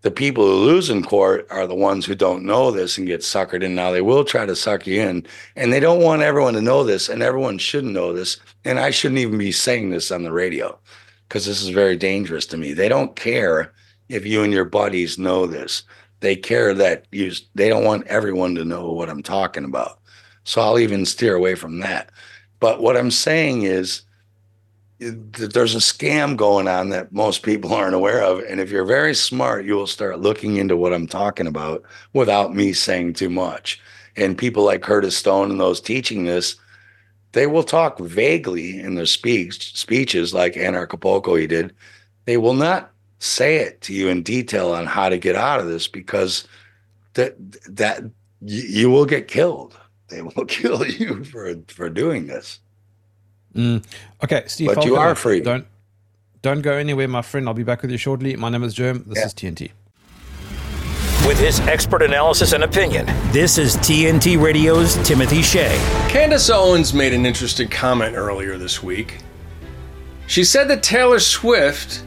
The 0.02 0.10
people 0.10 0.46
who 0.46 0.54
lose 0.54 0.88
in 0.88 1.02
court 1.02 1.46
are 1.50 1.66
the 1.66 1.74
ones 1.74 2.06
who 2.06 2.14
don't 2.14 2.44
know 2.44 2.70
this 2.70 2.96
and 2.96 3.06
get 3.06 3.22
suckered 3.22 3.62
in. 3.64 3.74
Now 3.74 3.90
they 3.90 4.02
will 4.02 4.24
try 4.24 4.46
to 4.46 4.54
suck 4.54 4.86
you 4.86 5.00
in, 5.00 5.26
and 5.56 5.72
they 5.72 5.80
don't 5.80 6.02
want 6.02 6.22
everyone 6.22 6.54
to 6.54 6.60
know 6.60 6.84
this, 6.84 7.08
and 7.08 7.22
everyone 7.22 7.58
shouldn't 7.58 7.92
know 7.92 8.12
this. 8.12 8.38
And 8.64 8.78
I 8.78 8.90
shouldn't 8.90 9.18
even 9.18 9.36
be 9.36 9.52
saying 9.52 9.90
this 9.90 10.12
on 10.12 10.22
the 10.22 10.32
radio 10.32 10.78
because 11.28 11.44
this 11.44 11.60
is 11.60 11.70
very 11.70 11.96
dangerous 11.96 12.46
to 12.46 12.56
me. 12.56 12.72
They 12.72 12.88
don't 12.88 13.16
care 13.16 13.72
if 14.08 14.24
you 14.24 14.42
and 14.42 14.52
your 14.52 14.64
buddies 14.64 15.18
know 15.18 15.46
this. 15.46 15.82
They 16.20 16.36
care 16.36 16.72
that 16.74 17.06
you. 17.12 17.32
They 17.54 17.68
don't 17.68 17.84
want 17.84 18.06
everyone 18.06 18.54
to 18.54 18.64
know 18.64 18.92
what 18.92 19.08
I'm 19.08 19.22
talking 19.22 19.64
about. 19.64 20.00
So 20.44 20.60
I'll 20.60 20.78
even 20.78 21.04
steer 21.04 21.34
away 21.34 21.54
from 21.54 21.80
that. 21.80 22.10
But 22.60 22.80
what 22.80 22.96
I'm 22.96 23.10
saying 23.10 23.62
is 23.62 24.02
that 24.98 25.52
there's 25.52 25.74
a 25.74 25.78
scam 25.78 26.36
going 26.36 26.68
on 26.68 26.88
that 26.90 27.12
most 27.12 27.42
people 27.42 27.72
aren't 27.74 27.94
aware 27.94 28.22
of. 28.22 28.40
And 28.40 28.60
if 28.60 28.70
you're 28.70 28.84
very 28.84 29.14
smart, 29.14 29.64
you 29.64 29.74
will 29.74 29.86
start 29.86 30.20
looking 30.20 30.56
into 30.56 30.76
what 30.76 30.94
I'm 30.94 31.06
talking 31.06 31.46
about 31.46 31.82
without 32.12 32.54
me 32.54 32.72
saying 32.72 33.14
too 33.14 33.30
much. 33.30 33.80
And 34.16 34.38
people 34.38 34.64
like 34.64 34.82
Curtis 34.82 35.16
Stone 35.16 35.50
and 35.50 35.60
those 35.60 35.80
teaching 35.80 36.24
this, 36.24 36.56
they 37.32 37.46
will 37.46 37.64
talk 37.64 37.98
vaguely 37.98 38.80
in 38.80 38.94
their 38.94 39.04
speech 39.04 39.76
speeches, 39.76 40.32
like 40.32 40.54
Anarchapulco 40.54 41.38
he 41.38 41.46
did. 41.46 41.74
They 42.24 42.38
will 42.38 42.54
not 42.54 42.90
say 43.18 43.56
it 43.56 43.80
to 43.82 43.92
you 43.92 44.08
in 44.08 44.22
detail 44.22 44.72
on 44.72 44.86
how 44.86 45.08
to 45.08 45.18
get 45.18 45.36
out 45.36 45.60
of 45.60 45.66
this 45.66 45.88
because 45.88 46.46
that 47.14 47.34
that 47.68 48.02
you 48.40 48.90
will 48.90 49.06
get 49.06 49.28
killed. 49.28 49.76
They 50.08 50.22
will 50.22 50.44
kill 50.48 50.86
you 50.86 51.24
for 51.24 51.54
for 51.68 51.88
doing 51.88 52.26
this. 52.26 52.60
Mm. 53.54 53.84
Okay, 54.22 54.44
Steve. 54.46 54.74
But 54.74 54.84
you 54.84 54.96
are 54.96 55.14
free. 55.14 55.40
Don't 55.40 55.66
don't 56.42 56.60
go 56.60 56.74
anywhere, 56.74 57.08
my 57.08 57.22
friend. 57.22 57.48
I'll 57.48 57.54
be 57.54 57.64
back 57.64 57.82
with 57.82 57.90
you 57.90 57.98
shortly. 57.98 58.36
My 58.36 58.50
name 58.50 58.62
is 58.62 58.74
Jerm. 58.74 59.04
This 59.06 59.18
yeah. 59.18 59.26
is 59.26 59.34
TNT. 59.34 59.70
With 61.26 61.40
his 61.40 61.58
expert 61.60 62.02
analysis 62.02 62.52
and 62.52 62.62
opinion, 62.62 63.06
this 63.32 63.58
is 63.58 63.76
TNT 63.78 64.40
Radio's 64.40 64.94
Timothy 65.06 65.42
Shea. 65.42 65.76
Candace 66.08 66.50
Owens 66.50 66.94
made 66.94 67.12
an 67.12 67.26
interesting 67.26 67.68
comment 67.68 68.14
earlier 68.14 68.56
this 68.58 68.80
week. 68.80 69.18
She 70.28 70.44
said 70.44 70.68
that 70.68 70.84
Taylor 70.84 71.18
Swift 71.18 72.04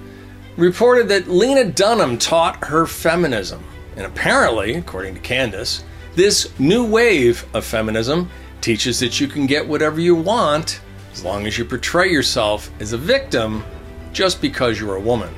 reported 0.59 1.07
that 1.07 1.29
Lena 1.29 1.63
Dunham 1.63 2.17
taught 2.17 2.65
her 2.65 2.85
feminism. 2.85 3.63
And 3.95 4.05
apparently, 4.05 4.75
according 4.75 5.15
to 5.15 5.21
Candace, 5.21 5.83
this 6.15 6.57
new 6.59 6.85
wave 6.85 7.45
of 7.53 7.63
feminism 7.63 8.29
teaches 8.59 8.99
that 8.99 9.21
you 9.21 9.27
can 9.27 9.45
get 9.45 9.67
whatever 9.67 10.01
you 10.01 10.15
want 10.15 10.81
as 11.13 11.23
long 11.23 11.47
as 11.47 11.57
you 11.57 11.63
portray 11.63 12.11
yourself 12.11 12.69
as 12.81 12.91
a 12.91 12.97
victim 12.97 13.63
just 14.11 14.41
because 14.41 14.79
you're 14.79 14.97
a 14.97 15.01
woman. 15.01 15.33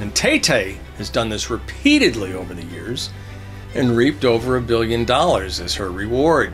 And 0.00 0.14
Tay 0.14 0.40
Tay 0.40 0.78
has 0.96 1.08
done 1.08 1.28
this 1.28 1.50
repeatedly 1.50 2.34
over 2.34 2.52
the 2.52 2.64
years 2.66 3.10
and 3.74 3.96
reaped 3.96 4.24
over 4.24 4.56
a 4.56 4.62
billion 4.62 5.04
dollars 5.04 5.60
as 5.60 5.74
her 5.74 5.90
reward. 5.90 6.52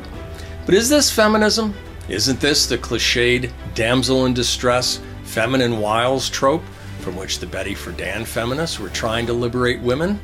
But 0.66 0.74
is 0.74 0.90
this 0.90 1.10
feminism? 1.10 1.74
Isn't 2.08 2.40
this 2.40 2.66
the 2.66 2.76
cliched 2.76 3.50
damsel 3.74 4.26
in 4.26 4.34
distress, 4.34 5.00
feminine 5.22 5.80
wiles 5.80 6.28
trope 6.28 6.62
from 7.04 7.16
which 7.16 7.38
the 7.38 7.46
Betty 7.46 7.74
Friedan 7.74 8.26
feminists 8.26 8.80
were 8.80 8.88
trying 8.88 9.26
to 9.26 9.34
liberate 9.34 9.78
women? 9.82 10.18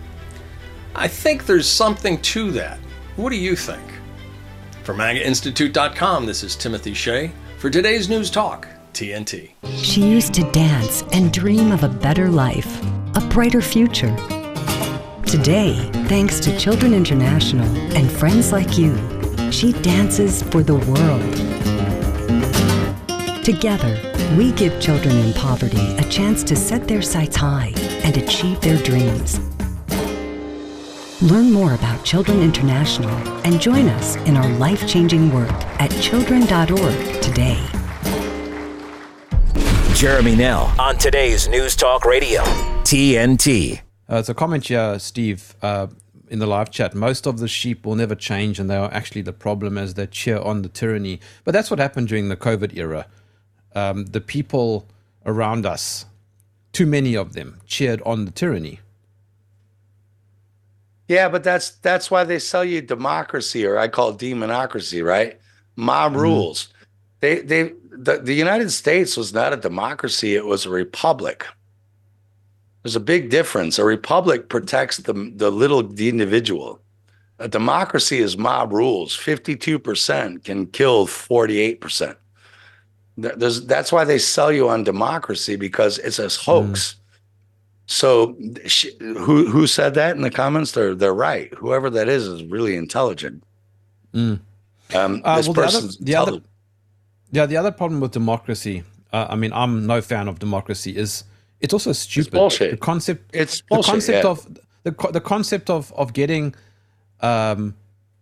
I 0.94 1.08
think 1.08 1.44
there's 1.44 1.68
something 1.68 2.20
to 2.22 2.50
that. 2.52 2.78
What 3.16 3.28
do 3.28 3.36
you 3.36 3.54
think? 3.54 3.82
For 4.82 4.94
MAGAInstitute.com, 4.94 6.24
this 6.24 6.42
is 6.42 6.56
Timothy 6.56 6.94
Shea 6.94 7.32
for 7.58 7.68
today's 7.68 8.08
News 8.08 8.30
Talk, 8.30 8.66
TNT. 8.94 9.50
She 9.76 10.00
used 10.00 10.32
to 10.34 10.50
dance 10.52 11.02
and 11.12 11.30
dream 11.30 11.70
of 11.70 11.84
a 11.84 11.88
better 11.88 12.30
life, 12.30 12.82
a 13.14 13.20
brighter 13.28 13.60
future. 13.60 14.16
Today, 15.26 15.90
thanks 16.08 16.40
to 16.40 16.58
Children 16.58 16.94
International 16.94 17.68
and 17.94 18.10
friends 18.10 18.52
like 18.52 18.78
you, 18.78 18.96
she 19.52 19.74
dances 19.82 20.42
for 20.44 20.62
the 20.62 20.76
world. 20.76 21.34
Together, 23.44 24.09
we 24.36 24.52
give 24.52 24.80
children 24.80 25.16
in 25.16 25.32
poverty 25.32 25.96
a 25.96 26.04
chance 26.04 26.44
to 26.44 26.54
set 26.54 26.86
their 26.86 27.02
sights 27.02 27.36
high 27.36 27.72
and 28.04 28.16
achieve 28.16 28.60
their 28.60 28.78
dreams. 28.82 29.40
Learn 31.22 31.52
more 31.52 31.74
about 31.74 32.04
Children 32.04 32.40
International 32.40 33.10
and 33.44 33.60
join 33.60 33.88
us 33.88 34.16
in 34.16 34.36
our 34.36 34.48
life 34.56 34.88
changing 34.88 35.32
work 35.34 35.50
at 35.80 35.90
children.org 36.00 37.20
today. 37.20 37.60
Jeremy 39.94 40.36
Nell 40.36 40.72
on 40.78 40.96
today's 40.96 41.46
News 41.48 41.76
Talk 41.76 42.04
Radio, 42.06 42.42
TNT. 42.84 43.80
Uh, 44.08 44.16
it's 44.16 44.30
a 44.30 44.34
comment 44.34 44.66
here, 44.68 44.98
Steve, 44.98 45.54
uh, 45.60 45.88
in 46.28 46.38
the 46.38 46.46
live 46.46 46.70
chat. 46.70 46.94
Most 46.94 47.26
of 47.26 47.38
the 47.38 47.48
sheep 47.48 47.84
will 47.84 47.96
never 47.96 48.14
change, 48.14 48.58
and 48.58 48.70
they 48.70 48.76
are 48.76 48.90
actually 48.94 49.22
the 49.22 49.32
problem 49.32 49.76
as 49.76 49.94
they 49.94 50.06
cheer 50.06 50.38
on 50.38 50.62
the 50.62 50.70
tyranny. 50.70 51.20
But 51.44 51.52
that's 51.52 51.70
what 51.70 51.78
happened 51.78 52.08
during 52.08 52.30
the 52.30 52.36
COVID 52.36 52.78
era. 52.78 53.06
Um, 53.74 54.06
the 54.06 54.20
people 54.20 54.86
around 55.24 55.64
us, 55.64 56.06
too 56.72 56.86
many 56.86 57.16
of 57.16 57.34
them, 57.34 57.60
cheered 57.66 58.02
on 58.02 58.24
the 58.24 58.30
tyranny. 58.30 58.80
Yeah, 61.08 61.28
but 61.28 61.42
that's 61.42 61.70
that's 61.70 62.08
why 62.08 62.22
they 62.22 62.38
sell 62.38 62.64
you 62.64 62.80
democracy, 62.80 63.66
or 63.66 63.78
I 63.78 63.88
call 63.88 64.10
it 64.10 64.18
demonocracy, 64.18 65.04
right? 65.04 65.40
Mob 65.74 66.12
mm-hmm. 66.12 66.20
rules. 66.20 66.68
They 67.18 67.40
they 67.40 67.72
the, 67.90 68.18
the 68.18 68.34
United 68.34 68.70
States 68.70 69.16
was 69.16 69.34
not 69.34 69.52
a 69.52 69.56
democracy; 69.56 70.36
it 70.36 70.46
was 70.46 70.66
a 70.66 70.70
republic. 70.70 71.46
There's 72.82 72.94
a 72.94 73.00
big 73.00 73.28
difference. 73.28 73.78
A 73.78 73.84
republic 73.84 74.48
protects 74.48 74.98
the 74.98 75.32
the 75.34 75.50
little 75.50 75.82
the 75.82 76.08
individual. 76.08 76.80
A 77.40 77.48
democracy 77.48 78.18
is 78.18 78.36
mob 78.36 78.72
rules. 78.72 79.16
Fifty-two 79.16 79.80
percent 79.80 80.44
can 80.44 80.66
kill 80.66 81.06
forty-eight 81.06 81.80
percent. 81.80 82.18
There's 83.16 83.66
that's 83.66 83.92
why 83.92 84.04
they 84.04 84.18
sell 84.18 84.50
you 84.50 84.68
on 84.68 84.84
democracy 84.84 85.56
because 85.56 85.98
it's 85.98 86.18
a 86.18 86.28
hoax. 86.28 86.94
Mm. 86.94 86.96
So 87.86 88.36
she, 88.66 88.92
who 89.00 89.46
who 89.46 89.66
said 89.66 89.94
that 89.94 90.16
in 90.16 90.22
the 90.22 90.30
comments? 90.30 90.72
They're 90.72 90.94
they're 90.94 91.14
right. 91.14 91.52
Whoever 91.54 91.90
that 91.90 92.08
is 92.08 92.26
is 92.26 92.44
really 92.44 92.76
intelligent. 92.76 93.42
Mm. 94.14 94.40
Um, 94.94 95.22
uh, 95.24 95.36
this 95.36 95.48
well, 95.48 95.54
person's 95.54 95.98
the 95.98 96.14
other, 96.14 96.30
the 96.30 96.36
other, 96.36 96.44
yeah, 97.32 97.46
the 97.46 97.56
other 97.56 97.72
problem 97.72 98.00
with 98.00 98.12
democracy, 98.12 98.84
uh, 99.12 99.26
I 99.28 99.36
mean, 99.36 99.52
I'm 99.52 99.86
no 99.86 100.00
fan 100.00 100.28
of 100.28 100.38
democracy. 100.38 100.96
Is 100.96 101.24
it's 101.60 101.74
also 101.74 101.92
stupid. 101.92 102.28
It's 102.28 102.34
bullshit. 102.34 102.70
The 102.72 102.76
concept. 102.76 103.30
It's 103.34 103.60
bullshit, 103.62 103.86
the 103.86 103.92
concept 103.92 104.24
yeah. 104.24 104.30
of 104.30 104.58
the 104.84 105.12
the 105.12 105.20
concept 105.20 105.70
of 105.70 105.92
of 105.92 106.12
getting 106.12 106.54
um, 107.20 107.74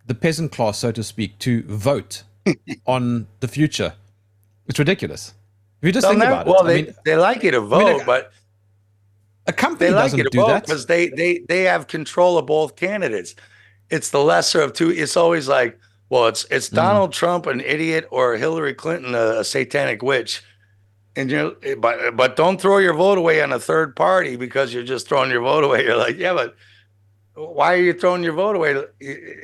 the 0.07 0.15
peasant 0.15 0.53
class, 0.53 0.79
so 0.79 0.93
to 0.93 1.05
speak, 1.05 1.39
to 1.41 1.63
vote 1.65 2.25
on 2.87 3.27
the 3.41 3.49
future. 3.49 3.95
It's 4.69 4.79
ridiculous. 4.79 5.35
If 5.81 5.87
you 5.87 5.93
just 5.93 6.07
think 6.07 6.23
about 6.23 6.47
well, 6.47 6.67
it, 6.67 6.67
they, 6.67 6.79
I 6.79 6.83
mean, 6.83 6.95
they 7.05 7.17
like 7.17 7.43
you 7.43 7.51
to 7.53 7.61
vote, 7.61 7.87
I 7.87 7.97
mean, 7.99 8.07
but 8.07 8.33
a 9.47 9.53
company 9.53 9.89
they 9.89 9.95
like 9.95 10.13
doesn't 10.13 10.31
do 10.31 10.47
that 10.47 10.67
because 10.67 10.87
they 10.87 11.09
they 11.09 11.39
they 11.49 11.63
have 11.63 11.87
control 11.87 12.37
of 12.37 12.47
both 12.47 12.77
candidates. 12.77 13.35
It's 13.91 14.11
the 14.11 14.23
lesser 14.23 14.61
of 14.61 14.75
two. 14.75 14.91
It's 14.91 15.17
always 15.17 15.49
like, 15.49 15.79
well, 16.11 16.27
it's 16.27 16.45
it's 16.51 16.69
mm. 16.69 16.75
Donald 16.75 17.13
Trump, 17.13 17.47
an 17.47 17.61
idiot, 17.61 18.07
or 18.11 18.37
Hillary 18.37 18.75
Clinton, 18.75 19.15
a, 19.15 19.41
a 19.41 19.45
satanic 19.45 20.03
witch. 20.03 20.43
And 21.17 21.31
you 21.31 21.37
know, 21.37 21.77
but 21.79 22.17
but 22.17 22.37
don't 22.37 22.61
throw 22.61 22.79
your 22.79 22.95
vote 22.95 23.19
away 23.19 23.41
on 23.41 23.53
a 23.53 23.59
third 23.59 23.97
party 23.97 24.37
because 24.37 24.75
you're 24.75 24.85
just 24.85 25.09
throwing 25.09 25.31
your 25.31 25.41
vote 25.41 25.65
away. 25.65 25.83
You're 25.85 25.97
like, 25.97 26.17
yeah, 26.19 26.35
but 26.35 26.55
why 27.39 27.75
are 27.75 27.83
you 27.83 27.93
throwing 27.93 28.23
your 28.23 28.33
vote 28.33 28.57
away? 28.57 28.83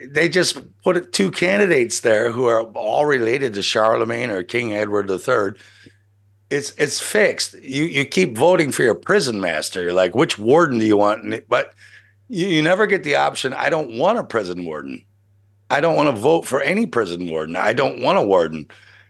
They 0.09 0.28
just 0.28 0.59
put 0.82 1.12
two 1.12 1.30
candidates 1.30 2.01
there 2.01 2.32
who 2.32 2.47
are 2.47 2.62
all 2.62 3.07
related 3.07 3.55
to 3.55 3.62
Charlemagne 3.62 4.30
or 4.30 4.42
King 4.42 4.74
Edward 4.74 5.11
III 5.11 5.55
it's 6.51 6.72
it's 6.76 7.01
fixed. 7.01 7.55
You 7.55 7.84
you 7.84 8.05
keep 8.05 8.36
voting 8.36 8.70
for 8.70 8.82
your 8.82 8.95
prison 8.95 9.40
master. 9.40 9.82
You're 9.82 9.92
like, 9.92 10.14
which 10.14 10.38
warden 10.38 10.78
do 10.78 10.86
you 10.86 10.97
want? 10.97 11.49
But 11.49 11.74
you, 12.28 12.47
you 12.47 12.62
never 12.62 12.86
get 12.86 13.03
the 13.03 13.16
option. 13.16 13.53
I 13.53 13.70
don't 13.70 13.99
want 13.99 14.18
a 14.18 14.24
prison 14.24 14.64
warden. 14.64 15.05
I 15.70 15.80
don't 15.80 15.97
want 15.97 16.14
to 16.14 16.20
vote 16.20 16.47
for 16.47 16.61
any 16.61 16.86
prison 16.86 17.28
warden. 17.28 17.57
I 17.57 17.72
don't 17.72 18.01
want 18.01 18.18
a 18.18 18.22
warden. 18.22 18.68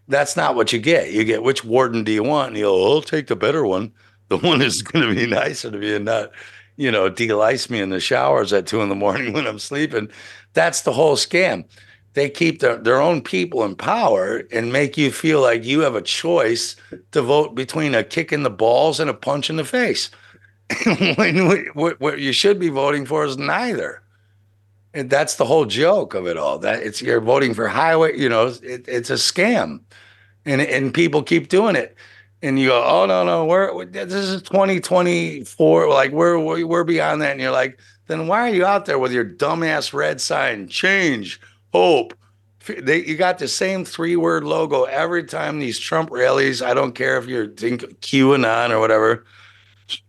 That's 0.09 0.37
not 0.37 0.55
what 0.55 0.73
you 0.73 0.79
get. 0.79 1.13
You 1.13 1.25
get 1.25 1.43
which 1.43 1.65
warden 1.65 2.05
do 2.05 2.13
you 2.13 2.23
want? 2.23 2.49
And 2.49 2.59
you'll 2.59 2.85
I'll 2.85 3.03
take 3.03 3.27
the 3.27 3.37
better 3.37 3.65
one. 3.65 3.93
The 4.29 4.39
one 4.39 4.63
is 4.63 4.83
going 4.83 5.07
to 5.07 5.15
be 5.15 5.27
nicer 5.31 5.71
to 5.71 5.77
me 5.77 5.95
and 5.95 6.07
not, 6.07 6.31
you 6.77 6.91
know, 6.91 7.09
delice 7.09 7.71
me 7.71 7.81
in 7.81 7.91
the 7.91 8.01
showers 8.01 8.53
at 8.53 8.67
two 8.67 8.83
in 8.83 8.89
the 8.89 8.95
morning 8.95 9.33
when 9.35 9.47
I'm 9.47 9.59
sleeping. 9.59 10.09
That's 10.53 10.83
the 10.83 10.93
whole 10.93 11.17
scam 11.17 11.65
they 12.15 12.31
keep 12.31 12.61
their, 12.61 12.77
their 12.77 13.01
own 13.01 13.21
people 13.21 13.65
in 13.65 13.77
power 13.77 14.43
and 14.51 14.73
make 14.73 14.97
you 14.97 15.11
feel 15.11 15.41
like 15.43 15.65
you 15.65 15.81
have 15.81 15.97
a 15.97 16.03
choice 16.03 16.77
to 17.11 17.21
vote 17.21 17.55
between 17.55 17.95
a 17.95 18.05
kick 18.05 18.33
in 18.33 18.45
the 18.45 18.51
balls 18.51 18.99
and 19.01 19.11
a 19.11 19.15
punch 19.15 19.51
in 19.51 19.57
the 19.57 19.65
face. 19.65 20.11
when 21.17 21.47
what, 21.75 22.01
what 22.01 22.21
you 22.21 22.33
should 22.33 22.59
be 22.59 22.69
voting 22.69 23.05
for 23.05 23.25
is 23.25 23.37
neither. 23.37 24.01
And 24.95 25.11
that's 25.11 25.35
the 25.35 25.45
whole 25.45 25.65
joke 25.65 26.15
of 26.15 26.27
it 26.27 26.37
all. 26.37 26.59
That 26.59 26.83
it's 26.83 27.03
you're 27.03 27.21
voting 27.21 27.53
for 27.53 27.67
highway, 27.67 28.17
you 28.17 28.29
know, 28.29 28.55
it, 28.63 28.87
it's 28.87 29.11
a 29.11 29.15
scam. 29.15 29.81
And 30.47 30.61
and 30.61 30.95
people 30.95 31.23
keep 31.23 31.49
doing 31.49 31.75
it. 31.75 31.97
And 32.45 32.59
you 32.59 32.69
go, 32.69 32.85
oh 32.85 33.07
no, 33.07 33.25
no, 33.25 33.47
we're 33.47 33.87
this 33.87 34.13
is 34.13 34.43
2024. 34.43 35.89
Like 35.89 36.13
we're 36.13 36.39
we're 36.39 36.85
beyond 36.85 37.23
that. 37.23 37.33
And 37.33 37.41
you're 37.41 37.51
like, 37.51 37.81
then 38.07 38.27
why 38.27 38.49
are 38.49 38.55
you 38.55 38.67
out 38.67 38.85
there 38.85 38.99
with 38.99 39.13
your 39.13 39.25
dumbass 39.25 39.95
red 39.95 40.21
sign? 40.21 40.69
Change, 40.69 41.41
hope. 41.73 42.13
They, 42.67 43.05
you 43.05 43.17
got 43.17 43.39
the 43.39 43.49
same 43.49 43.85
three 43.85 44.17
word 44.17 44.45
logo 44.45 44.85
every 44.85 45.25
time 45.25 45.59
these 45.59 45.79
Trump 45.79 46.11
rallies. 46.11 46.63
I 46.63 46.75
don't 46.75 46.95
care 46.95 47.19
if 47.19 47.27
you're 47.27 47.49
think 47.49 47.83
QAnon 48.01 48.71
or 48.71 48.79
whatever. 48.79 49.25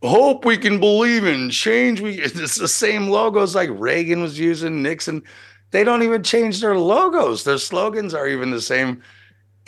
Hope 0.04 0.46
we 0.46 0.58
can 0.58 0.80
believe 0.80 1.26
in 1.26 1.50
change. 1.50 2.02
We 2.02 2.16
it's 2.22 2.58
the 2.58 2.68
same 2.68 3.08
logos 3.08 3.56
like 3.56 3.70
Reagan 3.72 4.22
was 4.22 4.38
using, 4.38 4.82
Nixon. 4.82 5.24
They 5.72 5.86
don't 5.86 6.04
even 6.04 6.22
change 6.24 6.60
their 6.60 6.78
logos. 6.78 7.46
Their 7.46 7.58
slogans 7.58 8.14
are 8.14 8.28
even 8.28 8.52
the 8.52 8.62
same 8.62 9.02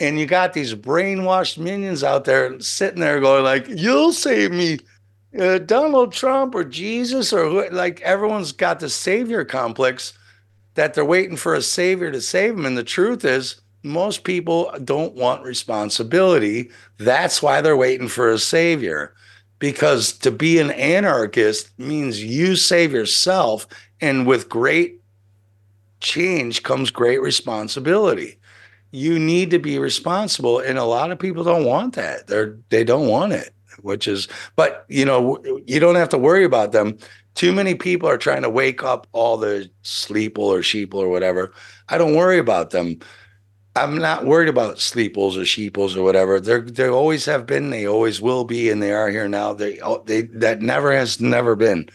and 0.00 0.18
you 0.18 0.26
got 0.26 0.52
these 0.52 0.74
brainwashed 0.74 1.58
minions 1.58 2.04
out 2.04 2.24
there 2.24 2.58
sitting 2.60 3.00
there 3.00 3.20
going 3.20 3.44
like 3.44 3.66
you'll 3.68 4.12
save 4.12 4.52
me. 4.52 4.78
Uh, 5.38 5.58
donald 5.58 6.10
trump 6.10 6.54
or 6.54 6.64
jesus 6.64 7.34
or 7.34 7.44
who, 7.44 7.68
like 7.68 8.00
everyone's 8.00 8.50
got 8.50 8.80
the 8.80 8.88
savior 8.88 9.44
complex 9.44 10.14
that 10.78 10.94
they're 10.94 11.04
waiting 11.04 11.36
for 11.36 11.56
a 11.56 11.60
savior 11.60 12.12
to 12.12 12.20
save 12.20 12.54
them. 12.54 12.64
And 12.64 12.78
the 12.78 12.84
truth 12.84 13.24
is 13.24 13.60
most 13.82 14.22
people 14.22 14.72
don't 14.84 15.12
want 15.16 15.42
responsibility. 15.42 16.70
That's 16.98 17.42
why 17.42 17.60
they're 17.60 17.76
waiting 17.76 18.06
for 18.06 18.30
a 18.30 18.38
savior. 18.38 19.12
Because 19.58 20.12
to 20.18 20.30
be 20.30 20.60
an 20.60 20.70
anarchist 20.70 21.76
means 21.80 22.22
you 22.22 22.54
save 22.54 22.92
yourself 22.92 23.66
and 24.00 24.24
with 24.24 24.48
great 24.48 25.00
change 25.98 26.62
comes 26.62 26.92
great 26.92 27.20
responsibility 27.20 28.37
you 28.90 29.18
need 29.18 29.50
to 29.50 29.58
be 29.58 29.78
responsible 29.78 30.58
and 30.58 30.78
a 30.78 30.84
lot 30.84 31.10
of 31.10 31.18
people 31.18 31.44
don't 31.44 31.64
want 31.64 31.94
that. 31.94 32.26
They're 32.26 32.56
they 32.70 32.84
don't 32.84 33.08
want 33.08 33.32
it 33.32 33.52
which 33.82 34.08
is 34.08 34.28
but 34.56 34.84
you 34.88 35.04
know 35.04 35.38
you 35.66 35.80
don't 35.80 35.94
have 35.94 36.08
to 36.10 36.18
worry 36.18 36.44
about 36.44 36.72
them. 36.72 36.98
Too 37.34 37.52
many 37.52 37.74
people 37.74 38.08
are 38.08 38.18
trying 38.18 38.42
to 38.42 38.50
wake 38.50 38.82
up 38.82 39.06
all 39.12 39.36
the 39.36 39.70
sleeple 39.84 40.38
or 40.38 40.60
sheeple 40.60 40.94
or 40.94 41.08
whatever. 41.08 41.52
I 41.88 41.98
don't 41.98 42.16
worry 42.16 42.38
about 42.38 42.70
them. 42.70 42.98
I'm 43.76 43.96
not 43.96 44.26
worried 44.26 44.48
about 44.48 44.80
sleeples 44.80 45.36
or 45.36 45.44
sheeples 45.44 45.96
or 45.96 46.02
whatever. 46.02 46.40
They're 46.40 46.62
they 46.62 46.88
always 46.88 47.24
have 47.26 47.46
been 47.46 47.70
they 47.70 47.86
always 47.86 48.20
will 48.20 48.44
be 48.44 48.70
and 48.70 48.82
they 48.82 48.92
are 48.92 49.08
here 49.08 49.28
now. 49.28 49.52
They 49.52 49.78
they 50.04 50.22
that 50.22 50.60
never 50.60 50.92
has 50.92 51.20
never 51.20 51.54
been. 51.54 51.88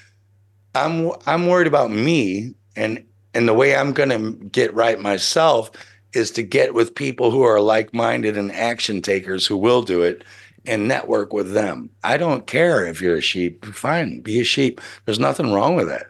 I'm 0.75 1.11
i'm 1.27 1.47
worried 1.47 1.67
about 1.67 1.91
me 1.91 2.55
and 2.75 3.03
and 3.33 3.47
the 3.47 3.53
way 3.53 3.75
i'm 3.75 3.93
going 3.93 4.09
to 4.09 4.31
get 4.47 4.73
right 4.73 4.99
myself 4.99 5.71
is 6.13 6.31
to 6.31 6.43
get 6.43 6.73
with 6.73 6.95
people 6.95 7.31
who 7.31 7.41
are 7.43 7.59
like-minded 7.59 8.37
and 8.37 8.51
action 8.51 9.01
takers 9.01 9.45
who 9.45 9.57
will 9.57 9.81
do 9.81 10.01
it 10.01 10.23
and 10.65 10.87
network 10.87 11.33
with 11.33 11.53
them. 11.53 11.89
I 12.03 12.17
don't 12.17 12.47
care 12.47 12.85
if 12.85 13.01
you're 13.01 13.17
a 13.17 13.21
sheep. 13.21 13.65
Fine, 13.65 14.21
be 14.21 14.39
a 14.39 14.43
sheep. 14.43 14.79
There's 15.05 15.19
nothing 15.19 15.51
wrong 15.51 15.75
with 15.75 15.87
that. 15.87 16.07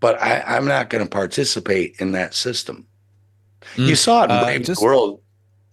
But 0.00 0.20
I, 0.20 0.56
am 0.56 0.66
not 0.66 0.90
going 0.90 1.02
to 1.02 1.10
participate 1.10 1.96
in 1.98 2.12
that 2.12 2.34
system. 2.34 2.86
Mm, 3.76 3.88
you 3.88 3.96
saw 3.96 4.22
it 4.22 4.30
in 4.30 4.30
uh, 4.30 4.58
just, 4.58 4.82
world. 4.82 5.20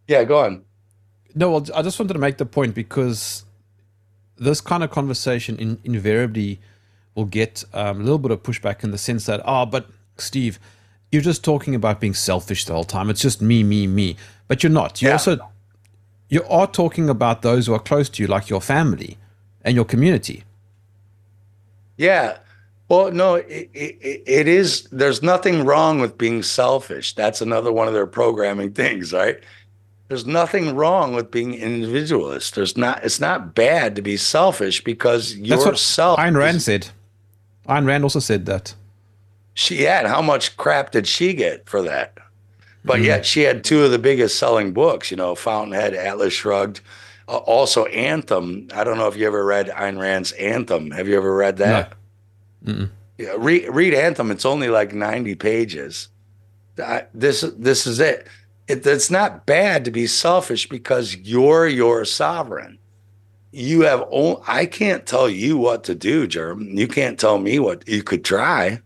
Yeah, 0.07 0.23
go 0.23 0.39
on. 0.39 0.63
No, 1.35 1.51
well, 1.51 1.65
I 1.75 1.81
just 1.81 1.99
wanted 1.99 2.13
to 2.13 2.19
make 2.19 2.37
the 2.37 2.45
point 2.45 2.73
because 2.75 3.43
this 4.37 4.61
kind 4.61 4.83
of 4.83 4.91
conversation 4.91 5.57
in, 5.57 5.79
invariably 5.83 6.61
will 7.15 7.25
get 7.25 7.63
um, 7.73 7.97
a 7.97 8.03
little 8.03 8.19
bit 8.19 8.31
of 8.31 8.41
pushback 8.43 8.83
in 8.83 8.91
the 8.91 8.97
sense 8.97 9.25
that, 9.25 9.41
oh, 9.45 9.65
but 9.65 9.87
Steve, 10.17 10.59
you're 11.13 11.21
just 11.21 11.43
talking 11.43 11.75
about 11.75 12.01
being 12.01 12.15
selfish 12.15 12.65
the 12.65 12.73
whole 12.73 12.83
time. 12.83 13.09
It's 13.09 13.21
just 13.21 13.41
me, 13.41 13.63
me, 13.63 13.85
me. 13.85 14.17
But 14.47 14.63
you're 14.63 14.71
not. 14.71 15.01
You 15.01 15.09
yeah. 15.09 15.13
also 15.13 15.37
you 16.27 16.43
are 16.45 16.65
talking 16.65 17.09
about 17.09 17.43
those 17.43 17.67
who 17.67 17.73
are 17.73 17.79
close 17.79 18.09
to 18.09 18.23
you, 18.23 18.27
like 18.27 18.49
your 18.49 18.59
family 18.59 19.17
and 19.63 19.75
your 19.75 19.85
community. 19.85 20.43
Yeah. 21.95 22.39
Well, 22.89 23.11
no, 23.11 23.35
it, 23.35 23.69
it, 23.73 24.23
it 24.25 24.47
is. 24.47 24.87
There's 24.91 25.21
nothing 25.21 25.63
wrong 25.63 25.99
with 25.99 26.17
being 26.17 26.41
selfish. 26.41 27.13
That's 27.13 27.41
another 27.41 27.71
one 27.71 27.87
of 27.87 27.93
their 27.93 28.07
programming 28.07 28.73
things, 28.81 29.13
right? 29.13 29.39
There's 30.07 30.25
nothing 30.25 30.75
wrong 30.75 31.13
with 31.13 31.29
being 31.29 31.53
individualist. 31.53 32.55
There's 32.55 32.75
not. 32.75 33.03
It's 33.03 33.19
not 33.19 33.53
bad 33.53 33.95
to 33.95 34.01
be 34.01 34.17
selfish 34.17 34.83
because 34.83 35.35
yourself. 35.35 35.65
That's 35.65 35.97
what 35.99 36.19
Ayn 36.19 36.37
Rand 36.37 36.61
said. 36.63 36.89
Ayn 37.69 37.85
Rand 37.85 38.03
also 38.03 38.19
said 38.19 38.47
that 38.47 38.73
she 39.53 39.83
had 39.83 40.05
how 40.05 40.21
much 40.21 40.57
crap 40.57 40.91
did 40.91 41.07
she 41.07 41.33
get 41.33 41.67
for 41.69 41.81
that? 41.83 42.17
But 42.85 42.97
mm-hmm. 42.97 43.05
yet 43.05 43.25
she 43.25 43.41
had 43.41 43.63
two 43.63 43.83
of 43.83 43.91
the 43.91 43.99
biggest 43.99 44.37
selling 44.37 44.73
books, 44.73 45.09
you 45.11 45.17
know, 45.17 45.35
Fountainhead, 45.35 45.93
Atlas 45.93 46.33
Shrugged, 46.33 46.81
uh, 47.27 47.37
also 47.37 47.85
Anthem. 47.85 48.67
I 48.73 48.83
don't 48.83 48.97
know 48.97 49.07
if 49.07 49.15
you 49.15 49.25
ever 49.25 49.45
read 49.45 49.67
Ayn 49.69 49.99
Rand's 49.99 50.33
Anthem. 50.33 50.91
Have 50.91 51.07
you 51.07 51.15
ever 51.15 51.33
read 51.33 51.57
that? 51.57 51.93
No. 52.61 52.73
Yeah, 53.17 53.35
read, 53.37 53.69
read 53.69 53.93
Anthem. 53.93 54.31
It's 54.31 54.45
only 54.45 54.69
like 54.69 54.93
90 54.93 55.35
pages. 55.35 56.09
I, 56.77 57.05
this 57.13 57.41
this 57.57 57.85
is 57.85 57.99
it. 57.99 58.27
it. 58.67 58.85
It's 58.85 59.11
not 59.11 59.45
bad 59.45 59.85
to 59.85 59.91
be 59.91 60.07
selfish 60.07 60.67
because 60.67 61.15
you're 61.15 61.67
your 61.67 62.03
sovereign. 62.05 62.79
You 63.51 63.81
have 63.81 64.03
only, 64.09 64.41
I 64.47 64.65
can't 64.65 65.05
tell 65.05 65.29
you 65.29 65.57
what 65.57 65.83
to 65.83 65.93
do, 65.93 66.27
Jerm. 66.27 66.75
You 66.75 66.87
can't 66.87 67.19
tell 67.19 67.37
me 67.37 67.59
what 67.59 67.87
you 67.87 68.01
could 68.01 68.25
try. 68.25 68.81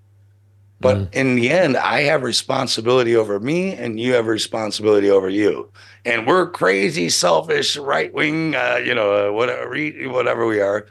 But 0.79 0.97
mm. 0.97 1.13
in 1.13 1.35
the 1.35 1.49
end, 1.49 1.75
I 1.75 2.01
have 2.01 2.21
responsibility 2.21 3.15
over 3.15 3.39
me, 3.39 3.73
and 3.73 3.99
you 3.99 4.13
have 4.13 4.27
responsibility 4.27 5.09
over 5.09 5.29
you. 5.29 5.71
And 6.05 6.27
we're 6.27 6.49
crazy, 6.49 7.09
selfish, 7.09 7.77
right 7.77 8.13
wing, 8.13 8.55
uh, 8.55 8.79
you 8.83 8.93
know, 8.93 9.29
uh, 9.29 9.31
whatever, 9.31 9.75
whatever 10.09 10.45
we 10.45 10.61
are. 10.61 10.87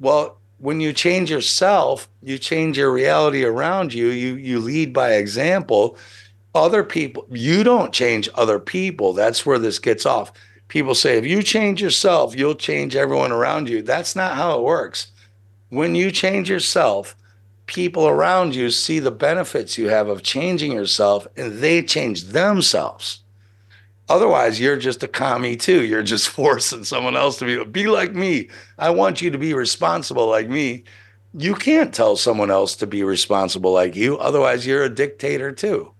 Well, 0.00 0.38
when 0.58 0.80
you 0.80 0.92
change 0.92 1.30
yourself, 1.30 2.08
you 2.22 2.38
change 2.38 2.78
your 2.78 2.90
reality 2.90 3.44
around 3.44 3.92
you. 3.92 4.08
You 4.08 4.36
you 4.36 4.60
lead 4.60 4.92
by 4.92 5.12
example. 5.12 5.98
Other 6.54 6.84
people, 6.84 7.26
you 7.30 7.64
don't 7.64 7.92
change 7.92 8.28
other 8.34 8.58
people. 8.58 9.12
That's 9.12 9.44
where 9.44 9.58
this 9.58 9.78
gets 9.78 10.06
off. 10.06 10.32
People 10.68 10.94
say, 10.94 11.18
if 11.18 11.26
you 11.26 11.42
change 11.42 11.82
yourself, 11.82 12.34
you'll 12.34 12.54
change 12.54 12.96
everyone 12.96 13.32
around 13.32 13.68
you. 13.68 13.82
That's 13.82 14.16
not 14.16 14.34
how 14.34 14.56
it 14.56 14.62
works. 14.62 15.08
When 15.68 15.94
you 15.94 16.10
change 16.10 16.48
yourself, 16.48 17.16
people 17.66 18.06
around 18.06 18.54
you 18.54 18.70
see 18.70 18.98
the 18.98 19.10
benefits 19.10 19.78
you 19.78 19.88
have 19.88 20.08
of 20.08 20.22
changing 20.22 20.72
yourself 20.72 21.26
and 21.36 21.58
they 21.58 21.82
change 21.82 22.24
themselves. 22.24 23.20
Otherwise, 24.08 24.60
you're 24.60 24.76
just 24.76 25.02
a 25.02 25.08
commie 25.08 25.56
too. 25.56 25.84
You're 25.84 26.02
just 26.02 26.28
forcing 26.40 26.84
someone 26.84 27.16
else 27.16 27.38
to 27.38 27.44
be 27.44 27.64
be 27.64 27.86
like 27.86 28.14
me. 28.14 28.50
I 28.78 28.90
want 28.90 29.22
you 29.22 29.30
to 29.30 29.38
be 29.38 29.54
responsible 29.54 30.26
like 30.26 30.48
me. 30.48 30.84
You 31.36 31.54
can't 31.54 31.92
tell 31.92 32.16
someone 32.16 32.50
else 32.50 32.76
to 32.76 32.86
be 32.86 33.02
responsible 33.02 33.72
like 33.72 33.96
you. 33.96 34.18
Otherwise, 34.18 34.66
you're 34.66 34.84
a 34.84 34.94
dictator 34.94 35.52
too. 35.52 35.90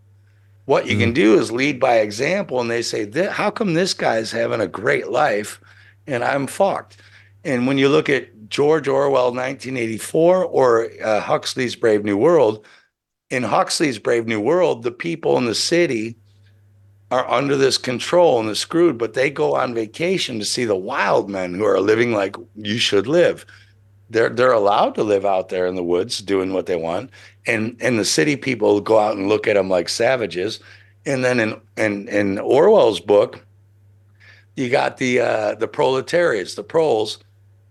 What 0.67 0.87
you 0.87 0.97
mm 0.97 1.01
can 1.01 1.13
do 1.13 1.39
is 1.39 1.53
lead 1.53 1.79
by 1.79 1.97
example, 1.97 2.61
and 2.61 2.71
they 2.71 2.83
say, 2.83 3.11
"How 3.29 3.51
come 3.51 3.75
this 3.75 3.95
guy's 3.95 4.33
having 4.33 4.61
a 4.61 4.67
great 4.67 5.09
life, 5.09 5.61
and 6.07 6.23
I'm 6.23 6.47
fucked?" 6.47 6.99
And 7.45 7.67
when 7.67 7.77
you 7.79 7.89
look 7.89 8.09
at 8.09 8.29
George 8.49 8.89
Orwell 8.89 9.33
1984 9.33 10.45
or 10.45 10.89
uh, 11.03 11.21
Huxley's 11.21 11.77
Brave 11.77 12.05
New 12.05 12.17
World. 12.17 12.65
In 13.31 13.43
Huxley's 13.43 13.99
Brave 13.99 14.27
New 14.27 14.41
World, 14.41 14.83
the 14.83 14.93
people 14.93 15.37
in 15.39 15.47
the 15.47 15.55
city 15.55 16.17
are 17.11 17.31
under 17.31 17.57
this 17.57 17.79
control 17.79 18.39
and 18.39 18.49
they're 18.49 18.55
screwed, 18.55 18.99
but 18.99 19.15
they 19.15 19.31
go 19.31 19.55
on 19.55 19.75
vacation 19.75 20.39
to 20.39 20.45
see 20.45 20.65
the 20.65 20.77
wild 20.77 21.31
men 21.31 21.55
who 21.55 21.65
are 21.65 21.81
living 21.81 22.13
like 22.13 22.37
you 22.57 22.79
should 22.79 23.07
live. 23.07 23.47
They're 24.11 24.29
they're 24.29 24.53
allowed 24.53 24.95
to 24.97 25.03
live 25.03 25.25
out 25.25 25.49
there 25.49 25.67
in 25.67 25.77
the 25.77 25.83
woods 25.83 26.19
doing 26.19 26.53
what 26.53 26.67
they 26.67 26.77
want, 26.77 27.11
and 27.47 27.77
and 27.81 27.99
the 27.99 28.05
city 28.05 28.37
people 28.37 28.81
go 28.81 28.99
out 28.99 29.17
and 29.17 29.29
look 29.29 29.49
at 29.49 29.55
them 29.55 29.71
like 29.71 29.89
savages. 29.89 30.61
And 31.07 31.25
then 31.25 31.41
in 31.41 31.61
in 31.77 32.09
in 32.09 32.39
Orwell's 32.39 33.01
book, 33.01 33.45
you 34.57 34.69
got 34.69 34.99
the 34.99 35.21
uh, 35.21 35.55
the 35.55 35.69
proletariats, 35.69 36.55
the 36.55 36.63
proles 36.63 37.19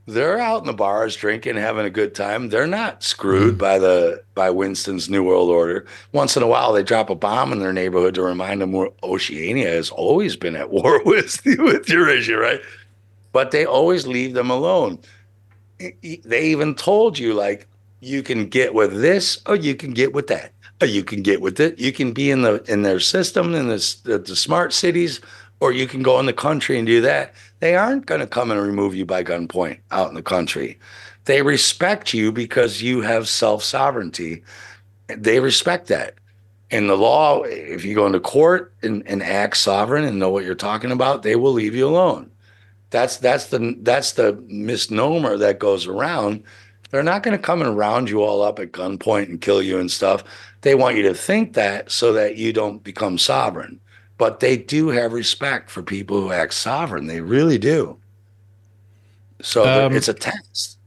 they're 0.05 0.39
out 0.39 0.61
in 0.61 0.67
the 0.67 0.73
bars 0.73 1.15
drinking, 1.15 1.55
having 1.55 1.85
a 1.85 1.89
good 1.89 2.13
time. 2.13 2.49
They're 2.49 2.67
not 2.67 3.03
screwed 3.03 3.57
by 3.57 3.79
the 3.79 4.21
by 4.35 4.49
Winston's 4.49 5.09
New 5.09 5.23
World 5.23 5.49
Order. 5.49 5.85
Once 6.11 6.35
in 6.35 6.43
a 6.43 6.47
while, 6.47 6.73
they 6.73 6.83
drop 6.83 7.09
a 7.09 7.15
bomb 7.15 7.53
in 7.53 7.59
their 7.59 7.71
neighborhood 7.71 8.15
to 8.15 8.21
remind 8.21 8.61
them 8.61 8.73
where 8.73 8.89
Oceania 9.01 9.69
has 9.69 9.89
always 9.89 10.35
been 10.35 10.55
at 10.55 10.71
war 10.71 11.01
with 11.05 11.41
with 11.45 11.87
Eurasia, 11.87 12.37
right? 12.37 12.61
But 13.31 13.51
they 13.51 13.65
always 13.65 14.05
leave 14.05 14.33
them 14.33 14.49
alone. 14.49 14.99
They 15.79 16.43
even 16.43 16.75
told 16.75 17.17
you 17.17 17.33
like 17.33 17.67
you 17.99 18.23
can 18.23 18.47
get 18.47 18.73
with 18.73 19.01
this 19.01 19.39
or 19.45 19.55
you 19.55 19.75
can 19.75 19.91
get 19.91 20.13
with 20.13 20.27
that. 20.27 20.51
Or 20.81 20.87
you 20.87 21.03
can 21.03 21.21
get 21.21 21.39
with 21.39 21.61
it. 21.61 21.79
You 21.79 21.93
can 21.93 22.11
be 22.11 22.29
in 22.29 22.41
the 22.41 22.61
in 22.67 22.81
their 22.81 22.99
system 22.99 23.55
in 23.55 23.69
the, 23.69 23.95
the, 24.03 24.17
the 24.17 24.35
smart 24.35 24.73
cities, 24.73 25.21
or 25.61 25.71
you 25.71 25.87
can 25.87 26.03
go 26.03 26.19
in 26.19 26.25
the 26.25 26.33
country 26.33 26.77
and 26.77 26.85
do 26.85 26.99
that 26.99 27.33
they 27.63 27.77
aren't 27.77 28.07
going 28.07 28.19
to 28.19 28.27
come 28.27 28.51
and 28.51 28.61
remove 28.61 28.93
you 28.93 29.05
by 29.05 29.23
gunpoint 29.23 29.79
out 29.89 30.09
in 30.09 30.15
the 30.15 30.21
country. 30.21 30.77
They 31.23 31.41
respect 31.41 32.13
you 32.13 32.29
because 32.29 32.81
you 32.81 32.99
have 32.99 33.29
self 33.29 33.63
sovereignty. 33.63 34.43
They 35.07 35.39
respect 35.39 35.87
that. 35.87 36.15
In 36.71 36.87
the 36.87 36.97
law, 36.97 37.43
if 37.43 37.85
you 37.85 37.95
go 37.95 38.05
into 38.05 38.19
court 38.19 38.73
and, 38.83 39.01
and 39.07 39.23
act 39.23 39.55
sovereign 39.55 40.03
and 40.03 40.19
know 40.19 40.29
what 40.29 40.43
you're 40.43 40.55
talking 40.55 40.91
about, 40.91 41.23
they 41.23 41.37
will 41.37 41.53
leave 41.53 41.73
you 41.73 41.87
alone. 41.87 42.29
That's 42.89 43.15
that's 43.15 43.47
the 43.47 43.77
that's 43.79 44.11
the 44.11 44.33
misnomer 44.49 45.37
that 45.37 45.59
goes 45.59 45.87
around. 45.87 46.43
They're 46.89 47.01
not 47.01 47.23
going 47.23 47.37
to 47.37 47.41
come 47.41 47.61
and 47.61 47.77
round 47.77 48.09
you 48.09 48.23
all 48.23 48.41
up 48.41 48.59
at 48.59 48.73
gunpoint 48.73 49.29
and 49.29 49.39
kill 49.39 49.61
you 49.61 49.79
and 49.79 49.89
stuff. 49.89 50.25
They 50.63 50.75
want 50.75 50.97
you 50.97 51.03
to 51.03 51.13
think 51.13 51.53
that 51.53 51.91
so 51.91 52.11
that 52.11 52.35
you 52.35 52.51
don't 52.51 52.83
become 52.83 53.17
sovereign. 53.17 53.79
But 54.17 54.39
they 54.39 54.57
do 54.57 54.89
have 54.89 55.11
respect 55.13 55.69
for 55.69 55.81
people 55.81 56.21
who 56.21 56.31
act 56.31 56.53
sovereign. 56.53 57.07
They 57.07 57.21
really 57.21 57.57
do. 57.57 57.97
So 59.41 59.63
Um, 59.63 59.95
it's 59.95 60.07
a 60.07 60.13
test. 60.13 60.77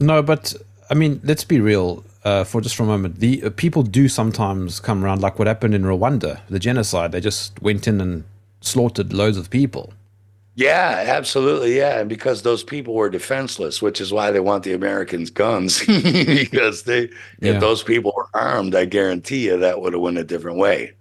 No, 0.00 0.22
but 0.22 0.54
I 0.90 0.94
mean, 0.94 1.20
let's 1.24 1.44
be 1.44 1.60
real 1.60 2.04
uh, 2.24 2.44
for 2.44 2.60
just 2.60 2.74
for 2.76 2.82
a 2.82 2.86
moment. 2.86 3.20
The 3.20 3.42
uh, 3.44 3.50
people 3.50 3.82
do 3.82 4.08
sometimes 4.08 4.80
come 4.80 5.04
around, 5.04 5.20
like 5.22 5.38
what 5.38 5.46
happened 5.46 5.74
in 5.74 5.82
Rwanda, 5.82 6.40
the 6.48 6.58
genocide. 6.58 7.12
They 7.12 7.20
just 7.20 7.60
went 7.62 7.86
in 7.86 8.00
and 8.00 8.24
slaughtered 8.60 9.12
loads 9.12 9.36
of 9.36 9.50
people. 9.50 9.92
Yeah, 10.58 11.04
absolutely. 11.06 11.76
Yeah. 11.76 12.00
And 12.00 12.08
because 12.08 12.42
those 12.42 12.64
people 12.64 12.94
were 12.94 13.10
defenseless, 13.10 13.82
which 13.82 14.00
is 14.00 14.10
why 14.12 14.30
they 14.30 14.40
want 14.40 14.64
the 14.64 14.72
Americans' 14.72 15.30
guns, 15.30 15.84
because 15.86 16.84
they, 16.84 17.10
Yeah. 17.40 17.52
if 17.54 17.60
those 17.60 17.82
people 17.82 18.12
were 18.16 18.28
armed, 18.32 18.74
I 18.74 18.86
guarantee 18.86 19.44
you 19.46 19.58
that 19.58 19.80
would 19.82 19.92
have 19.92 20.00
went 20.02 20.16
a 20.18 20.24
different 20.24 20.56
way. 20.56 20.92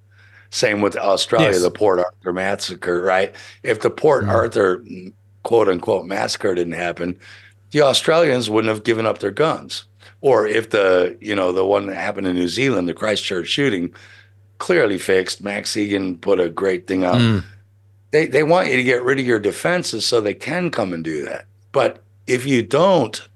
Same 0.56 0.80
with 0.80 0.96
Australia, 0.96 1.52
Yes. 1.52 1.64
the 1.64 1.70
Port 1.70 2.00
Arthur 2.00 2.32
massacre, 2.32 3.02
right? 3.02 3.36
If 3.64 3.82
the 3.82 3.90
Port 3.90 4.24
mm-hmm. 4.24 4.36
Arthur 4.36 4.86
quote 5.44 5.68
unquote 5.68 6.06
massacre 6.06 6.56
didn't 6.56 6.74
happen, 6.74 7.20
the 7.72 7.82
Australians 7.82 8.50
wouldn't 8.50 8.74
have 8.74 8.86
given 8.86 9.06
up 9.06 9.20
their 9.20 9.32
guns. 9.32 9.84
Or 10.22 10.48
if 10.48 10.70
the, 10.70 11.18
you 11.20 11.36
know, 11.36 11.52
the 11.52 11.66
one 11.66 11.88
that 11.88 11.96
happened 11.96 12.28
in 12.28 12.36
New 12.36 12.48
Zealand, 12.48 12.88
the 12.88 12.94
Christchurch 12.94 13.50
shooting, 13.50 13.94
clearly 14.60 14.98
fixed. 14.98 15.44
Max 15.44 15.74
Igan 15.74 16.22
put 16.22 16.40
a 16.40 16.48
great 16.48 16.88
thing 16.88 17.04
out 17.04 17.18
mm. 17.18 17.44
they 18.12 18.26
they 18.26 18.44
want 18.44 18.70
you 18.70 18.78
to 18.78 18.84
get 18.84 19.04
rid 19.04 19.20
of 19.20 19.26
your 19.26 19.40
defenses 19.40 20.06
so 20.06 20.22
they 20.22 20.34
can 20.34 20.72
come 20.72 20.94
and 20.94 21.04
do 21.04 21.26
that. 21.26 21.48
But 21.74 22.02
if 22.28 22.46
you 22.46 22.64
don't 22.64 23.28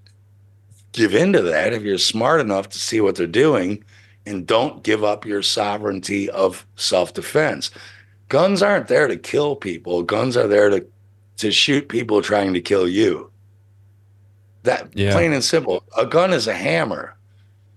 give 0.94 1.14
into 1.14 1.42
that, 1.42 1.74
if 1.74 1.84
you're 1.84 1.98
smart 1.98 2.40
enough 2.40 2.70
to 2.70 2.80
see 2.80 3.02
what 3.02 3.16
they're 3.16 3.28
doing 3.28 3.84
and 4.30 4.46
don't 4.48 4.84
give 4.84 5.04
up 5.04 5.26
your 5.26 5.42
sovereignty 5.42 6.30
of 6.30 6.66
self-defense. 6.76 7.72
Guns 8.30 8.62
aren't 8.62 8.88
there 8.88 9.08
to 9.08 9.18
kill 9.18 9.56
people. 9.56 10.04
Guns 10.04 10.38
are 10.38 10.48
there 10.48 10.70
to 10.70 10.86
to 11.38 11.52
shoot 11.52 11.88
people 11.88 12.22
trying 12.22 12.54
to 12.54 12.60
kill 12.62 12.88
you. 12.88 13.32
That 14.64 14.90
Yeah. 14.94 15.14
plain 15.14 15.32
and 15.32 15.44
simple. 15.44 15.84
A 15.98 16.06
gun 16.06 16.34
is 16.34 16.48
a 16.48 16.54
hammer. 16.54 17.16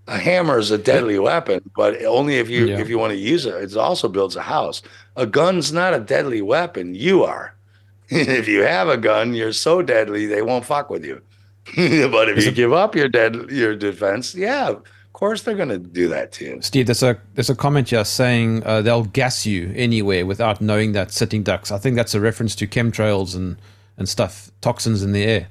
A 0.09 0.19
hammer 0.19 0.59
is 0.59 0.73
a 0.73 0.79
deadly 0.79 1.17
weapon, 1.19 1.71
but 1.77 2.05
only 2.05 2.39
if 2.39 2.51
you 2.51 2.67
Yeah. 2.67 2.81
if 2.81 2.89
you 2.89 2.99
want 2.99 3.13
to 3.13 3.19
use 3.19 3.47
it. 3.47 3.55
It 3.55 3.77
also 3.77 4.09
builds 4.09 4.35
a 4.35 4.43
house. 4.43 4.83
A 5.17 5.27
gun's 5.27 5.73
not 5.73 5.95
a 5.95 6.01
deadly 6.01 6.43
weapon. 6.43 6.95
You 6.97 7.23
are. 7.23 7.55
if 8.09 8.49
you 8.49 8.63
have 8.63 8.89
a 8.89 8.97
gun, 8.97 9.33
you're 9.33 9.53
so 9.53 9.81
deadly 9.81 10.27
they 10.27 10.43
won't 10.43 10.65
fuck 10.65 10.91
with 10.91 11.05
you. 11.05 11.21
but 12.11 12.29
if 12.29 12.45
you 12.45 12.51
give 12.51 12.73
up 12.73 12.97
your 12.97 13.09
dead 13.09 13.37
your 13.49 13.77
defense, 13.77 14.35
yeah, 14.35 14.75
course 15.23 15.43
they're 15.43 15.55
gonna 15.55 15.79
do 15.79 16.09
that 16.09 16.33
to 16.33 16.45
you. 16.45 16.61
Steve, 16.61 16.87
there's 16.87 17.05
a 17.05 17.17
there's 17.35 17.49
a 17.49 17.55
comment 17.55 17.91
here 17.91 18.05
saying 18.05 18.61
uh, 18.67 18.83
they'll 18.83 19.05
gas 19.05 19.47
you 19.47 19.73
anywhere 19.77 20.27
without 20.27 20.61
knowing 20.61 20.91
that 20.93 21.13
sitting 21.13 21.45
ducks. 21.45 21.71
I 21.71 21.79
think 21.79 21.95
that's 21.95 22.13
a 22.13 22.21
reference 22.21 22.57
to 22.57 22.67
chemtrails 22.67 23.37
and 23.37 23.57
and 23.97 24.09
stuff, 24.09 24.51
toxins 24.61 25.01
in 25.05 25.13
the 25.13 25.23
air. 25.23 25.47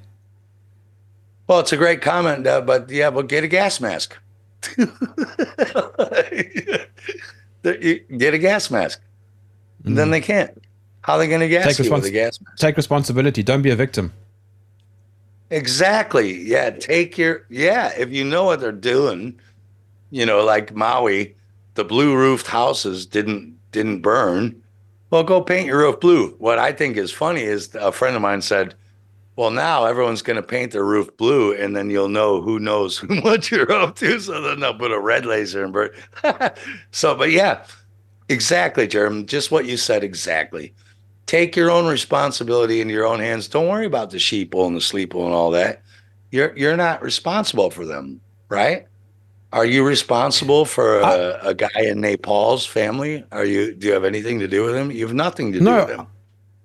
Well, 1.46 1.60
it's 1.60 1.72
a 1.72 1.78
great 1.78 2.02
comment, 2.02 2.46
uh, 2.46 2.60
but 2.60 2.90
yeah, 2.90 3.08
but 3.08 3.28
get 3.28 3.44
a 3.44 3.48
gas 3.48 3.80
mask. 3.80 4.18
Get 7.62 8.34
a 8.34 8.38
gas 8.38 8.70
mask. 8.70 9.00
Then 9.84 10.10
they 10.10 10.20
can't. 10.20 10.62
How 11.00 11.14
are 11.14 11.18
they 11.18 11.28
going 11.28 11.40
to 11.40 11.48
gas 11.48 11.64
Mm. 11.64 11.76
Take, 11.76 11.86
you 11.86 11.92
with 11.92 12.04
a 12.04 12.10
gas 12.10 12.40
mask? 12.42 12.58
take 12.58 12.76
responsibility. 12.76 13.42
Don't 13.42 13.62
be 13.62 13.70
a 13.70 13.76
victim. 13.76 14.12
Exactly. 15.50 16.42
Yeah. 16.42 16.70
Take 16.70 17.16
your 17.16 17.46
yeah. 17.48 17.92
If 17.96 18.10
you 18.10 18.24
know 18.24 18.44
what 18.44 18.60
they're 18.60 18.72
doing, 18.72 19.40
you 20.12 20.26
know, 20.26 20.44
like 20.44 20.74
Maui, 20.76 21.34
the 21.74 21.84
blue 21.84 22.14
roofed 22.14 22.46
houses 22.46 23.06
didn't 23.06 23.56
didn't 23.72 24.02
burn. 24.02 24.62
Well, 25.10 25.24
go 25.24 25.40
paint 25.42 25.66
your 25.66 25.78
roof 25.78 26.00
blue. 26.00 26.34
What 26.38 26.58
I 26.58 26.72
think 26.72 26.96
is 26.96 27.10
funny 27.10 27.42
is 27.42 27.74
a 27.74 27.90
friend 27.90 28.14
of 28.14 28.22
mine 28.22 28.42
said, 28.42 28.74
"Well, 29.36 29.50
now 29.50 29.86
everyone's 29.86 30.22
going 30.22 30.36
to 30.36 30.42
paint 30.42 30.72
their 30.72 30.84
roof 30.84 31.16
blue, 31.16 31.54
and 31.54 31.74
then 31.74 31.90
you'll 31.90 32.08
know 32.08 32.42
who 32.42 32.58
knows 32.58 32.98
what 33.22 33.50
you're 33.50 33.72
up 33.72 33.96
to. 33.96 34.20
So 34.20 34.40
then 34.42 34.60
they'll 34.60 34.74
put 34.74 34.92
a 34.92 35.00
red 35.00 35.24
laser 35.24 35.64
and 35.64 35.72
burn." 35.72 35.90
so, 36.92 37.14
but 37.14 37.30
yeah, 37.30 37.64
exactly, 38.28 38.86
Jeremy. 38.86 39.24
Just 39.24 39.50
what 39.50 39.66
you 39.66 39.76
said 39.76 40.04
exactly 40.04 40.74
take 41.26 41.56
your 41.56 41.70
own 41.70 41.86
responsibility 41.86 42.82
into 42.82 42.92
your 42.92 43.06
own 43.06 43.20
hands. 43.20 43.48
Don't 43.48 43.68
worry 43.68 43.86
about 43.86 44.10
the 44.10 44.18
sheeple 44.18 44.66
and 44.66 44.76
the 44.76 44.80
sleeple 44.80 45.24
and 45.24 45.32
all 45.32 45.50
that. 45.52 45.80
You're 46.30 46.56
you're 46.56 46.76
not 46.76 47.02
responsible 47.02 47.70
for 47.70 47.86
them, 47.86 48.20
right? 48.50 48.86
Are 49.52 49.66
you 49.66 49.84
responsible 49.84 50.64
for 50.64 51.00
a, 51.00 51.38
a 51.42 51.54
guy 51.54 51.68
in 51.82 52.00
Nepal's 52.00 52.64
family? 52.64 53.24
Are 53.32 53.44
you? 53.44 53.74
Do 53.74 53.86
you 53.86 53.92
have 53.92 54.04
anything 54.04 54.38
to 54.40 54.48
do 54.48 54.64
with 54.64 54.74
him? 54.74 54.90
You 54.90 55.06
have 55.06 55.14
nothing 55.14 55.52
to 55.52 55.58
do 55.58 55.64
with 55.64 55.90
him. 55.90 56.06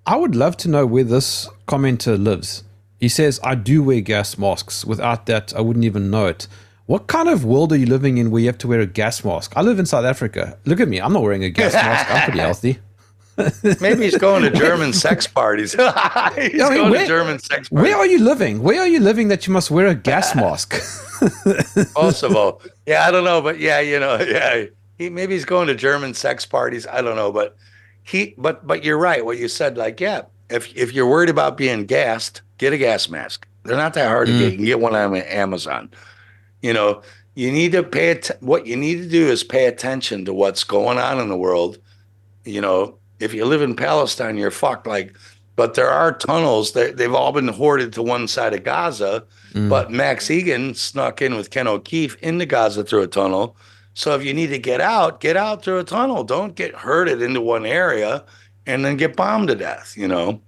I 0.06 0.16
would 0.16 0.36
love 0.36 0.56
to 0.58 0.70
know 0.70 0.86
where 0.86 1.04
this 1.04 1.50
commenter 1.68 2.22
lives. 2.22 2.64
He 2.98 3.10
says, 3.10 3.42
I 3.44 3.56
do 3.56 3.84
wear 3.84 4.00
gas 4.00 4.38
masks. 4.38 4.86
Without 4.86 5.26
that, 5.26 5.54
I 5.54 5.60
wouldn't 5.62 5.86
even 5.86 6.10
know 6.10 6.28
it. 6.28 6.48
What 6.86 7.08
kind 7.08 7.28
of 7.28 7.44
world 7.44 7.74
are 7.74 7.78
you 7.78 7.86
living 7.86 8.18
in 8.18 8.32
where 8.32 8.40
you 8.40 8.48
have 8.48 8.58
to 8.60 8.68
wear 8.70 8.80
a 8.80 8.86
gas 8.86 9.24
mask? 9.26 9.52
I 9.58 9.62
live 9.62 9.78
in 9.78 9.86
South 9.86 10.06
Africa. 10.06 10.58
Look 10.64 10.80
at 10.80 10.88
me. 10.88 11.02
I'm 11.02 11.12
not 11.12 11.22
wearing 11.22 11.44
a 11.44 11.50
gas 11.50 11.74
mask. 11.86 12.10
I'm 12.10 12.24
pretty 12.24 12.40
healthy. 12.40 12.80
Maybe 13.82 14.04
he's 14.04 14.18
going 14.18 14.44
to 14.44 14.50
German 14.50 14.94
sex 15.06 15.28
parties. 15.28 15.72
he's 15.74 15.82
I 15.82 16.32
mean, 16.38 16.58
going 16.58 16.92
where- 16.92 17.02
to 17.02 17.08
German 17.08 17.40
sex 17.40 17.70
parties. 17.70 17.84
Where 17.84 17.96
are 17.98 18.06
you 18.08 18.20
living? 18.20 18.62
Where 18.64 18.80
are 18.82 18.88
you 18.88 19.00
living 19.00 19.28
that 19.28 19.46
you 19.48 19.54
must 19.54 19.70
wear 19.72 19.88
a 19.88 19.96
gas 19.96 20.36
mask? 20.36 20.76
Kosovo. 21.96 22.60
Yeah, 22.86 23.06
I 23.08 23.12
don't 23.12 23.24
know, 23.24 23.42
but 23.42 23.60
yeah, 23.60 23.80
you 23.80 24.00
know, 24.00 24.20
yeah, 24.20 24.66
he 24.98 25.10
maybe 25.10 25.34
he's 25.34 25.46
going 25.46 25.68
to 25.68 25.76
German 25.76 26.14
sex 26.14 26.46
parties. 26.46 26.88
I 26.88 27.02
don't 27.02 27.16
know, 27.16 27.32
but 27.32 27.56
he, 28.04 28.34
but 28.38 28.66
but 28.66 28.84
you're 28.84 28.98
right. 28.98 29.24
What 29.26 29.38
you 29.38 29.48
said, 29.48 29.78
like, 29.78 30.00
yeah, 30.00 30.24
if 30.50 30.76
if 30.76 30.94
you're 30.94 31.08
worried 31.10 31.30
about 31.30 31.58
being 31.58 31.86
gassed, 31.86 32.42
get 32.58 32.74
a 32.74 32.78
gas 32.78 33.10
mask. 33.10 33.48
They're 33.64 33.78
not 33.78 33.94
that 33.96 34.08
hard 34.08 34.28
to 34.28 34.34
get. 34.34 34.48
Mm. 34.48 34.52
You 34.52 34.58
can 34.58 34.66
get 34.66 34.80
one 34.80 34.96
on 34.96 35.16
Amazon. 35.16 35.90
You 36.62 36.74
know, 36.74 37.02
you 37.36 37.52
need 37.52 37.74
to 37.74 37.84
pay 37.84 38.12
att- 38.12 38.38
what 38.42 38.66
you 38.66 38.78
need 38.78 38.96
to 38.96 39.08
do 39.10 39.28
is 39.28 39.44
pay 39.44 39.66
attention 39.66 40.24
to 40.26 40.34
what's 40.34 40.64
going 40.64 40.98
on 40.98 41.20
in 41.20 41.28
the 41.30 41.38
world. 41.38 41.78
You 42.46 42.62
know, 42.62 42.98
if 43.20 43.34
you 43.34 43.46
live 43.46 43.62
in 43.62 43.76
Palestine, 43.76 44.38
you're 44.38 44.52
fucked. 44.52 44.88
Like, 44.88 45.16
but 45.56 45.74
there 45.74 45.90
are 45.90 46.14
tunnels. 46.14 46.74
They, 46.74 46.92
they've 46.92 47.14
all 47.14 47.32
been 47.32 47.48
hoarded 47.48 47.94
to 47.94 48.04
one 48.04 48.28
side 48.28 48.54
of 48.54 48.64
Gaza. 48.64 49.24
Mm. 49.54 49.70
But 49.70 49.92
Max 49.92 50.28
Igan 50.28 50.76
snuck 50.76 51.22
in 51.22 51.36
with 51.36 51.50
Ken 51.50 51.68
O'Keefe 51.68 52.16
into 52.22 52.46
Gaza 52.46 52.84
through 52.84 53.02
a 53.02 53.08
tunnel. 53.08 53.58
So 53.94 54.14
if 54.14 54.24
you 54.24 54.34
need 54.34 54.48
to 54.48 54.60
get 54.60 54.80
out, 54.80 55.20
get 55.20 55.36
out 55.36 55.64
through 55.64 55.80
a 55.80 55.84
tunnel. 55.84 56.24
Don't 56.24 56.56
get 56.56 56.76
herded 56.76 57.22
into 57.22 57.42
one 57.42 57.66
area 57.66 58.24
and 58.68 58.86
then 58.86 58.98
get 58.98 59.16
bombed 59.16 59.48
to 59.48 59.56
death. 59.56 59.96
You 59.98 60.08
know, 60.08 60.42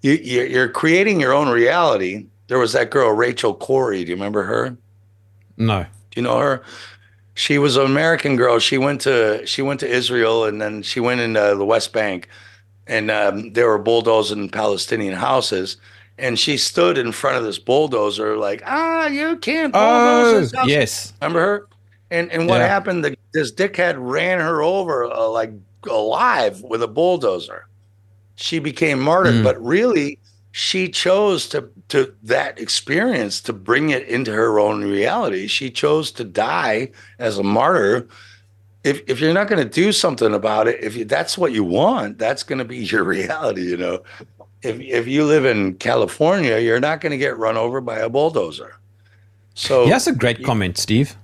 you, 0.00 0.12
you're, 0.12 0.46
you're 0.46 0.68
creating 0.70 1.20
your 1.20 1.34
own 1.34 1.48
reality. 1.48 2.26
There 2.46 2.58
was 2.58 2.72
that 2.72 2.90
girl 2.90 3.10
Rachel 3.10 3.54
Corrie. 3.54 4.04
Do 4.04 4.10
you 4.10 4.16
remember 4.16 4.42
her? 4.44 4.76
no. 5.58 5.84
Do 6.10 6.20
you 6.20 6.22
know 6.22 6.38
her? 6.38 6.62
She 7.38 7.56
was 7.58 7.76
an 7.76 7.86
American 7.86 8.34
girl. 8.36 8.58
She 8.58 8.78
went 8.78 9.00
to 9.02 9.46
she 9.46 9.62
went 9.62 9.78
to 9.80 9.88
Israel 9.88 10.44
and 10.44 10.60
then 10.60 10.82
she 10.82 10.98
went 11.00 11.20
into 11.20 11.54
the 11.56 11.64
West 11.64 11.92
Bank, 11.92 12.28
and 12.88 13.10
um, 13.10 13.52
they 13.52 13.62
were 13.64 13.78
bulldozing 13.78 14.48
Palestinian 14.50 15.14
houses. 15.14 15.76
And 16.18 16.36
she 16.36 16.56
stood 16.56 16.98
in 16.98 17.12
front 17.12 17.36
of 17.36 17.44
this 17.44 17.60
bulldozer, 17.60 18.36
like, 18.36 18.62
ah, 18.66 19.06
you 19.06 19.36
can't 19.38 19.72
bulldoze 19.72 20.32
Oh, 20.34 20.40
this 20.40 20.52
house." 20.52 20.66
yes. 20.68 21.12
Remember 21.22 21.40
her? 21.40 21.68
And 22.10 22.30
and 22.32 22.48
what 22.48 22.60
Yeah. 22.60 22.66
happened? 22.66 23.04
The, 23.04 23.16
this 23.32 23.52
dickhead 23.52 23.94
ran 23.98 24.40
her 24.40 24.60
over 24.62 25.04
uh, 25.04 25.28
like 25.28 25.52
alive 25.88 26.60
with 26.62 26.82
a 26.82 26.88
bulldozer. 26.88 27.66
She 28.36 28.58
became 28.58 28.98
martyred, 29.00 29.34
Mm. 29.36 29.44
but 29.44 29.62
really, 29.64 30.18
she 30.58 30.88
chose 30.88 31.48
to 31.48 31.70
to 31.86 32.12
that 32.24 32.58
experience 32.58 33.40
to 33.40 33.52
bring 33.52 33.90
it 33.90 34.02
into 34.08 34.32
her 34.32 34.58
own 34.58 34.82
reality. 34.82 35.46
She 35.46 35.70
chose 35.70 36.10
to 36.12 36.24
die 36.24 36.90
as 37.20 37.38
a 37.38 37.44
martyr. 37.44 38.08
If 38.82 39.00
if 39.06 39.20
you're 39.20 39.32
not 39.32 39.46
going 39.46 39.62
to 39.62 39.72
do 39.72 39.92
something 39.92 40.34
about 40.34 40.66
it, 40.66 40.82
if 40.82 40.96
you, 40.96 41.04
that's 41.04 41.38
what 41.38 41.52
you 41.52 41.62
want, 41.62 42.18
that's 42.18 42.42
going 42.42 42.58
to 42.58 42.64
be 42.64 42.78
your 42.92 43.04
reality. 43.04 43.62
You 43.70 43.76
know, 43.76 44.02
if 44.62 44.80
if 44.80 45.06
you 45.06 45.24
live 45.24 45.44
in 45.44 45.74
California, 45.74 46.58
you're 46.58 46.80
not 46.80 47.00
going 47.00 47.12
to 47.12 47.18
get 47.18 47.38
run 47.38 47.56
over 47.56 47.80
by 47.80 47.98
a 47.98 48.08
bulldozer. 48.08 48.74
So 49.54 49.84
Yeah, 49.84 49.90
that's 49.90 50.08
a 50.08 50.12
great 50.12 50.42
comment, 50.42 50.76
Steve. 50.76 51.16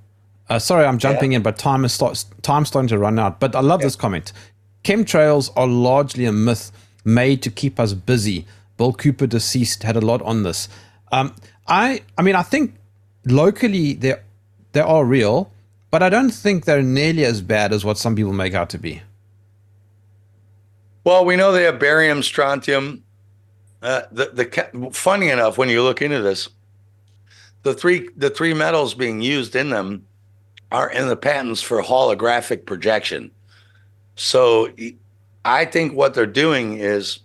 Uh, 0.48 0.60
sorry, 0.60 0.84
I'm 0.84 0.98
jumping 0.98 1.32
in, 1.32 1.42
but 1.42 1.58
time 1.58 1.84
is 1.84 1.92
start, 1.92 2.24
time's 2.42 2.68
starting 2.68 2.88
to 2.88 2.98
run 2.98 3.18
out. 3.18 3.40
But 3.40 3.56
I 3.56 3.60
love 3.60 3.80
this 3.80 3.96
comment. 3.96 4.32
Chemtrails 4.84 5.50
are 5.56 5.66
largely 5.66 6.24
a 6.24 6.32
myth 6.32 6.70
made 7.04 7.42
to 7.42 7.50
keep 7.50 7.80
us 7.80 7.94
busy. 7.94 8.46
Bill 8.76 8.92
Cooper, 8.92 9.26
deceased, 9.26 9.82
had 9.82 9.96
a 9.96 10.00
lot 10.00 10.22
on 10.22 10.42
this. 10.42 10.68
Um, 11.12 11.34
I, 11.66 12.02
I 12.18 12.22
mean, 12.22 12.34
I 12.34 12.42
think 12.42 12.74
locally 13.24 13.94
they 13.94 14.14
they 14.72 14.80
are 14.80 15.04
real, 15.04 15.50
but 15.90 16.02
I 16.02 16.08
don't 16.08 16.30
think 16.32 16.64
they're 16.64 16.82
nearly 16.82 17.24
as 17.24 17.40
bad 17.40 17.72
as 17.72 17.84
what 17.84 17.98
some 17.98 18.16
people 18.16 18.32
make 18.32 18.54
out 18.54 18.70
to 18.70 18.78
be. 18.78 19.02
Well, 21.04 21.24
we 21.24 21.36
know 21.36 21.52
they 21.52 21.64
have 21.64 21.78
barium, 21.78 22.22
strontium, 22.22 23.02
Uh, 23.84 24.00
the 24.10 24.30
the 24.32 24.90
funny 24.92 25.28
enough, 25.28 25.58
when 25.58 25.68
you 25.68 25.82
look 25.82 26.00
into 26.00 26.22
this, 26.22 26.48
the 27.64 27.74
three 27.74 28.08
the 28.16 28.30
three 28.30 28.54
metals 28.54 28.94
being 28.94 29.20
used 29.20 29.54
in 29.54 29.68
them 29.68 30.06
are 30.70 30.88
in 30.88 31.08
the 31.08 31.16
patents 31.16 31.60
for 31.60 31.82
holographic 31.82 32.64
projection. 32.64 33.30
So 34.16 34.70
I 35.44 35.66
think 35.66 35.92
what 35.92 36.14
they're 36.14 36.24
doing 36.24 36.78
is 36.78 37.20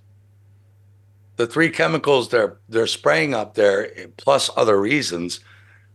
the 1.40 1.48
three 1.48 1.70
chemicals 1.70 2.28
they're 2.28 2.58
they're 2.68 2.86
spraying 2.86 3.34
up 3.34 3.54
there, 3.54 3.90
plus 4.18 4.50
other 4.58 4.78
reasons, 4.80 5.40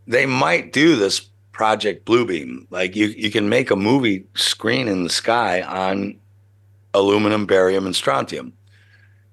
they 0.06 0.24
might 0.24 0.72
do 0.72 0.96
this 0.96 1.20
project 1.52 2.06
Bluebeam. 2.06 2.66
Like 2.70 2.96
you 2.96 3.08
you 3.08 3.30
can 3.30 3.50
make 3.50 3.70
a 3.70 3.76
movie 3.76 4.24
screen 4.34 4.88
in 4.88 5.04
the 5.04 5.10
sky 5.10 5.60
on 5.60 6.18
aluminum, 6.94 7.44
barium, 7.44 7.84
and 7.84 7.94
strontium. 7.94 8.54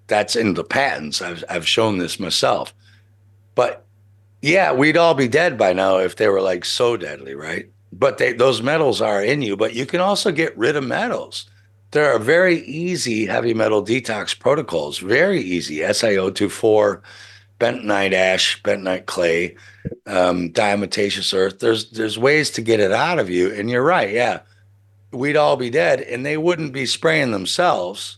That's 0.08 0.36
in 0.36 0.54
the 0.56 0.66
patents. 0.66 1.22
I've 1.22 1.46
I've 1.50 1.66
shown 1.66 1.98
this 1.98 2.20
myself. 2.20 2.74
But 3.56 3.86
yeah, 4.42 4.74
we'd 4.74 4.98
all 4.98 5.14
be 5.14 5.30
dead 5.30 5.58
by 5.58 5.72
now 5.72 6.00
if 6.00 6.18
they 6.18 6.28
were 6.28 6.42
like 6.42 6.66
so 6.66 6.98
deadly, 6.98 7.36
right? 7.36 7.70
But 7.94 8.18
they 8.18 8.34
those 8.34 8.62
metals 8.62 9.02
are 9.02 9.24
in 9.24 9.42
you, 9.42 9.56
but 9.56 9.76
you 9.76 9.86
can 9.86 10.02
also 10.02 10.34
get 10.34 10.58
rid 10.58 10.76
of 10.76 10.84
metals. 10.84 11.50
There 11.92 12.14
are 12.14 12.20
very 12.20 12.60
easy 12.62 13.26
heavy 13.26 13.54
metal 13.54 13.84
detox 13.84 14.38
protocols, 14.38 15.00
very 15.00 15.42
easy. 15.42 15.84
S 15.84 16.04
I 16.04 16.16
O 16.16 16.30
two 16.30 16.50
four, 16.50 17.04
bentonite 17.60 18.14
ash, 18.14 18.62
bentonite 18.64 19.06
clay, 19.06 19.56
um, 20.08 20.50
diatomaceous 20.52 21.34
earth. 21.34 21.60
There's 21.60 21.92
there's 21.92 22.18
ways 22.18 22.50
to 22.52 22.62
get 22.62 22.80
it 22.80 22.92
out 22.92 23.20
of 23.20 23.30
you. 23.30 23.52
And 23.54 23.70
you're 23.70 23.84
right, 23.84 24.12
yeah. 24.12 24.40
We'd 25.12 25.36
all 25.36 25.58
be 25.58 25.70
dead 25.70 26.02
and 26.02 26.26
they 26.26 26.38
wouldn't 26.38 26.72
be 26.72 26.86
spraying 26.86 27.32
themselves. 27.32 28.18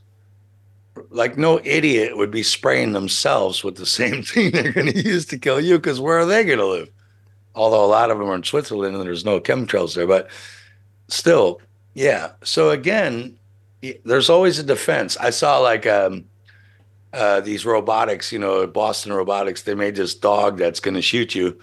Like 1.09 1.39
no 1.39 1.59
idiot 1.63 2.15
would 2.15 2.29
be 2.29 2.43
spraying 2.43 2.93
themselves 2.93 3.63
with 3.63 3.77
the 3.77 3.85
same 3.99 4.21
thing 4.21 4.51
they're 4.51 4.71
going 4.71 4.93
to 4.93 5.03
use 5.03 5.25
to 5.27 5.39
kill 5.39 5.59
you 5.59 5.77
because 5.77 5.99
where 5.99 6.19
are 6.19 6.25
they 6.25 6.43
going 6.43 6.59
to 6.59 6.67
live? 6.67 6.89
Although 7.55 7.83
a 7.83 7.87
lot 7.87 8.11
of 8.11 8.19
them 8.19 8.29
are 8.29 8.35
in 8.35 8.43
Switzerland 8.43 8.95
and 8.95 9.03
there's 9.03 9.25
no 9.25 9.39
chemtrails 9.39 9.95
there, 9.95 10.07
but 10.07 10.29
still, 11.07 11.59
yeah. 11.93 12.31
So 12.43 12.69
again, 12.69 13.37
there's 14.05 14.29
always 14.29 14.59
a 14.59 14.63
defense. 14.63 15.17
I 15.17 15.29
saw 15.29 15.59
like 15.59 15.85
um, 15.85 16.25
uh, 17.11 17.41
these 17.41 17.65
robotics, 17.65 18.31
you 18.31 18.39
know, 18.39 18.65
Boston 18.65 19.13
Robotics, 19.13 19.63
they 19.63 19.75
made 19.75 19.95
this 19.95 20.15
dog 20.15 20.57
that's 20.57 20.79
going 20.79 20.95
to 20.95 21.01
shoot 21.01 21.35
you. 21.35 21.59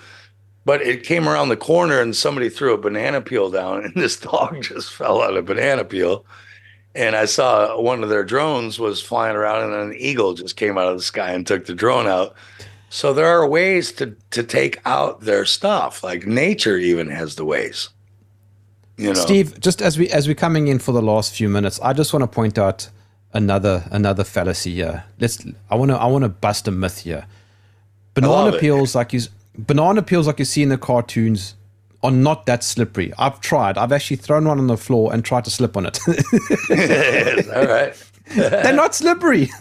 But 0.67 0.83
it 0.83 1.05
came 1.05 1.29
around 1.29 1.49
the 1.49 1.57
corner 1.57 2.01
and 2.01 2.15
somebody 2.15 2.51
threw 2.51 2.75
a 2.75 2.79
banana 2.79 3.21
peel 3.21 3.51
down, 3.51 3.85
and 3.85 3.95
this 3.95 4.19
dog 4.19 4.63
just 4.63 4.93
fell 4.93 5.23
on 5.23 5.37
a 5.37 5.43
banana 5.43 5.85
peel. 5.85 6.25
And 6.95 7.15
I 7.15 7.25
saw 7.25 7.81
one 7.81 8.03
of 8.03 8.09
their 8.09 8.25
drones 8.25 8.79
was 8.79 9.01
flying 9.01 9.37
around, 9.37 9.73
and 9.73 9.93
an 9.93 9.97
eagle 9.97 10.35
just 10.35 10.57
came 10.57 10.77
out 10.77 10.89
of 10.89 10.97
the 10.97 11.05
sky 11.05 11.31
and 11.31 11.47
took 11.47 11.67
the 11.67 11.75
drone 11.75 12.07
out. 12.07 12.35
So 12.91 13.15
there 13.15 13.29
are 13.29 13.47
ways 13.47 13.93
to 13.93 14.17
to 14.33 14.43
take 14.43 14.81
out 14.85 15.21
their 15.21 15.45
stuff. 15.45 16.03
Like 16.03 16.27
nature 16.27 16.77
even 16.77 17.09
has 17.09 17.37
the 17.37 17.45
ways. 17.45 17.91
You 19.01 19.09
know, 19.09 19.15
Steve, 19.15 19.59
just 19.61 19.81
as 19.81 19.99
we 19.99 20.11
as 20.11 20.29
we're 20.29 20.35
coming 20.35 20.69
in 20.69 20.79
for 20.79 20.93
the 20.93 21.01
last 21.01 21.35
few 21.35 21.49
minutes, 21.49 21.81
I 21.81 21.95
just 21.95 22.13
want 22.13 22.23
to 22.23 22.27
point 22.27 22.59
out 22.59 22.91
another 23.33 23.85
another 23.91 24.25
fallacy 24.25 24.75
here. 24.75 25.05
Let's 25.19 25.43
I 25.71 25.77
want 25.77 25.91
to 25.91 25.97
I 25.97 26.07
want 26.07 26.25
to 26.25 26.29
bust 26.29 26.69
a 26.69 26.71
myth 26.71 26.99
here. 26.99 27.27
Banana 28.13 28.59
peels 28.59 28.95
like 28.95 29.15
you 29.15 29.23
banana 29.57 30.03
peels 30.03 30.27
like 30.27 30.39
you 30.39 30.45
see 30.45 30.63
in 30.63 30.69
the 30.69 30.77
cartoons 30.77 31.55
are 32.03 32.11
not 32.11 32.45
that 32.45 32.63
slippery. 32.63 33.13
I've 33.19 33.41
tried. 33.41 33.79
I've 33.79 33.93
actually 33.93 34.17
thrown 34.17 34.47
one 34.47 34.59
on 34.59 34.67
the 34.67 34.77
floor 34.77 35.13
and 35.15 35.25
tried 35.25 35.45
to 35.45 35.51
slip 35.51 35.79
on 35.79 35.87
it. 35.87 35.99
all 37.55 37.67
right. 37.67 37.95
They're 38.35 38.73
not 38.75 38.95
slippery. 38.95 39.49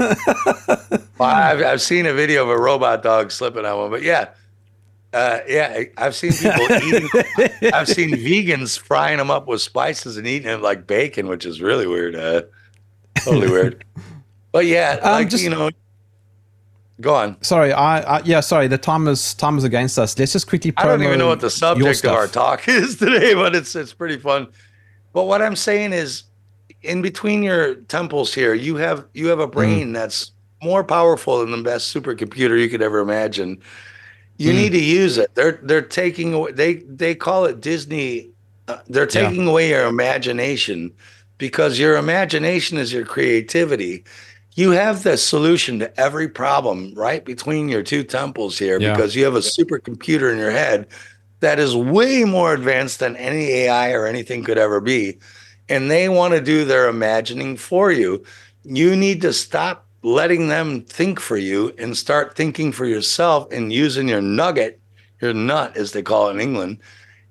Well, 1.20 1.30
I've, 1.30 1.62
I've 1.62 1.82
seen 1.82 2.06
a 2.06 2.14
video 2.14 2.44
of 2.44 2.50
a 2.50 2.58
robot 2.58 3.04
dog 3.04 3.34
slipping 3.34 3.66
on 3.66 3.78
one, 3.78 3.90
but 3.92 4.04
yeah, 4.04 4.30
uh, 5.14 5.40
yeah, 5.48 5.84
I've 5.98 6.16
seen 6.16 6.32
people 6.34 6.72
eating. 6.72 7.10
I've 7.74 7.88
seen 7.88 8.12
vegans 8.12 8.78
frying 8.80 9.18
them 9.18 9.32
up 9.32 9.48
with 9.48 9.62
spices 9.62 10.18
and 10.18 10.28
eating 10.28 10.48
them 10.48 10.62
like 10.62 10.86
bacon, 10.88 11.28
which 11.28 11.46
is 11.46 11.62
really 11.62 11.88
weird. 11.88 12.16
Uh, 12.16 12.44
totally 13.20 13.50
weird. 13.50 13.84
But 14.52 14.66
yeah, 14.66 15.00
Um, 15.04 15.12
like 15.14 15.30
just- 15.30 15.44
you 15.44 15.50
know, 15.50 15.70
go 17.02 17.16
on. 17.16 17.42
sorry, 17.44 17.72
I, 17.74 18.18
I 18.18 18.22
yeah, 18.24 18.40
sorry. 18.40 18.68
The 18.68 18.78
time 18.78 19.08
is 19.08 19.34
time 19.36 19.58
is 19.58 19.64
against 19.64 19.98
us. 19.98 20.18
Let's 20.18 20.34
just 20.34 20.48
quickly. 20.48 20.74
I 20.78 20.86
don't 20.86 21.02
even 21.04 21.20
know 21.20 21.28
what 21.28 21.40
the 21.40 21.50
subject 21.50 22.04
of 22.06 22.12
our 22.14 22.28
talk 22.28 22.68
is 22.68 22.98
today, 22.98 23.34
but 23.34 23.56
it's 23.56 23.76
it's 23.76 23.94
pretty 23.94 24.18
fun. 24.18 24.48
But 25.14 25.26
what 25.26 25.42
I'm 25.42 25.56
saying 25.56 25.94
is, 25.94 26.24
in 26.84 27.02
between 27.02 27.42
your 27.42 27.76
temples 27.76 28.34
here, 28.34 28.54
you 28.54 28.76
have 28.76 29.06
you 29.14 29.28
have 29.28 29.40
a 29.40 29.48
Mm. 29.48 29.52
brain 29.52 29.94
that's 29.94 30.32
more 30.62 30.84
powerful 30.84 31.40
than 31.40 31.52
the 31.52 31.62
best 31.64 31.94
supercomputer 31.96 32.60
you 32.60 32.70
could 32.70 32.82
ever 32.82 33.00
imagine. 33.00 33.62
You 34.40 34.54
Mm. 34.54 34.56
need 34.56 34.72
to 34.72 34.82
use 34.84 35.18
it. 35.18 35.30
They're 35.36 35.60
they're 35.62 35.82
taking 35.82 36.34
away. 36.34 36.54
They 36.54 36.76
they 36.88 37.14
call 37.14 37.46
it 37.46 37.60
Disney. 37.62 38.30
Uh, 38.70 38.78
they're 38.88 39.04
Yeah. 39.04 39.28
taking 39.30 39.48
away 39.48 39.70
your 39.70 39.86
imagination 39.86 40.92
because 41.38 41.78
your 41.78 41.98
imagination 41.98 42.78
is 42.78 42.92
your 42.94 43.04
creativity. 43.06 44.04
You 44.56 44.72
have 44.72 45.04
the 45.04 45.18
solution 45.18 45.80
to 45.80 46.00
every 46.00 46.28
problem 46.30 46.94
right 46.96 47.24
between 47.24 47.68
your 47.70 47.84
two 47.84 48.04
temples 48.04 48.58
here 48.58 48.80
Yeah. 48.80 48.94
because 48.94 49.16
you 49.16 49.26
have 49.26 49.36
a 49.36 49.40
supercomputer 49.42 50.32
in 50.32 50.38
your 50.38 50.52
head 50.52 50.88
that 51.42 51.60
is 51.60 51.76
way 51.76 52.24
more 52.24 52.54
advanced 52.54 53.00
than 53.00 53.16
any 53.18 53.52
AI 53.64 53.92
or 53.92 54.06
anything 54.06 54.44
could 54.44 54.58
ever 54.58 54.80
be. 54.80 55.18
And 55.68 55.92
they 55.92 56.08
want 56.10 56.34
to 56.34 56.42
do 56.42 56.64
their 56.66 56.88
imagining 56.88 57.58
for 57.58 57.92
you. 57.92 58.24
You 58.64 58.96
need 58.96 59.22
to 59.22 59.34
stop 59.34 59.86
letting 60.02 60.48
them 60.48 60.82
think 60.82 61.20
for 61.20 61.38
you 61.38 61.74
and 61.78 61.98
start 61.98 62.36
thinking 62.36 62.72
for 62.72 62.86
yourself 62.86 63.52
and 63.52 63.74
using 63.74 64.08
your 64.08 64.22
nugget, 64.22 64.80
your 65.22 65.34
nut, 65.34 65.76
as 65.76 65.92
they 65.92 66.02
call 66.02 66.30
it 66.30 66.34
in 66.34 66.40
England, 66.40 66.78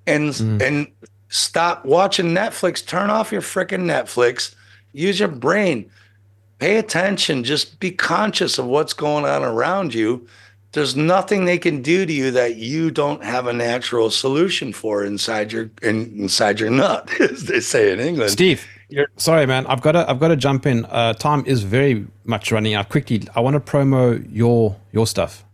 and 0.05 0.35
hmm. 0.35 0.61
and 0.61 0.87
stop 1.29 1.85
watching 1.85 2.27
Netflix. 2.27 2.85
Turn 2.85 3.09
off 3.09 3.31
your 3.31 3.41
freaking 3.41 3.85
Netflix. 3.85 4.55
Use 4.91 5.19
your 5.19 5.29
brain. 5.29 5.89
Pay 6.59 6.77
attention. 6.77 7.43
Just 7.43 7.79
be 7.79 7.91
conscious 7.91 8.57
of 8.57 8.65
what's 8.65 8.93
going 8.93 9.25
on 9.25 9.43
around 9.43 9.93
you. 9.93 10.27
There's 10.71 10.95
nothing 10.95 11.45
they 11.45 11.57
can 11.57 11.81
do 11.81 12.05
to 12.05 12.13
you 12.13 12.29
that 12.31 12.57
you 12.57 12.91
don't 12.91 13.23
have 13.23 13.47
a 13.47 13.53
natural 13.53 14.11
solution 14.11 14.71
for 14.71 15.03
inside 15.03 15.51
your 15.51 15.71
in, 15.81 16.13
inside 16.19 16.59
your 16.59 16.69
nut, 16.69 17.09
as 17.19 17.45
they 17.45 17.59
say 17.59 17.91
in 17.91 17.99
England. 17.99 18.31
Steve, 18.31 18.67
sorry, 19.17 19.45
man. 19.45 19.65
I've 19.67 19.81
got 19.81 19.93
to 19.93 20.09
I've 20.09 20.19
got 20.19 20.29
to 20.29 20.35
jump 20.35 20.65
in. 20.65 20.85
Uh, 20.85 21.13
time 21.13 21.43
is 21.45 21.63
very 21.63 22.07
much 22.25 22.51
running 22.51 22.73
out. 22.73 22.89
Quickly, 22.89 23.23
I 23.35 23.39
want 23.39 23.53
to 23.53 23.59
promo 23.59 24.25
your 24.31 24.75
your 24.91 25.07
stuff. 25.07 25.45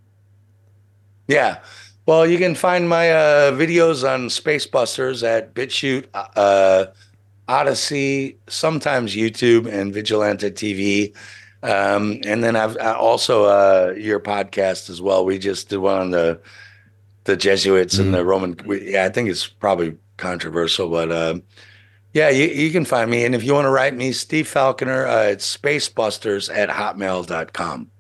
Yeah. 1.28 1.60
Well, 2.06 2.28
you 2.28 2.38
can 2.38 2.54
find 2.54 2.88
my 2.88 3.12
uh, 3.12 3.52
videos 3.52 4.08
on 4.08 4.28
Spacebusters 4.28 5.28
at 5.28 5.56
BitChute, 5.56 6.06
uh, 6.14 6.86
Odysee, 7.50 8.36
sometimes 8.48 9.16
YouTube, 9.16 9.66
and 9.66 9.92
Vigilante 9.92 10.52
TV. 10.52 11.16
Um, 11.64 12.20
and 12.24 12.44
then 12.44 12.56
I've 12.56 12.78
I 12.78 12.94
also 12.94 13.46
uh, 13.46 13.96
your 13.98 14.20
podcast 14.20 14.90
as 14.90 15.02
well. 15.02 15.26
We 15.26 15.40
just 15.40 15.70
did 15.70 15.80
one 15.80 16.00
on 16.00 16.12
the 16.12 16.40
the 17.24 17.36
Jesuits 17.36 17.98
and 17.98 18.14
the 18.14 18.24
Roman. 18.24 18.56
We, 18.66 18.94
yeah, 18.94 19.06
I 19.06 19.10
think 19.10 19.30
it's 19.30 19.48
probably 19.48 19.98
controversial, 20.18 20.90
but 20.90 21.12
um, 21.12 21.42
yeah, 22.16 22.30
you, 22.30 22.48
you 22.48 22.72
can 22.72 22.86
find 22.86 23.12
me. 23.12 23.26
And 23.26 23.36
if 23.36 23.44
you 23.44 23.54
want 23.54 23.66
to 23.66 23.70
write 23.70 23.94
me, 23.94 24.14
Steve 24.14 24.48
Falconer, 24.48 25.06
uh, 25.06 25.24
it's 25.24 25.58
spacebusters 25.58 26.50
at 26.50 26.70
hotmail.com. 26.70 27.92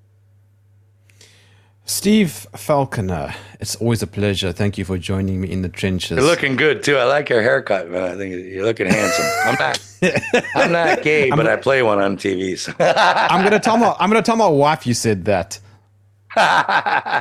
Steve 1.83 2.31
Falconer, 2.55 3.35
it's 3.59 3.75
always 3.75 4.01
a 4.01 4.07
pleasure. 4.07 4.53
Thank 4.53 4.77
you 4.77 4.85
for 4.85 4.97
joining 4.97 5.41
me 5.41 5.51
in 5.51 5.63
the 5.63 5.69
trenches. 5.69 6.11
You're 6.11 6.25
looking 6.25 6.55
good 6.55 6.81
too. 6.81 6.95
I 6.95 7.03
like 7.03 7.29
your 7.29 7.41
haircut, 7.41 7.89
man. 7.89 8.03
I 8.03 8.15
think 8.15 8.33
you're 8.53 8.63
looking 8.63 8.87
handsome. 8.87 9.25
I'm 9.43 9.55
not, 9.59 10.45
I'm 10.55 10.71
not 10.71 11.03
gay, 11.03 11.29
but 11.29 11.45
I 11.45 11.57
play 11.57 11.83
one 11.83 11.99
on 11.99 12.15
TV. 12.15 12.57
So. 12.57 12.73
I'm 12.79 13.43
gonna 13.43 13.59
tell 13.59 13.77
my 13.77 13.95
I'm 13.99 14.09
gonna 14.09 14.23
tell 14.23 14.37
my 14.37 14.47
wife 14.47 14.87
you 14.87 14.93
said 14.93 15.25
that. 15.25 15.59
I 16.37 17.19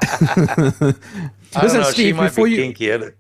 don't 1.53 1.63
Listen, 1.63 1.81
know, 1.81 1.87
she 1.89 1.93
Steve, 1.93 2.17
might 2.17 2.29
before 2.29 2.45
be 2.47 2.53
you. 2.53 3.13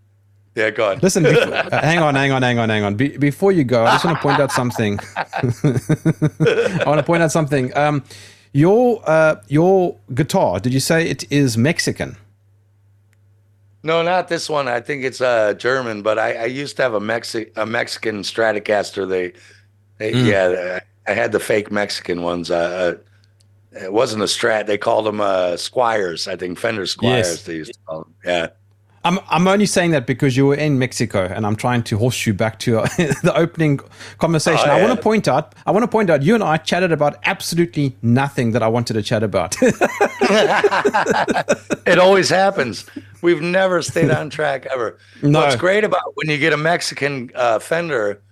Yeah, 0.54 0.70
go 0.70 0.90
on. 0.90 0.98
listen, 1.00 1.22
before, 1.24 1.52
uh, 1.54 1.80
hang 1.82 1.98
on, 1.98 2.14
hang 2.14 2.30
on, 2.30 2.42
hang 2.42 2.58
on, 2.58 2.68
hang 2.68 2.84
on. 2.84 2.94
Be, 2.94 3.16
before 3.16 3.50
you 3.52 3.64
go, 3.64 3.84
I 3.84 3.92
just 3.92 4.04
want 4.04 4.18
to 4.18 4.22
point 4.22 4.38
out 4.40 4.52
something. 4.52 5.00
I 5.16 6.82
want 6.86 6.98
to 6.98 7.02
point 7.04 7.22
out 7.22 7.32
something. 7.32 7.76
Um, 7.76 8.04
your 8.52 9.02
uh, 9.04 9.36
your 9.48 9.96
guitar. 10.14 10.60
Did 10.60 10.72
you 10.72 10.80
say 10.80 11.08
it 11.08 11.30
is 11.32 11.58
Mexican? 11.58 12.16
No, 13.82 14.02
not 14.02 14.28
this 14.28 14.48
one. 14.48 14.68
I 14.68 14.80
think 14.80 15.04
it's 15.04 15.20
uh, 15.20 15.54
German, 15.54 16.02
but 16.02 16.18
I, 16.18 16.34
I 16.34 16.44
used 16.46 16.76
to 16.76 16.82
have 16.82 16.94
a 16.94 17.00
Mexi- 17.00 17.50
a 17.56 17.66
Mexican 17.66 18.22
Stratocaster. 18.22 19.08
They, 19.08 19.32
they 19.98 20.12
Mm. 20.12 20.26
yeah, 20.26 20.80
I 21.06 21.12
had 21.12 21.32
the 21.32 21.40
fake 21.40 21.70
Mexican 21.70 22.22
ones. 22.22 22.50
Uh, 22.50 22.96
uh, 23.74 23.78
it 23.84 23.92
wasn't 23.92 24.22
a 24.22 24.26
Strat. 24.26 24.66
They 24.66 24.78
called 24.78 25.04
them 25.06 25.20
uh, 25.20 25.52
Squiers. 25.56 26.26
I 26.28 26.36
think 26.36 26.58
Fender 26.58 26.84
Squiers. 26.84 27.02
Yes. 27.02 27.42
They 27.42 27.56
used 27.56 27.72
to 27.74 27.78
call 27.86 27.98
them. 28.04 28.14
Yeah. 28.24 28.46
I'm 29.04 29.18
I'm 29.28 29.46
only 29.46 29.66
saying 29.66 29.90
that 29.90 30.06
because 30.06 30.36
you 30.36 30.46
were 30.46 30.54
in 30.54 30.78
Mexico, 30.78 31.24
and 31.24 31.46
I'm 31.46 31.56
trying 31.56 31.82
to 31.84 31.98
horseshoe 31.98 32.32
back 32.32 32.58
to 32.60 32.80
uh, 32.80 32.86
the 32.96 33.32
opening 33.36 33.80
conversation. 34.18 34.68
Oh, 34.68 34.72
I 34.72 34.82
want 34.82 34.96
to 34.96 35.02
point 35.02 35.28
out. 35.28 35.54
I 35.66 35.70
want 35.70 35.82
to 35.82 35.88
point 35.88 36.10
out. 36.10 36.22
You 36.22 36.34
and 36.34 36.42
I 36.42 36.56
chatted 36.56 36.92
about 36.92 37.16
absolutely 37.24 37.96
nothing 38.02 38.52
that 38.52 38.62
I 38.62 38.68
wanted 38.68 38.94
to 38.94 39.02
chat 39.02 39.22
about. 39.22 39.56
It 41.86 41.98
always 41.98 42.30
happens. 42.30 42.86
We've 43.20 43.42
never 43.42 43.82
stayed 43.82 44.10
on 44.10 44.30
track 44.30 44.66
ever. 44.66 44.98
No. 45.22 45.40
What's 45.40 45.56
great 45.56 45.84
about 45.84 46.12
when 46.14 46.30
you 46.30 46.38
get 46.38 46.52
a 46.52 46.56
Mexican 46.56 47.30
uh, 47.34 47.58
Fender 47.58 48.22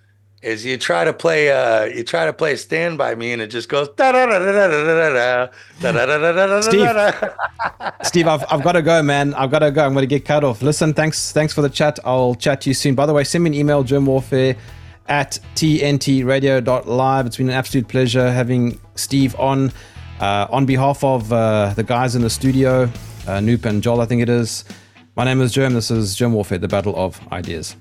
is 0.43 0.65
you 0.65 0.77
try 0.77 1.05
to 1.05 1.13
play 1.13 1.51
uh, 1.51 1.85
you 1.85 2.03
try 2.03 2.27
to 2.27 2.33
play 2.33 2.57
Stand 2.57 2.99
by 2.99 3.15
Me 3.15 3.33
and 3.33 3.41
it 3.41 3.47
just 3.47 3.69
goes 3.69 3.89
da 3.91 4.13
da 4.13 4.27
da 4.27 4.39
da 4.39 4.53
da 4.53 4.69
da 4.69 5.93
da 5.93 5.93
da 5.93 6.33
da 6.33 6.47
da 6.47 6.61
Steve. 6.61 6.89
Steve, 8.03 8.27
I've, 8.27 8.45
I've 8.51 8.63
got 8.63 8.73
to 8.73 8.83
go, 8.83 9.03
man. 9.03 9.35
I've 9.35 9.51
got 9.51 9.61
to 9.61 9.71
go. 9.71 9.85
I'm 9.85 9.93
going 9.93 10.03
to 10.03 10.07
get 10.07 10.25
cut 10.25 10.43
off. 10.43 10.61
Listen, 10.63 10.93
thanks 10.93 11.33
thanks 11.33 11.53
for 11.53 11.63
the 11.63 11.71
chat. 11.71 11.99
I'll 12.05 12.35
chat 12.35 12.61
to 12.63 12.71
you 12.71 12.75
soon. 12.75 12.95
By 12.95 13.07
the 13.07 13.13
way, 13.13 13.25
send 13.25 13.45
me 13.45 13.51
an 13.51 13.55
email, 13.55 13.85
Jerm 13.85 14.05
Warfare 14.07 14.57
at 15.09 15.39
tntradio.live. 15.55 17.27
It's 17.27 17.37
been 17.37 17.49
an 17.49 17.55
absolute 17.55 17.89
pleasure 17.89 18.31
having 18.31 18.81
Steve 18.97 19.39
on. 19.39 19.73
Uh, 20.21 20.47
on 20.51 20.65
behalf 20.65 21.03
of 21.03 21.33
uh, 21.33 21.73
the 21.75 21.83
guys 21.83 22.15
in 22.15 22.23
the 22.23 22.31
studio, 22.31 22.85
uh, 22.85 23.41
Noop 23.41 23.65
and 23.65 23.83
Joel, 23.83 24.01
I 24.01 24.07
think 24.07 24.23
it 24.23 24.29
is. 24.29 24.65
My 25.17 25.25
name 25.25 25.41
is 25.41 25.53
Jerm. 25.53 25.73
This 25.73 25.91
is 25.91 26.17
Jerm 26.17 26.31
Warfare, 26.31 26.59
the 26.59 26.69
battle 26.69 26.95
of 26.95 27.21
ideas. 27.33 27.75